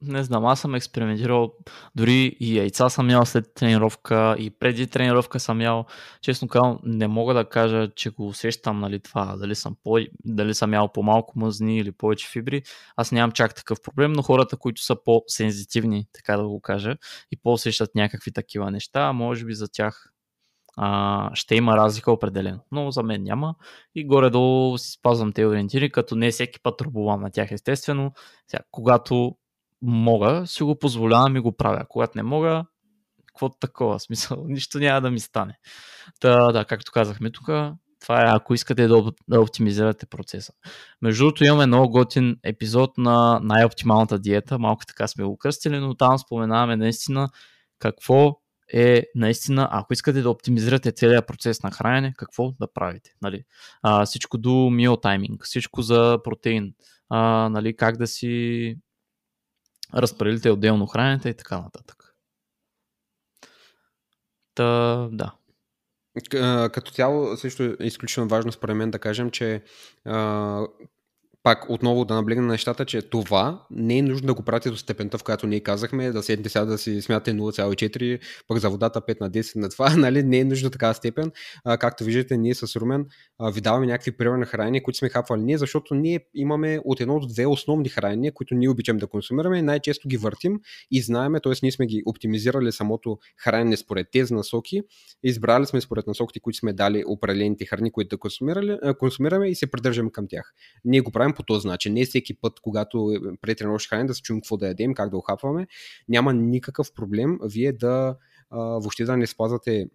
не 0.02 0.24
знам, 0.24 0.46
аз 0.46 0.60
съм 0.60 0.76
експериментирал, 0.76 1.54
дори 1.96 2.38
и 2.40 2.58
яйца 2.58 2.90
съм 2.90 3.10
ял 3.10 3.26
след 3.26 3.54
тренировка 3.54 4.36
и 4.40 4.50
преди 4.50 4.88
тренировка 4.88 5.40
съм 5.40 5.62
ял. 5.62 5.86
Честно 6.22 6.48
казвам, 6.48 6.80
не 6.84 7.08
мога 7.08 7.34
да 7.34 7.46
кажа, 7.46 7.90
че 7.96 8.10
го 8.10 8.28
усещам, 8.28 8.80
нали, 8.80 9.00
това, 9.00 9.36
дали 9.38 9.56
съм, 9.56 9.76
по, 9.84 10.00
дали 10.26 10.54
съм 10.54 10.74
ял 10.74 10.88
по-малко 10.94 11.40
мъзни 11.40 11.78
или 11.78 11.92
повече 11.92 12.30
фибри. 12.30 12.64
Аз 12.96 13.12
нямам 13.12 13.32
чак 13.32 13.56
такъв 13.56 13.82
проблем, 13.82 14.12
но 14.14 14.22
хората, 14.22 14.58
които 14.58 14.82
са 14.82 14.96
по-сензитивни, 15.04 16.08
така 16.14 16.38
да 16.38 16.48
го 16.48 16.62
кажа, 16.62 16.96
и 17.32 17.38
по-усещат 17.38 17.96
някакви 17.96 18.32
такива 18.32 18.72
неща, 18.72 19.14
може 19.14 19.46
би 19.46 19.54
за 19.54 19.68
тях 19.72 20.12
а, 20.78 21.32
ще 21.34 21.56
има 21.56 21.78
разлика 21.78 22.12
определено. 22.12 22.60
Но 22.72 22.92
за 22.92 23.04
мен 23.04 23.24
няма. 23.24 23.56
И 23.96 24.08
горе-долу 24.08 24.78
си 24.78 24.92
спазвам 24.92 25.34
те 25.34 25.46
ориентири, 25.46 25.92
като 25.92 26.16
не 26.16 26.32
всеки 26.32 26.60
път 26.64 26.82
рубувам 26.82 27.22
на 27.22 27.32
тях, 27.32 27.52
естествено. 27.52 28.12
Сега, 28.48 28.64
когато 28.72 29.36
мога, 29.82 30.48
си 30.48 30.64
го 30.64 30.80
позволявам 30.80 31.36
и 31.36 31.40
го 31.40 31.52
правя. 31.52 31.86
Когато 31.90 32.12
не 32.16 32.24
мога, 32.24 32.66
какво 33.26 33.50
такова, 33.50 34.00
смисъл, 34.00 34.44
нищо 34.48 34.80
няма 34.80 35.02
да 35.02 35.12
ми 35.12 35.20
стане. 35.20 35.58
Та, 36.20 36.52
да, 36.52 36.66
както 36.66 36.92
казахме 36.92 37.32
тук, 37.32 37.50
това 38.02 38.22
е 38.22 38.36
ако 38.36 38.54
искате 38.54 38.88
да, 38.88 39.12
да 39.28 39.42
оптимизирате 39.42 40.06
процеса. 40.06 40.54
Между 41.02 41.24
другото 41.24 41.44
имаме 41.44 41.66
много 41.66 41.90
готин 41.92 42.38
епизод 42.44 42.98
на 42.98 43.40
най-оптималната 43.44 44.20
диета, 44.20 44.60
малко 44.60 44.86
така 44.86 45.08
сме 45.08 45.24
го 45.24 45.38
кръстили, 45.38 45.80
но 45.80 45.96
там 45.96 46.18
споменаваме 46.18 46.76
наистина 46.76 47.30
какво 47.80 48.42
е 48.74 49.04
наистина, 49.16 49.70
ако 49.72 49.94
искате 49.94 50.22
да 50.22 50.30
оптимизирате 50.30 50.92
целият 50.92 51.28
процес 51.28 51.64
на 51.64 51.72
хранене, 51.72 52.14
какво 52.18 52.52
да 52.52 52.74
правите. 52.74 53.12
Нали? 53.22 53.44
А, 53.82 54.06
всичко 54.06 54.38
до 54.38 54.50
meal 54.50 55.04
timing, 55.04 55.44
всичко 55.44 55.82
за 55.82 56.20
протеин, 56.24 56.74
а, 57.10 57.50
нали, 57.50 57.76
как 57.76 57.98
да 57.98 58.08
си 58.08 58.76
разпределите 59.96 60.52
отделно 60.52 60.86
храненето 60.86 61.28
и 61.28 61.34
така 61.34 61.62
нататък. 61.62 62.16
Та, 64.56 65.08
да. 65.12 65.34
Като 66.74 66.92
цяло 66.92 67.38
също 67.38 67.64
е 67.64 67.76
изключително 67.80 68.30
важно 68.30 68.52
според 68.52 68.76
мен 68.76 68.92
да 68.92 69.00
кажем, 69.00 69.32
че 69.32 69.64
пак 71.44 71.70
отново 71.70 72.06
да 72.06 72.14
наблегна 72.14 72.44
на 72.44 72.52
нещата, 72.52 72.86
че 72.86 73.02
това 73.02 73.66
не 73.72 73.98
е 73.98 74.02
нужно 74.02 74.28
да 74.28 74.34
го 74.34 74.44
правите 74.44 74.70
до 74.70 74.78
степента, 74.78 75.18
в 75.18 75.24
която 75.24 75.48
ние 75.48 75.60
казахме, 75.60 76.12
да 76.12 76.24
седнете 76.24 76.50
сега 76.50 76.66
да 76.66 76.78
си 76.78 77.02
смятате 77.02 77.34
0,4, 77.34 78.20
пък 78.48 78.58
за 78.58 78.70
водата 78.70 79.02
5 79.02 79.22
на 79.22 79.32
10 79.32 79.56
на 79.56 79.70
това, 79.70 79.96
нали, 79.98 80.24
не 80.24 80.40
е 80.40 80.46
нужно 80.46 80.70
такава 80.70 80.94
степен. 80.94 81.32
А, 81.64 81.78
както 81.78 82.04
виждате, 82.04 82.38
ние 82.38 82.56
с 82.56 82.76
Румен 82.76 83.06
а, 83.40 83.52
ви 83.52 83.62
даваме 83.62 83.86
някакви 83.86 84.12
примери 84.12 84.40
на 84.40 84.82
които 84.84 84.98
сме 84.98 85.10
хапвали 85.10 85.42
ние, 85.42 85.58
защото 85.58 85.96
ние 85.96 86.20
имаме 86.36 86.80
от 86.86 87.02
едно 87.02 87.20
до 87.20 87.28
две 87.28 87.46
основни 87.46 87.90
хранения, 87.90 88.32
които 88.34 88.56
ние 88.56 88.70
обичаме 88.70 89.00
да 89.00 89.08
консумираме, 89.08 89.62
най-често 89.62 90.08
ги 90.08 90.18
въртим 90.18 90.60
и 90.92 91.02
знаеме, 91.02 91.40
т.е. 91.40 91.54
ние 91.64 91.72
сме 91.72 91.86
ги 91.86 92.04
оптимизирали 92.06 92.72
самото 92.72 93.18
хранене 93.44 93.78
според 93.78 94.08
тези 94.12 94.34
насоки, 94.34 94.82
избрали 95.24 95.66
сме 95.66 95.82
според 95.82 96.08
насоките, 96.08 96.40
които 96.40 96.58
сме 96.58 96.74
дали 96.74 97.04
определените 97.08 97.66
храни, 97.66 97.92
които 97.92 98.18
да 98.18 98.94
консумираме 98.98 99.48
и 99.48 99.56
се 99.56 99.72
придържаме 99.72 100.12
към 100.12 100.28
тях. 100.30 100.54
Ние 100.86 101.02
го 101.02 101.12
правим 101.12 101.31
правим 101.32 101.36
по 101.36 101.44
този 101.44 101.68
начин. 101.68 101.94
Не 101.94 102.06
всеки 102.06 102.34
път, 102.34 102.60
когато 102.60 103.12
е 103.16 103.38
преди 103.42 103.56
тренировъчно 103.56 103.90
хранене, 103.90 104.08
да 104.08 104.14
се 104.14 104.22
чуем 104.22 104.42
какво 104.42 104.58
да 104.58 104.68
ядем, 104.68 104.94
как 104.94 105.10
да 105.10 105.18
охапваме. 105.18 105.68
Няма 106.10 106.34
никакъв 106.34 106.94
проблем 106.94 107.40
вие 107.44 107.72
да 107.74 108.18
въобще 108.52 109.06
да 109.06 109.18
не 109.18 109.28
спазвате 109.28 109.90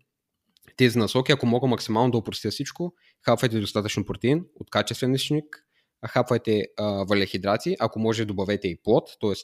тези 0.76 0.99
насоки. 0.99 1.32
Ако 1.32 1.47
мога 1.47 1.66
максимално 1.66 2.11
да 2.11 2.18
опростя 2.18 2.51
всичко, 2.51 2.95
хапвайте 3.24 3.61
достатъчно 3.61 4.05
протеин 4.05 4.45
от 4.61 4.70
качествен 4.70 5.14
източник, 5.14 5.62
хапвайте 6.07 6.66
а, 6.78 7.05
валехидрати, 7.05 7.76
ако 7.80 7.99
може 7.99 8.24
добавете 8.24 8.68
и 8.68 8.76
плод, 8.82 9.11
т.е. 9.20 9.34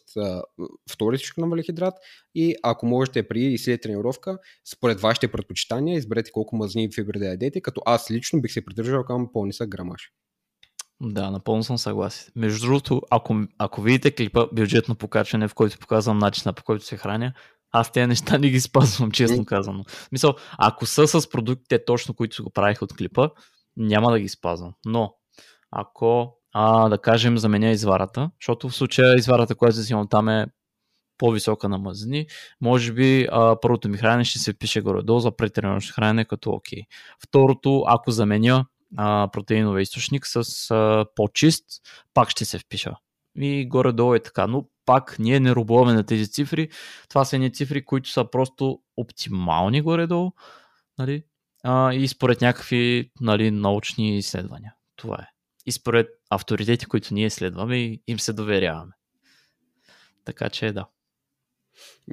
втори 0.90 1.14
източник 1.14 1.38
на 1.38 1.48
валехидрат 1.48 1.94
и 2.34 2.54
ако 2.62 2.86
можете 2.86 3.28
при 3.28 3.40
и 3.40 3.58
след 3.58 3.82
тренировка, 3.82 4.38
според 4.64 5.00
вашите 5.00 5.28
предпочитания, 5.28 5.98
изберете 5.98 6.30
колко 6.30 6.56
мазни 6.56 6.84
и 6.84 6.90
фибри 6.94 7.18
да 7.18 7.26
ядете, 7.26 7.60
като 7.60 7.80
аз 7.86 8.10
лично 8.10 8.40
бих 8.40 8.52
се 8.52 8.64
придържал 8.64 9.04
към 9.04 9.32
по-нисък 9.32 9.68
грамаж. 9.68 10.10
Да, 11.04 11.30
напълно 11.30 11.64
съм 11.64 11.78
съгласен. 11.78 12.32
Между 12.36 12.66
другото, 12.66 13.02
ако, 13.10 13.36
ако 13.58 13.82
видите 13.82 14.14
клипа 14.14 14.46
бюджетно 14.52 14.94
покачване, 14.94 15.48
в 15.48 15.54
който 15.54 15.78
показвам 15.78 16.18
начина 16.18 16.52
по 16.52 16.64
който 16.64 16.84
се 16.84 16.96
храня, 16.96 17.32
аз 17.72 17.92
тези 17.92 18.06
неща 18.06 18.38
не 18.38 18.50
ги 18.50 18.60
спазвам, 18.60 19.10
честно 19.12 19.44
казано. 19.44 19.84
Мисъл, 20.12 20.34
ако 20.58 20.86
са 20.86 21.06
с 21.06 21.30
продуктите 21.30 21.84
точно, 21.84 22.14
които 22.14 22.44
го 22.44 22.50
правих 22.50 22.82
от 22.82 22.96
клипа, 22.96 23.28
няма 23.76 24.12
да 24.12 24.20
ги 24.20 24.28
спазвам. 24.28 24.72
Но, 24.86 25.14
ако, 25.70 26.36
а, 26.52 26.88
да 26.88 26.98
кажем, 26.98 27.38
заменя 27.38 27.70
изварата, 27.70 28.30
защото 28.40 28.68
в 28.68 28.74
случая 28.74 29.14
изварата, 29.16 29.54
която 29.54 29.78
взимам 29.78 30.08
там 30.08 30.28
е 30.28 30.46
по-висока 31.18 31.68
на 31.68 31.78
мазнини, 31.78 32.26
може 32.60 32.92
би 32.92 33.28
а, 33.32 33.60
първото 33.60 33.88
ми 33.88 33.98
хранене 33.98 34.24
ще 34.24 34.38
се 34.38 34.58
пише 34.58 34.80
горе-долу 34.80 35.20
за 35.20 35.36
претренировъчно 35.36 35.94
хранене 35.94 36.24
като 36.24 36.50
окей. 36.50 36.78
Okay. 36.78 36.84
Второто, 37.24 37.84
ако 37.86 38.10
заменя 38.10 38.66
а, 38.96 39.28
протеиновия 39.32 39.82
източник 39.82 40.26
с 40.26 40.70
а, 40.70 41.06
по-чист, 41.16 41.64
пак 42.14 42.30
ще 42.30 42.44
се 42.44 42.58
впиша. 42.58 42.96
И 43.36 43.68
горе-долу 43.68 44.14
е 44.14 44.22
така. 44.22 44.46
Но 44.46 44.68
пак 44.86 45.16
ние 45.18 45.40
не 45.40 45.54
рубуваме 45.54 45.92
на 45.92 46.06
тези 46.06 46.30
цифри. 46.30 46.68
Това 47.08 47.24
са 47.24 47.36
едни 47.36 47.52
цифри, 47.52 47.84
които 47.84 48.10
са 48.10 48.30
просто 48.30 48.80
оптимални 48.96 49.80
горе-долу. 49.80 50.30
Нали? 50.98 51.24
А, 51.64 51.92
и 51.92 52.08
според 52.08 52.40
някакви 52.40 53.10
нали, 53.20 53.50
научни 53.50 54.18
изследвания. 54.18 54.74
Това 54.96 55.16
е. 55.16 55.26
И 55.66 55.72
според 55.72 56.08
авторитети, 56.30 56.86
които 56.86 57.14
ние 57.14 57.30
следваме 57.30 57.76
и 57.76 58.02
им 58.06 58.18
се 58.18 58.32
доверяваме. 58.32 58.92
Така 60.24 60.48
че 60.48 60.72
да. 60.72 60.86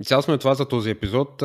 Цялостно 0.05 0.33
е 0.33 0.37
това 0.37 0.55
за 0.55 0.67
този 0.67 0.89
епизод. 0.89 1.41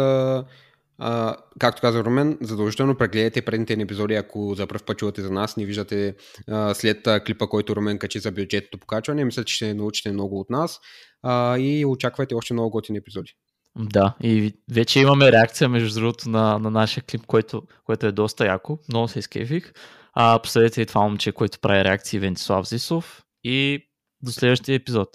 А, 0.98 1.36
както 1.58 1.80
каза 1.80 2.04
Румен, 2.04 2.38
задължително 2.40 2.94
прегледайте 2.94 3.42
предните 3.42 3.76
ни 3.76 3.82
епизоди, 3.82 4.14
ако 4.14 4.54
за 4.54 4.66
първ 4.66 4.84
път 4.86 4.98
чувате 4.98 5.22
за 5.22 5.30
нас, 5.30 5.56
ни 5.56 5.64
виждате 5.64 6.14
а, 6.48 6.74
след 6.74 7.06
а, 7.06 7.20
клипа, 7.20 7.46
който 7.46 7.76
Румен 7.76 7.98
качи 7.98 8.18
за 8.18 8.32
бюджетното 8.32 8.78
покачване. 8.78 9.24
Мисля, 9.24 9.44
че 9.44 9.54
ще 9.54 9.74
научите 9.74 10.12
много 10.12 10.40
от 10.40 10.50
нас 10.50 10.80
а, 11.22 11.58
и 11.58 11.84
очаквайте 11.84 12.34
още 12.34 12.54
много 12.54 12.70
готини 12.70 12.98
епизоди. 12.98 13.32
Да, 13.78 14.14
и 14.22 14.54
вече 14.70 15.00
имаме 15.00 15.32
реакция, 15.32 15.68
между 15.68 16.00
другото, 16.00 16.28
на, 16.28 16.58
на 16.58 16.70
нашия 16.70 17.04
клип, 17.04 17.26
който, 17.26 17.62
който 17.84 18.06
е 18.06 18.12
доста 18.12 18.46
яко. 18.46 18.78
Много 18.88 19.08
се 19.08 19.18
изкефих. 19.18 19.72
А, 20.12 20.38
последете 20.38 20.82
и 20.82 20.86
това 20.86 21.00
момче, 21.00 21.32
който 21.32 21.60
прави 21.60 21.84
реакции 21.84 22.18
Вентислав 22.18 22.68
Зисов. 22.68 23.22
И 23.44 23.88
до 24.22 24.32
следващия 24.32 24.74
епизод. 24.74 25.08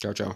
Чао, 0.00 0.14
чао. 0.14 0.30